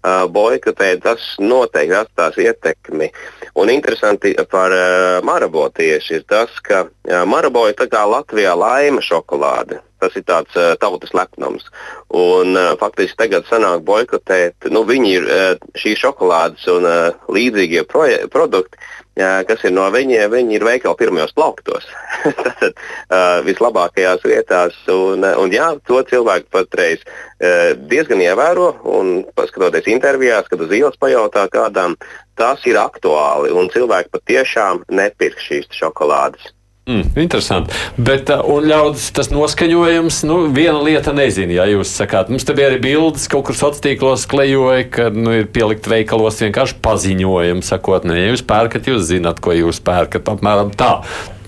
uh, 0.04 0.26
boikotē, 0.30 0.98
tas 1.04 1.24
noteikti 1.40 1.96
atstās 1.96 2.38
ietekmi. 2.38 3.10
Un 3.56 3.70
interesanti 3.70 4.34
par 4.50 4.74
uh, 4.74 5.22
Marabo 5.22 5.68
tieši 5.70 6.16
ir 6.18 6.24
tas, 6.26 6.50
ka 6.66 6.88
uh, 6.88 7.20
Marabo 7.30 7.68
ir 7.70 7.76
tā 7.78 7.86
kā 7.92 8.02
Latvijā 8.10 8.56
laima 8.58 9.04
šokolāde. 9.06 9.78
Tas 10.02 10.16
ir 10.18 10.26
tāds 10.26 10.58
uh, 10.58 10.74
tautas 10.82 11.14
lepnums. 11.14 11.68
Un, 12.10 12.58
uh, 12.58 12.74
faktiski 12.82 13.20
tagad 13.22 13.46
sanāk 13.46 13.86
boikotēt, 13.86 14.72
nu, 14.74 14.82
viņi 14.90 15.14
ir 15.20 15.30
uh, 15.30 15.46
šīs 15.78 16.02
šokolādes 16.02 16.66
un 16.74 16.90
uh, 16.90 17.30
līdzīgie 17.30 17.86
produkti 17.86 18.82
kas 19.18 19.62
ir 19.68 19.74
no 19.76 19.86
viņiem, 19.94 20.32
viņi 20.32 20.58
ir 20.58 20.66
veikali 20.66 20.98
pirmajos 20.98 21.36
plauktos. 21.38 21.86
Tātad 22.24 22.74
uh, 22.74 23.44
vislabākajās 23.46 24.26
vietās. 24.26 24.78
Un, 24.90 25.22
un 25.24 25.54
jā, 25.54 25.70
to 25.88 26.02
cilvēku 26.10 26.50
patreiz 26.54 27.04
uh, 27.06 27.74
diezgan 27.78 28.24
ievēro. 28.26 28.72
Un, 28.90 29.14
paskatoties 29.38 29.92
intervijās, 29.94 30.50
kad 30.50 30.66
uz 30.66 30.74
ielas 30.74 30.98
pajautā 31.02 31.46
kādam, 31.54 31.98
tas 32.40 32.66
ir 32.70 32.82
aktuāli. 32.82 33.54
Un 33.54 33.70
cilvēki 33.74 34.14
patiešām 34.18 34.84
nepirks 34.90 35.50
šīs 35.52 35.72
šokolādes. 35.78 36.54
Mm, 36.84 37.14
interesanti. 37.16 37.72
Bet, 37.96 38.28
uh, 38.28 38.42
un 38.52 38.66
ļaudis 38.68 39.06
tas 39.16 39.30
noskaņojums, 39.32 40.18
nu, 40.28 40.40
viena 40.52 40.82
lieta 40.84 41.14
nezina, 41.16 41.62
ja 41.62 41.68
jūs 41.72 41.94
sakāt, 41.96 42.28
mums 42.28 42.44
te 42.44 42.56
bija 42.58 42.74
arī 42.74 42.82
bildes, 42.84 43.30
kaut 43.32 43.46
kur 43.48 43.56
sociālos 43.56 43.84
tīklos 43.86 44.26
klejoja, 44.28 44.90
ka 44.92 45.06
nu, 45.16 45.32
ir 45.32 45.48
pielikt 45.56 45.88
veikalos 45.88 46.42
vienkārši 46.44 46.76
paziņojumi, 46.84 47.64
sakot, 47.64 48.04
ne, 48.10 48.18
ja 48.20 48.34
jūs 48.34 48.44
pērkat, 48.50 48.92
jūs 48.92 49.08
zināt, 49.14 49.40
ko 49.40 49.56
jūs 49.56 49.80
pērkat, 49.86 50.28
apmēram 50.36 50.76
tā. 50.76 50.98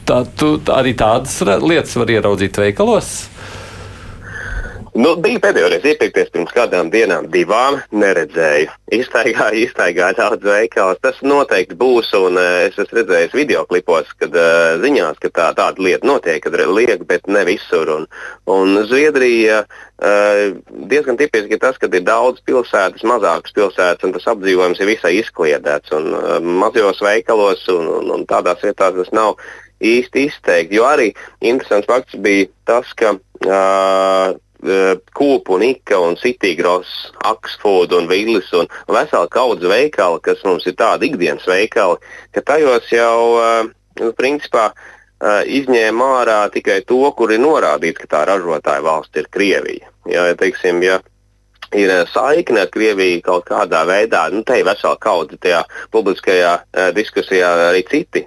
Tā, 0.07 0.21
tu, 0.39 0.53
arī 0.71 0.95
tādas 0.95 1.35
lietas 1.43 1.99
var 1.99 2.15
ieraudzīt 2.15 2.61
veikalos. 2.61 3.11
Nu, 4.95 5.09
bija 5.19 5.41
pēdējo 5.43 5.67
reizi 5.73 5.89
iepirkties 5.91 6.29
pirms 6.31 6.53
kādām 6.55 6.87
dienām, 6.87 7.25
divām. 7.27 7.81
Neredzēju. 7.91 8.69
Iztaigāju, 8.95 9.65
iztaigāju 9.65 10.15
daudz 10.15 10.45
veikalos. 10.47 11.01
Tas 11.03 11.17
noteikti 11.19 11.75
būs. 11.75 12.13
Un, 12.15 12.39
uh, 12.39 12.61
es 12.63 12.77
esmu 12.79 13.01
redzējis 13.01 13.35
video 13.35 13.65
klipos, 13.67 14.13
kad 14.21 14.37
uh, 14.39 14.77
ziņās, 14.79 15.19
ka 15.19 15.31
tā, 15.35 15.49
tāda 15.57 15.83
lieta 15.83 16.07
notiek, 16.07 16.39
kad 16.45 16.55
liek, 16.71 17.03
bet 17.09 17.27
ne 17.27 17.43
visur. 17.49 17.91
Un, 17.91 18.05
un 18.55 18.79
Zviedrija 18.87 19.65
uh, 19.65 20.55
diezgan 20.87 21.19
tipiski 21.19 21.59
tas, 21.59 21.75
ka 21.81 21.91
ir 21.91 22.07
daudz 22.07 22.39
pilsētas, 22.47 23.03
mazākas 23.03 23.57
pilsētas, 23.59 24.07
un 24.07 24.15
tas 24.15 24.29
apdzīvojums 24.31 24.79
ir 24.79 24.91
visai 24.93 25.17
izkliedēts. 25.19 25.91
Un, 25.99 26.07
uh, 26.15 26.39
mazajos 26.63 27.03
veikalos 27.03 27.67
un, 27.75 27.91
un, 27.99 28.15
un 28.15 28.25
tādās 28.31 28.63
vietās 28.63 28.95
tas 28.95 29.11
nav 29.11 29.35
īsti 29.83 30.29
izteikti. 30.29 30.79
Jo 30.79 30.87
arī 30.87 31.11
interesants 31.43 31.91
fakts 31.91 32.15
bija 32.15 32.47
tas, 32.71 32.95
ka 32.95 33.17
uh, 33.19 34.39
Kūpa 34.61 35.55
un 35.57 35.63
Ika 35.67 35.99
un 36.01 36.15
Citīgros, 36.19 36.89
Aksfood 37.27 37.93
un 37.93 38.07
Vilnis 38.09 38.51
un 38.57 38.69
vesela 38.87 39.27
kaudze 39.31 39.67
veikali, 39.69 40.21
kas 40.23 40.43
mums 40.47 40.65
ir 40.65 40.77
tādi 40.79 41.11
ikdienas 41.11 41.45
veikali, 41.49 41.99
ka 42.33 42.41
tajos 42.41 42.87
jau 42.91 43.17
nu, 43.99 44.11
principā 44.17 44.69
izņēma 45.25 46.07
ārā 46.21 46.39
tikai 46.53 46.81
to, 46.87 47.01
kur 47.17 47.31
ir 47.31 47.43
norādīts, 47.43 47.99
ka 48.01 48.07
tā 48.11 48.23
ražotāja 48.31 48.83
valsts 48.85 49.17
ir 49.21 49.27
Krievija. 49.31 49.91
Ja, 50.09 50.27
teiksim, 50.37 50.81
ja 50.85 50.99
ir 51.75 51.91
saikne 52.11 52.65
ar 52.65 52.71
Krieviju 52.71 53.21
kaut 53.25 53.45
kādā 53.49 53.83
veidā, 53.87 54.27
nu, 54.33 54.43
te 54.43 54.59
ir 54.59 54.67
vesela 54.67 54.97
kaudze 55.01 55.37
tajā 55.41 55.63
publiskajā 55.91 56.57
diskusijā 56.95 57.51
arī 57.69 57.85
citi 57.89 58.25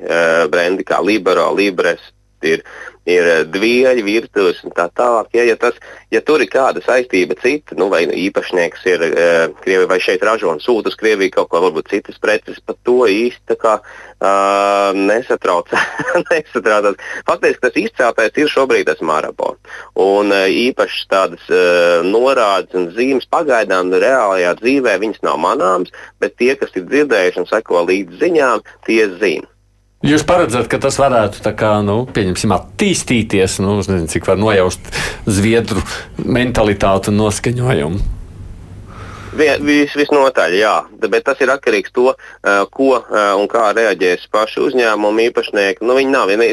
brendi, 0.50 0.84
kā 0.84 1.00
Libero, 1.04 1.50
Libres, 1.54 2.02
ir, 2.42 2.62
ir 3.08 3.28
eh, 3.28 3.44
dvieļi, 3.48 4.04
virtuves 4.04 4.60
un 4.66 4.74
tā 4.76 4.88
tālāk. 4.94 5.30
Ja, 5.36 5.44
ja, 5.48 5.56
tas, 5.60 5.78
ja 6.14 6.20
tur 6.24 6.42
ir 6.44 6.50
kāda 6.52 6.82
saistība 6.84 7.36
cita, 7.40 7.76
nu, 7.78 7.88
vai 7.92 8.04
īpašnieks 8.08 8.86
ir 8.90 9.04
uh, 9.08 9.14
Krievija 9.62 9.88
vai 9.90 10.00
šeit 10.02 10.24
ražo 10.26 10.50
un 10.52 10.62
sūta 10.62 10.92
uz 10.92 10.98
Krieviju 10.98 11.34
kaut 11.36 11.50
ko, 11.52 11.62
varbūt 11.64 11.90
citas 11.92 12.20
preces, 12.22 12.60
par 12.64 12.76
to 12.86 12.98
īsti 13.08 13.56
kā, 13.60 13.78
uh, 13.80 14.90
nesatraucās. 15.10 16.98
Faktiski 17.28 17.64
tas 17.64 17.78
izcēltais 17.82 18.40
ir 18.40 18.52
šobrīd 18.52 18.88
tas 18.90 19.02
Marabo. 19.04 19.54
Un 19.98 20.32
uh, 20.34 20.46
īpaši 20.48 21.06
tādas 21.10 21.44
uh, 21.52 22.06
norādes 22.06 22.76
un 22.78 22.90
zīmes 22.96 23.28
pagaidām 23.30 23.92
reālajā 23.94 24.56
dzīvē 24.62 24.98
viņas 25.04 25.24
nav 25.26 25.38
manāmas, 25.42 25.94
bet 26.20 26.36
tie, 26.40 26.54
kas 26.58 26.74
ir 26.76 26.88
dzirdējuši 26.90 27.44
un 27.44 27.48
seko 27.50 27.86
līdz 27.88 28.20
ziņām, 28.22 28.66
tie 28.88 29.06
zina. 29.20 29.48
Jūs 30.06 30.22
paredzat, 30.22 30.68
ka 30.70 30.78
tas 30.78 30.94
varētu 31.00 31.42
kā, 31.58 31.72
nu, 31.82 32.04
attīstīties, 32.54 33.56
nu, 33.64 33.80
nezinu, 33.80 34.06
cik 34.12 34.28
var 34.30 34.38
nojaust 34.38 34.92
zviedru 35.26 35.82
mentalitāti 36.22 37.10
un 37.10 37.18
noskaņojumu? 37.18 37.98
Vis, 39.38 39.96
visnotaļ, 39.98 40.54
jā, 40.54 40.76
bet 41.02 41.26
tas 41.26 41.42
ir 41.42 41.50
atkarīgs 41.50 41.90
no 41.98 42.12
tā, 42.14 42.14
ko 42.74 42.94
un 43.40 43.50
kā 43.50 43.64
reaģēs 43.74 44.30
paši 44.30 44.62
uzņēmumi 44.68 45.28
īpašnieki. 45.32 45.82
Nu, 45.86 45.98
viņi 45.98 46.14
nav 46.14 46.30
ne, 46.30 46.48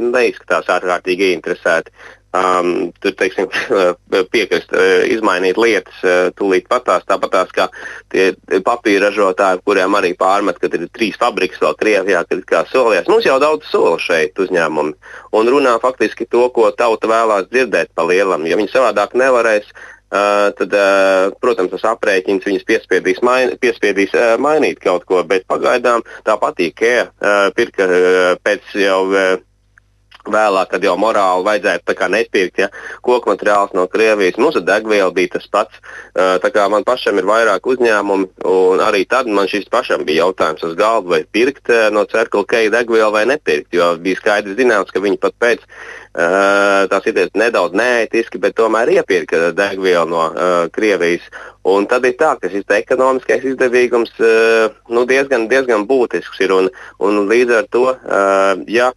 neizskatās 0.00 0.72
ārkārtīgi 0.72 1.30
interesēti 1.36 1.92
um, 2.32 2.90
tur, 3.00 3.14
teiksim, 3.18 3.48
piekrist, 4.34 4.72
uh, 4.74 5.04
izmainīt 5.12 5.60
lietas 5.60 6.02
uh, 6.04 6.30
tūlīt 6.38 6.68
patās, 6.70 7.04
tāpatās 7.08 7.52
kā 7.54 7.68
tie 8.12 8.32
papīra 8.64 9.10
ražotāji, 9.10 9.62
kuriem 9.66 9.96
arī 9.98 10.14
pārmet, 10.18 10.60
ka 10.60 10.70
ir 10.72 10.88
trīs 10.92 11.18
fabrikas 11.20 11.62
vēl 11.62 11.78
Krievijā, 11.80 12.24
kad 12.28 12.44
kā 12.48 12.64
solījās. 12.72 13.10
Mums 13.12 13.28
jau 13.28 13.38
daudz 13.42 13.68
sola 13.70 13.98
šeit 14.02 14.38
uzņēmumi 14.42 14.94
un 15.38 15.54
runā 15.54 15.78
faktiski 15.82 16.28
to, 16.30 16.48
ko 16.54 16.70
tauta 16.76 17.10
vēlās 17.10 17.50
dzirdēt 17.52 17.92
pa 17.94 18.06
lielam. 18.08 18.46
Ja 18.48 18.60
viņi 18.60 18.72
savādāk 18.74 19.18
nevarēs, 19.18 19.72
Uh, 20.12 20.50
tad, 20.52 20.74
uh, 20.76 21.32
protams, 21.40 21.70
tas 21.72 21.86
aprēķins 21.88 22.44
viņus 22.44 22.66
piespiedīs, 22.68 23.22
main, 23.24 23.54
piespiedīs 23.56 24.12
uh, 24.12 24.34
mainīt 24.36 24.76
kaut 24.84 25.06
ko, 25.08 25.22
bet 25.24 25.46
pagaidām 25.48 26.04
tā 26.26 26.34
patīk, 26.36 26.74
ka 26.82 27.06
uh, 27.06 27.46
pirka 27.56 27.86
uh, 27.88 28.34
pēc 28.44 28.74
jau 28.76 28.98
uh, 29.08 29.40
Vēlāk, 30.22 30.68
kad 30.70 30.84
jau 30.86 30.94
morāli 31.00 31.46
vajadzētu 31.48 32.08
nepirkt 32.12 32.60
ja, 32.62 32.68
koku 33.02 33.30
materiālus 33.32 33.72
no 33.74 33.88
Krievijas, 33.90 34.38
mums 34.38 34.56
ar 34.56 34.62
degvielu 34.62 35.10
bija 35.12 35.34
tas 35.34 35.48
pats. 35.50 35.80
Man 36.70 36.84
pašam 36.84 37.18
ir 37.18 37.26
vairāk 37.26 37.66
uzņēmumi, 37.66 38.28
un 38.46 38.82
arī 38.84 39.02
tad 39.08 39.26
man 39.26 39.48
šis 39.50 39.66
pašam 39.72 40.04
bija 40.06 40.26
jautājums 40.26 40.62
uz 40.62 40.76
galda, 40.78 41.08
vai 41.08 41.24
pirkt 41.24 41.72
no 41.90 42.04
Circle 42.06 42.44
K 42.46 42.68
degvielu 42.70 43.10
vai 43.12 43.26
nepirkt. 43.26 43.74
Jo 43.74 43.96
bija 43.98 44.20
skaidrs 44.20 44.56
zināms, 44.58 44.94
ka 44.94 45.02
viņi 45.02 45.18
pat 45.18 45.34
pēc 45.42 45.66
tās 46.12 47.06
idejas 47.08 47.32
nedaudz 47.34 47.74
neētiski, 47.76 48.38
bet 48.38 48.54
tomēr 48.58 48.90
iepirka 48.98 49.50
degvielu 49.56 50.08
no 50.10 50.26
uh, 50.28 50.68
Krievijas. 50.72 51.24
Un 51.64 51.86
tad 51.86 52.04
ir 52.04 52.16
tā, 52.18 52.34
ka 52.40 52.50
šis 52.50 52.66
ekonomiskais 52.68 53.44
izdevīgums 53.52 54.12
uh, 54.20 54.74
nu, 54.92 55.06
diezgan, 55.08 55.48
diezgan 55.48 55.86
būtisks 55.88 56.42
ir. 56.44 56.52
Un, 56.52 56.70
un 57.00 57.24
līdz 57.30 57.58
ar 57.62 57.68
to, 57.72 57.86
uh, 57.94 58.60
ja 58.68 58.92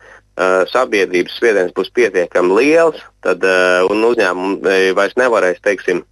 sabiedrības 0.72 1.38
spiediens 1.38 1.72
būs 1.76 1.94
pietiekami 1.96 2.58
liels, 2.60 3.00
tad 3.24 3.44
uh, 3.48 3.88
uzņēmumi 3.88 4.92
vairs 4.98 5.16
nevarēs 5.20 5.62
teiksim, 5.64 6.04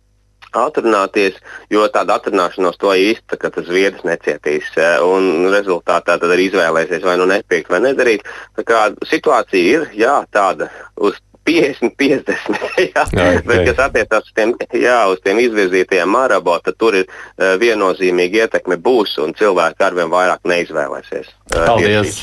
atrunāties, 0.54 1.38
jo 1.74 1.86
tāda 1.94 2.18
atrunāšanos 2.20 2.78
to 2.82 2.94
īsti 2.94 3.40
tas 3.42 3.70
viedrs 3.70 4.06
necietīs. 4.08 4.70
Un 5.06 5.50
rezultātā 5.54 6.18
tad 6.22 6.30
arī 6.30 6.50
izvēlēsies 6.50 7.06
vai 7.06 7.18
nu 7.18 7.28
nepirkt 7.30 7.72
vai 7.74 7.82
nedarīt. 7.84 8.26
Tā 8.58 8.66
kā 8.68 8.82
situācija 9.10 9.80
ir 9.80 9.88
jā, 9.98 10.20
tāda 10.34 10.70
uz 11.02 11.18
50, 11.46 11.96
50. 12.00 12.60
jā, 12.94 13.04
jā, 13.12 13.28
bet, 13.44 13.64
kas 13.68 13.82
attiecās 13.88 14.28
uz 14.28 14.36
tiem, 14.36 14.54
jā, 14.80 14.98
uz 15.12 15.20
tiem 15.24 15.42
izvirzītajiem 15.44 16.12
marabo, 16.14 16.56
tad 16.64 16.78
tur 16.80 16.98
ir 17.02 17.08
uh, 17.10 17.54
viennozīmīga 17.62 18.46
ietekme 18.46 18.78
būs 18.84 19.18
un 19.24 19.36
cilvēki 19.38 19.84
arvien 19.84 20.12
vairāk 20.14 20.48
neizvēlēsies. 20.48 21.32
Uh, 21.52 21.66
Paldies! 21.68 22.22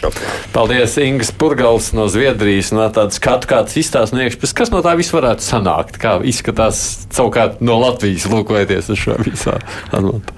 Paldies, 0.55 0.97
Ingūns 1.05 1.33
Purgals 1.37 1.93
no 1.97 2.09
Zviedrijas. 2.11 2.73
No 2.77 2.87
tādas 2.89 3.21
skatu, 3.21 3.51
kāds 3.51 3.77
izstāsta 3.81 4.17
no 4.17 4.25
iekšpuses, 4.25 4.57
kas 4.57 4.73
no 4.73 4.83
tā 4.85 4.97
viss 4.99 5.15
varētu 5.15 5.45
sanākt, 5.45 6.01
kā 6.01 6.17
izskatās 6.27 6.83
savukārt 7.13 7.61
no 7.65 7.81
Latvijas 7.83 8.29
lūkojoties 8.31 8.93
uz 8.95 9.05
šo 9.05 9.19
visā 9.25 9.59
atmantu. 9.91 10.37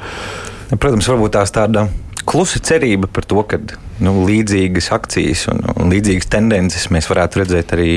Protams, 0.72 1.08
varbūt 1.10 1.36
tās 1.36 1.52
tāda 1.54 1.86
klusa 2.26 2.60
cerība 2.62 3.08
par 3.10 3.26
to, 3.28 3.42
ka 3.46 3.58
nu, 4.02 4.22
līdzīgas 4.26 4.90
akcijas 4.94 5.46
un, 5.52 5.62
un 5.76 5.92
līdzīgas 5.92 6.30
tendences 6.32 6.88
mēs 6.94 7.10
varētu 7.10 7.42
redzēt 7.42 7.74
arī 7.76 7.92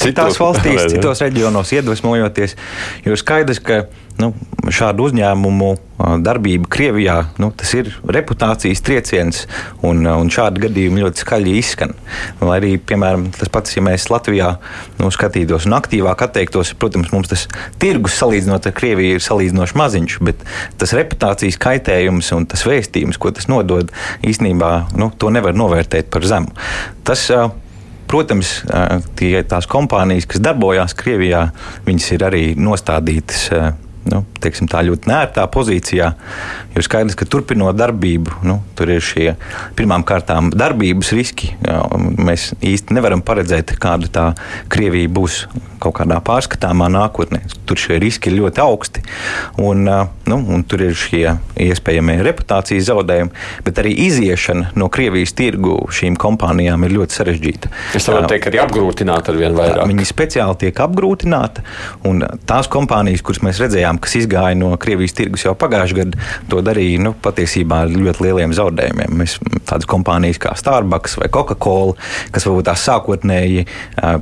citās 0.00 0.38
valstīs, 0.42 0.88
citos 0.94 1.22
reģionos 1.24 1.72
iedvesmojoties. 1.76 2.56
Jo 3.06 3.18
skaidrs, 3.18 3.62
ka 3.64 3.86
nu, 4.18 4.32
šādu 4.74 5.06
uzņēmumu 5.08 5.70
darbība 6.22 6.68
Krievijā 6.70 7.16
nu, 7.42 7.50
tas 7.54 7.70
ir 7.78 7.90
reputācijas 8.06 8.82
trieciens, 8.84 9.40
un, 9.86 10.04
un 10.06 10.30
šādi 10.32 10.62
gadījumi 10.66 11.02
ļoti 11.04 11.22
skaļi 11.22 11.54
izskan. 11.58 11.94
Lai 12.42 12.58
arī, 12.60 12.72
piemēram, 12.78 13.28
tas 13.34 13.50
pats, 13.52 13.76
ja 13.76 13.82
mēs 13.86 14.08
Latvijā 14.12 14.52
nu, 15.00 15.10
skatītos 15.14 15.68
un 15.68 15.78
aktīvāk 15.78 16.26
atteiktos, 16.28 16.74
protams, 16.78 17.12
mums 17.14 17.30
tas 17.30 17.46
tirgus 17.82 18.18
salīdzinot 18.20 18.68
ar 18.70 18.76
Krieviju 18.78 19.18
ir 19.18 19.24
salīdzinoši 19.24 19.78
maziņš, 19.78 20.18
bet 20.28 20.44
tas 20.80 20.94
reputācijas 20.98 21.60
kaitējums 21.62 22.32
un 22.36 22.48
tas 22.50 22.66
vēstījums, 22.68 23.20
ko 23.22 23.34
tas 23.34 23.50
nodod, 23.50 23.94
īstenībā 24.26 24.72
nu, 24.98 25.12
to 25.18 25.32
nevar 25.34 25.56
novērtēt 25.58 26.12
par 26.14 26.26
zemu. 26.26 26.54
Tas, 27.06 27.26
uh, 27.34 27.50
Protams, 28.08 28.54
tie, 29.18 29.34
tās 29.44 29.68
kompānijas, 29.68 30.26
kas 30.30 30.40
darbojās 30.40 30.96
Krievijā, 30.96 31.42
viņas 31.84 32.06
ir 32.16 32.24
arī 32.24 32.44
nostādītas 32.56 33.42
nu, 34.12 34.22
teiksim, 34.42 34.68
tā 34.70 34.82
ļoti 34.86 35.10
nērtā 35.10 35.44
pozīcijā. 35.52 36.10
Jo 36.74 36.84
skaidrs, 36.84 37.16
ka 37.18 37.28
turpinot 37.28 37.76
darbību, 37.78 38.40
nu, 38.48 38.60
tur 38.78 38.92
ir 38.94 39.04
šie 39.04 39.32
pirmām 39.78 40.04
kārtām 40.08 40.52
darbības 40.54 41.12
riski. 41.16 41.52
Jā, 41.64 41.80
mēs 42.18 42.52
īsti 42.58 42.96
nevaram 42.96 43.24
paredzēt, 43.24 43.76
kāda 43.82 44.12
tā 44.12 44.28
Krievija 44.72 45.10
būs 45.12 45.44
kaut 45.82 45.96
kādā 46.00 46.18
pārskatāmā 46.24 46.88
nākotnē. 46.92 47.40
Tur 47.68 47.78
šie 47.80 47.98
riski 48.02 48.32
ir 48.32 48.38
ļoti 48.40 48.62
augsti. 48.62 49.04
Un, 49.62 49.84
nu, 49.86 50.38
un 50.38 50.64
tur 50.68 50.82
ir 50.88 50.96
šie 50.98 51.36
iespējamie 51.68 52.18
reputācijas 52.26 52.88
zaudējumi, 52.90 53.30
bet 53.66 53.80
arī 53.82 53.94
iziešana 54.08 54.72
no 54.78 54.90
Krievijas 54.92 55.34
tirgu 55.38 55.80
šīm 55.94 56.18
kompānijām 56.20 56.86
ir 56.86 56.96
ļoti 56.98 57.18
sarežģīta. 57.20 57.72
Es 57.98 58.08
varu 58.10 58.26
teikt, 58.30 58.50
arī 58.50 58.62
apgrūtināta 58.64 59.32
ar 59.32 59.40
vien 59.40 59.56
vairāk. 59.58 59.86
Viņi 59.88 60.08
speciāli 60.08 60.58
tiek 60.64 60.82
apgrūtināti, 60.84 61.64
un 62.08 62.24
tās 62.48 62.70
kompānijas, 62.72 63.22
kuras 63.26 63.42
mēs 63.46 63.62
redzējām, 63.62 63.97
kas 64.02 64.16
izgāja 64.20 64.56
no 64.58 64.72
Krievijas 64.80 65.16
tirgus 65.18 65.44
jau 65.46 65.54
pagājušajā 65.58 65.98
gadā, 65.98 66.26
to 66.50 66.62
darīja 66.64 67.02
nu, 67.04 67.14
patiesībā 67.24 67.82
ar 67.84 67.92
ļoti 67.92 68.26
lieliem 68.26 68.54
zaudējumiem. 68.56 69.16
Mēs 69.20 69.38
tādas 69.68 69.88
kompānijas 69.90 70.40
kā 70.42 70.54
Starbucks 70.58 71.18
vai 71.20 71.30
Coca-Cola, 71.34 71.96
kas 72.34 72.48
varbūt 72.48 72.68
tās 72.70 72.84
sākotnēji 72.88 73.66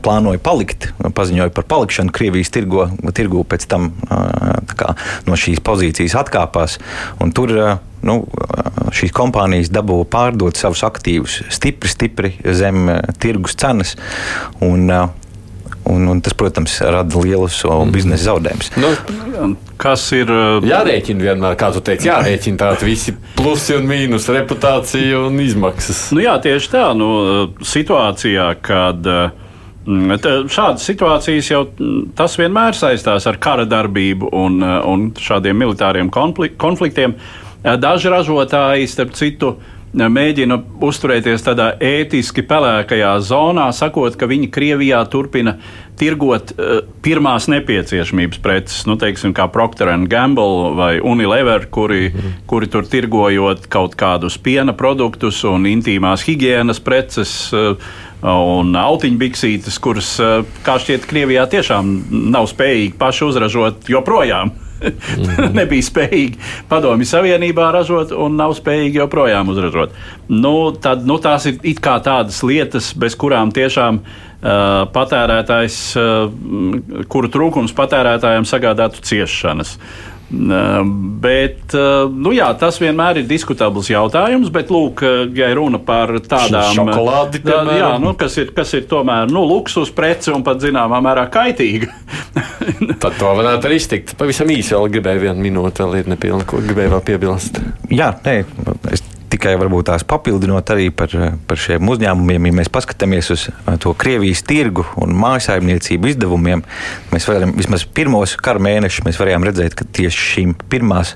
plānoja 0.04 0.42
palikt, 0.42 0.90
paziņoja 1.16 1.54
par 1.56 1.68
palikšanu 1.70 2.14
Krievijas 2.16 2.52
tirgo, 2.54 2.88
tirgu, 3.16 3.44
pēc 3.48 3.68
tam 3.70 3.92
kā, 4.76 4.94
no 5.28 5.38
šīs 5.38 5.62
pozīcijas 5.66 6.16
atkāpās. 6.22 6.78
Tur 7.36 7.52
nu, 8.06 8.16
šīs 8.94 9.14
kompānijas 9.16 9.72
dabūja 9.74 10.08
pārdot 10.12 10.58
savus 10.58 10.84
aktīvus 10.86 11.40
stipri, 11.52 11.90
stipri 11.90 12.34
zem 12.56 12.90
tirgus 13.22 13.56
cenas. 13.58 13.96
Un, 14.64 14.90
Un, 15.86 16.08
un 16.10 16.20
tas, 16.20 16.34
protams, 16.34 16.80
rada 16.82 17.20
lielus 17.22 17.60
mm. 17.62 17.92
biznesa 17.94 18.32
zaudējumus. 18.32 18.72
Nu, 18.82 19.52
kas 19.78 20.02
ir? 20.16 20.30
Jārēķina 20.66 21.28
vienmēr, 21.28 21.54
kā 21.60 21.70
tu 21.74 21.82
teici, 21.86 22.08
jārēķina 22.10 22.58
tādi 22.58 22.88
visi 22.88 23.14
plusi 23.38 23.76
un 23.76 23.86
mīnus, 23.86 24.26
reputācija 24.34 25.20
un 25.28 25.38
izmaksas. 25.44 26.08
Nu, 26.16 26.24
jā, 26.24 26.34
tieši 26.42 26.72
tā. 26.74 26.86
Nu, 26.98 27.10
situācijā, 27.62 28.48
kad 28.66 29.06
šādas 29.86 30.82
situācijas 30.82 31.50
jau 31.52 31.62
tas 32.18 32.34
vienmēr 32.40 32.74
saistās 32.74 33.26
ar 33.30 33.38
kara 33.38 33.66
darbību 33.70 34.32
un, 34.34 34.58
un 34.62 35.10
šādiem 35.14 35.58
militāriem 35.62 36.10
konfliktiem. 36.10 37.14
Daži 37.62 38.10
ražotāji, 38.10 38.90
starp 38.90 39.14
citu, 39.18 39.56
mēģina 39.96 40.58
uzturēties 40.84 41.44
tādā 41.46 41.70
ētiski 41.80 42.44
pelēkajā 42.46 43.14
zonā, 43.24 43.70
sakot, 43.72 44.16
ka 44.18 44.28
viņi 44.28 44.50
Krievijā 44.52 45.00
turpina 45.08 45.56
tirgot 45.96 46.52
uh, 46.52 46.82
pirmās 47.04 47.48
nepieciešamības 47.48 48.42
preces, 48.44 48.84
nu, 48.88 48.98
teiksim, 49.00 49.32
kā 49.36 49.48
Procter 49.52 49.88
Gamble 50.10 50.74
vai 50.76 50.90
Unilever, 51.00 51.68
kuri, 51.72 52.10
mm. 52.10 52.34
kuri 52.50 52.68
tur 52.68 52.84
tirgojot 52.90 53.70
kaut 53.72 53.96
kādus 53.96 54.36
piena 54.36 54.76
produktus 54.76 55.40
un 55.48 55.64
intīmās 55.70 56.26
higiēnas 56.28 56.82
preces. 56.84 57.38
Uh, 57.54 57.76
un 58.26 58.72
autiņbiksītes, 58.80 59.76
kuras, 59.84 60.14
kā 60.64 60.78
šķiet, 60.80 61.04
Krievijā 61.06 61.44
tiešām 61.52 61.90
nav 62.32 62.48
spējīgi 62.50 62.96
paši 62.98 63.26
uzražot 63.28 63.90
joprojām. 63.92 64.54
Mm. 64.80 65.52
nebija 65.58 65.86
spējīgi 65.86 66.40
Padomju 66.70 67.08
Savienībā 67.08 67.70
ražot 67.74 68.14
un 68.16 68.38
nav 68.38 68.56
spējīgi 68.58 69.02
joprojām 69.02 69.52
uzražot. 69.52 69.94
Nu, 70.28 70.54
tad, 70.82 71.06
nu, 71.06 71.18
tās 71.22 71.48
ir 71.50 71.60
it 71.66 71.80
kā 71.84 71.98
tādas 72.04 72.42
lietas, 72.46 72.92
bez 72.98 73.16
kurām 73.18 73.52
tiešām 73.54 74.02
uh, 74.02 74.84
patērētājs, 74.94 75.78
uh, 76.00 77.06
kuru 77.12 77.32
trūkums 77.32 77.76
patērētājiem 77.76 78.48
sagādātu 78.48 79.04
ciešanas. 79.06 79.76
Bet 80.26 81.74
nu 82.10 82.32
jā, 82.34 82.48
tas 82.58 82.80
vienmēr 82.82 83.20
ir 83.20 83.28
diskutabls 83.30 83.90
jautājums. 83.92 84.50
Bet, 84.54 84.72
lūk, 84.74 85.04
ja 85.38 85.52
runa 85.54 85.78
par 85.78 86.16
tādām 86.26 86.74
šokolādi, 86.74 87.42
tā, 87.46 87.60
jā, 87.78 87.92
nu, 88.02 88.14
kas, 88.18 88.38
ir, 88.42 88.50
kas 88.56 88.74
ir 88.74 88.88
tomēr 88.90 89.30
nu, 89.30 89.44
luksus 89.46 89.92
prece 89.94 90.34
un 90.34 90.42
pat 90.46 90.58
zināmā 90.64 90.98
mērā 91.04 91.28
kaitīga. 91.32 91.92
Tad 93.02 93.20
to 93.20 93.32
varētu 93.38 93.70
arī 93.70 93.78
iztikt. 93.78 94.16
Pavisam 94.18 94.50
īsi 94.50 94.74
vēl 94.74 94.90
gribēju 94.96 95.24
vienu 95.28 95.46
minūti, 95.46 95.84
vēl 95.84 96.02
ir 96.02 96.10
nepilna, 96.16 96.46
ko 96.48 96.58
gribēju 96.64 96.96
vēl 96.96 97.04
piebilst. 97.06 97.62
Jā, 97.94 98.10
nē, 98.26 98.36
tikai 99.36 99.54
varbūt 99.60 99.90
tās 99.90 100.04
papildinot 100.08 100.72
arī 100.72 100.88
par, 100.94 101.12
par 101.46 101.60
šiem 101.60 101.86
uzņēmumiem, 101.92 102.48
ja 102.48 102.56
mēs 102.60 102.72
paskatāmies 102.72 103.30
uz 103.34 103.46
to 103.82 103.92
Krievijas 103.98 104.42
tirgu 104.46 104.86
un 105.02 105.14
mājsaimniecību 105.20 106.10
izdevumiem, 106.12 106.64
mēs 107.12 107.28
varam 107.28 107.52
vismaz 107.56 107.84
pirmos 107.96 108.36
kara 108.40 108.62
mēnešus 108.62 109.04
mēs 109.06 109.20
varējām 109.20 109.46
redzēt, 109.46 109.76
ka 109.78 109.86
tieši 109.98 110.26
šīm 110.32 110.54
pirmās 110.72 111.14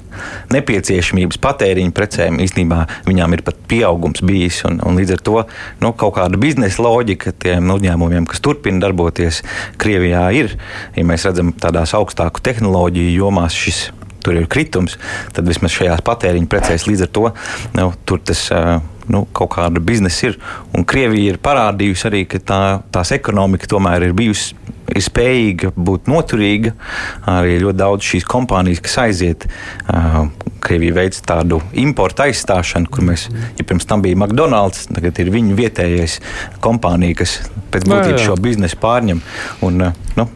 nepieciešamības 0.52 1.40
patēriņa 1.42 1.94
precēm 1.96 2.40
īstenībā 2.44 2.82
viņām 3.08 3.36
ir 3.36 3.44
pat 3.46 3.60
pieaugums 3.70 4.24
bijis. 4.26 4.62
Un, 4.68 4.80
un 4.86 4.98
līdz 5.00 5.16
ar 5.16 5.24
to 5.26 5.36
nu, 5.82 5.92
kaut 5.96 6.16
kāda 6.18 6.40
biznesa 6.40 6.84
loģika 6.84 7.32
tiem 7.40 7.72
uzņēmumiem, 7.74 8.28
kas 8.30 8.42
turpina 8.44 8.82
darboties 8.82 9.42
Krievijā, 9.80 10.26
ir. 10.36 10.56
Ja 10.96 11.06
mēs 11.08 11.24
redzam 11.28 11.54
tādās 11.56 11.94
augstāku 11.96 12.42
tehnoloģiju 12.44 13.16
jomās, 13.16 13.56
šis 13.56 13.88
tur 14.24 14.38
ir 14.40 14.48
kritums, 14.50 14.96
tad 15.36 15.48
vismaz 15.50 15.74
šajās 15.76 16.04
patēriņa 16.06 16.50
precēs 16.50 16.88
līdz 16.88 17.06
ar 17.06 17.12
to 17.18 17.28
nu, 17.78 17.92
tur 18.04 18.24
tas. 18.24 18.48
Nu, 19.10 19.24
kaut 19.34 19.48
kāda 19.56 19.80
biznesa 19.82 20.28
ir. 20.28 20.36
Un 20.76 20.84
Krievija 20.86 21.32
ir 21.32 21.38
parādījusi 21.42 22.04
arī, 22.06 22.20
ka 22.30 22.38
tā, 22.46 22.58
tās 22.94 23.10
ekonomika 23.16 23.66
tomēr 23.66 24.04
ir 24.06 24.12
bijusi 24.14 24.54
ir 24.94 25.04
spējīga 25.04 25.72
būt 25.76 26.08
noturīga. 26.10 26.72
Arī 27.30 27.58
ļoti 27.62 27.80
daudz 27.80 28.06
šīs 28.10 28.26
kompānijas, 28.28 28.82
kas 28.84 28.96
aiziet, 29.04 29.46
uh, 29.90 30.24
Krievija 30.60 30.98
veids 30.98 31.22
tādu 31.24 31.60
importu 31.80 32.26
aizstāšanu, 32.26 32.90
kur 32.92 33.06
mēs, 33.08 33.28
ja 33.58 33.66
pirms 33.66 33.88
tam 33.88 34.04
bija 34.04 34.18
McDonald's, 34.18 34.86
tagad 34.90 35.22
ir 35.22 35.32
viņu 35.32 35.56
vietējais 35.58 36.18
kompānija, 36.64 37.22
kas 37.22 37.38
pēc 37.72 37.86
būtības 37.88 38.26
šo 38.26 38.36
biznesu 38.42 38.80
pārņem. 38.82 39.22
Un, 39.66 39.86
uh, 39.88 40.12
nu, 40.18 40.28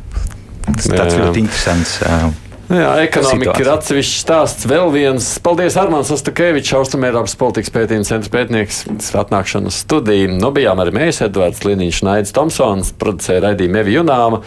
tas 0.71 0.89
ir 0.91 1.27
ļoti 1.27 1.45
interesants. 1.45 1.99
Uh, 2.05 2.33
jā, 2.71 2.91
ekonomika 3.05 3.53
situācija. 3.53 3.65
ir 3.65 3.71
atsevišķs 3.75 4.21
stāsts. 4.25 4.67
Vēl 4.71 4.91
viens. 4.95 5.27
Paldies, 5.45 5.77
Armāns 5.81 6.11
Ostakevičs, 6.15 6.73
Austrumēropas 6.79 7.37
politikas 7.41 7.73
pētījuma 7.75 8.09
centra 8.09 8.33
pētnieks, 8.33 8.85
atnākšanas 9.21 9.81
studija. 9.85 10.31
Nu, 10.33 10.51
bijām 10.55 10.81
arī 10.83 10.95
mēs, 10.97 11.21
Edvards 11.27 11.65
Liniņš, 11.67 12.01
Naidis 12.07 12.35
Tomsons, 12.37 12.95
producēja 13.01 13.43
raidījumu 13.45 13.81
Evi 13.83 13.97
Junāma. 13.99 14.41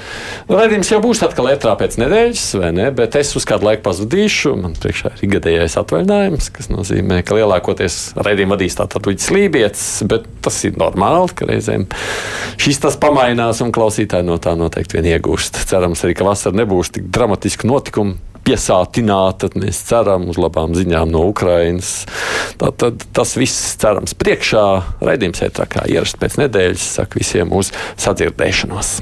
Nu, 0.50 0.58
raidījums 0.58 0.92
jau 0.94 1.02
būs 1.04 1.22
atkal 1.28 1.52
ētrā 1.52 1.76
pēc 1.80 2.00
nedēļas, 2.02 2.46
vai 2.62 2.72
ne? 2.78 2.90
Bet 2.98 3.20
es 3.20 3.36
uz 3.38 3.46
kādu 3.48 3.70
laiku 3.70 3.86
pazudīšu. 3.86 4.56
Man 4.64 4.74
priekšā 4.82 5.14
ir 5.22 5.34
gadējais 5.38 5.78
atvaļinājums, 5.84 6.50
kas 6.58 6.72
nozīmē, 6.74 7.22
ka 7.28 7.38
lielākoties 7.38 8.00
raidījumu 8.18 8.58
vadīs 8.58 8.80
tātad 8.80 9.12
Uģis 9.12 9.30
Lībijams, 9.36 9.86
bet 10.10 10.26
tas 10.46 10.58
ir 10.66 10.80
normāli, 10.80 11.36
ka 11.38 11.50
reizēm 11.50 11.88
šis 12.58 12.82
tas 12.82 12.98
pamainās 13.02 13.62
un 13.62 13.74
klausītāji 13.76 14.26
no 14.26 14.40
tā 14.42 14.56
noteikti 14.58 14.98
vien 14.98 15.12
iegūst. 15.14 15.62
Cerams 15.70 16.02
arī, 16.06 16.16
ka 16.18 16.26
vasara 16.28 16.58
nebūs 16.58 16.94
tik 16.96 17.10
dramatiski 17.14 17.68
notikumi 17.70 18.07
piesātināta. 18.48 19.52
Mēs 19.60 19.82
ceram 19.90 20.30
uz 20.32 20.40
labām 20.42 20.76
ziņām 20.78 21.12
no 21.14 21.26
Ukrainas. 21.32 22.06
Tātad 22.62 23.04
tas 23.16 23.36
viss 23.40 23.76
cerams 23.82 24.16
priekšā. 24.18 24.66
Raidījums 25.04 25.44
ētrā 25.50 25.68
kā 25.78 25.86
ierasts 25.92 26.20
pēc 26.22 26.40
nedēļas. 26.46 26.90
Saku 26.98 27.22
visiem 27.22 27.54
uz 27.56 27.74
sadzirdēšanos. 28.00 28.98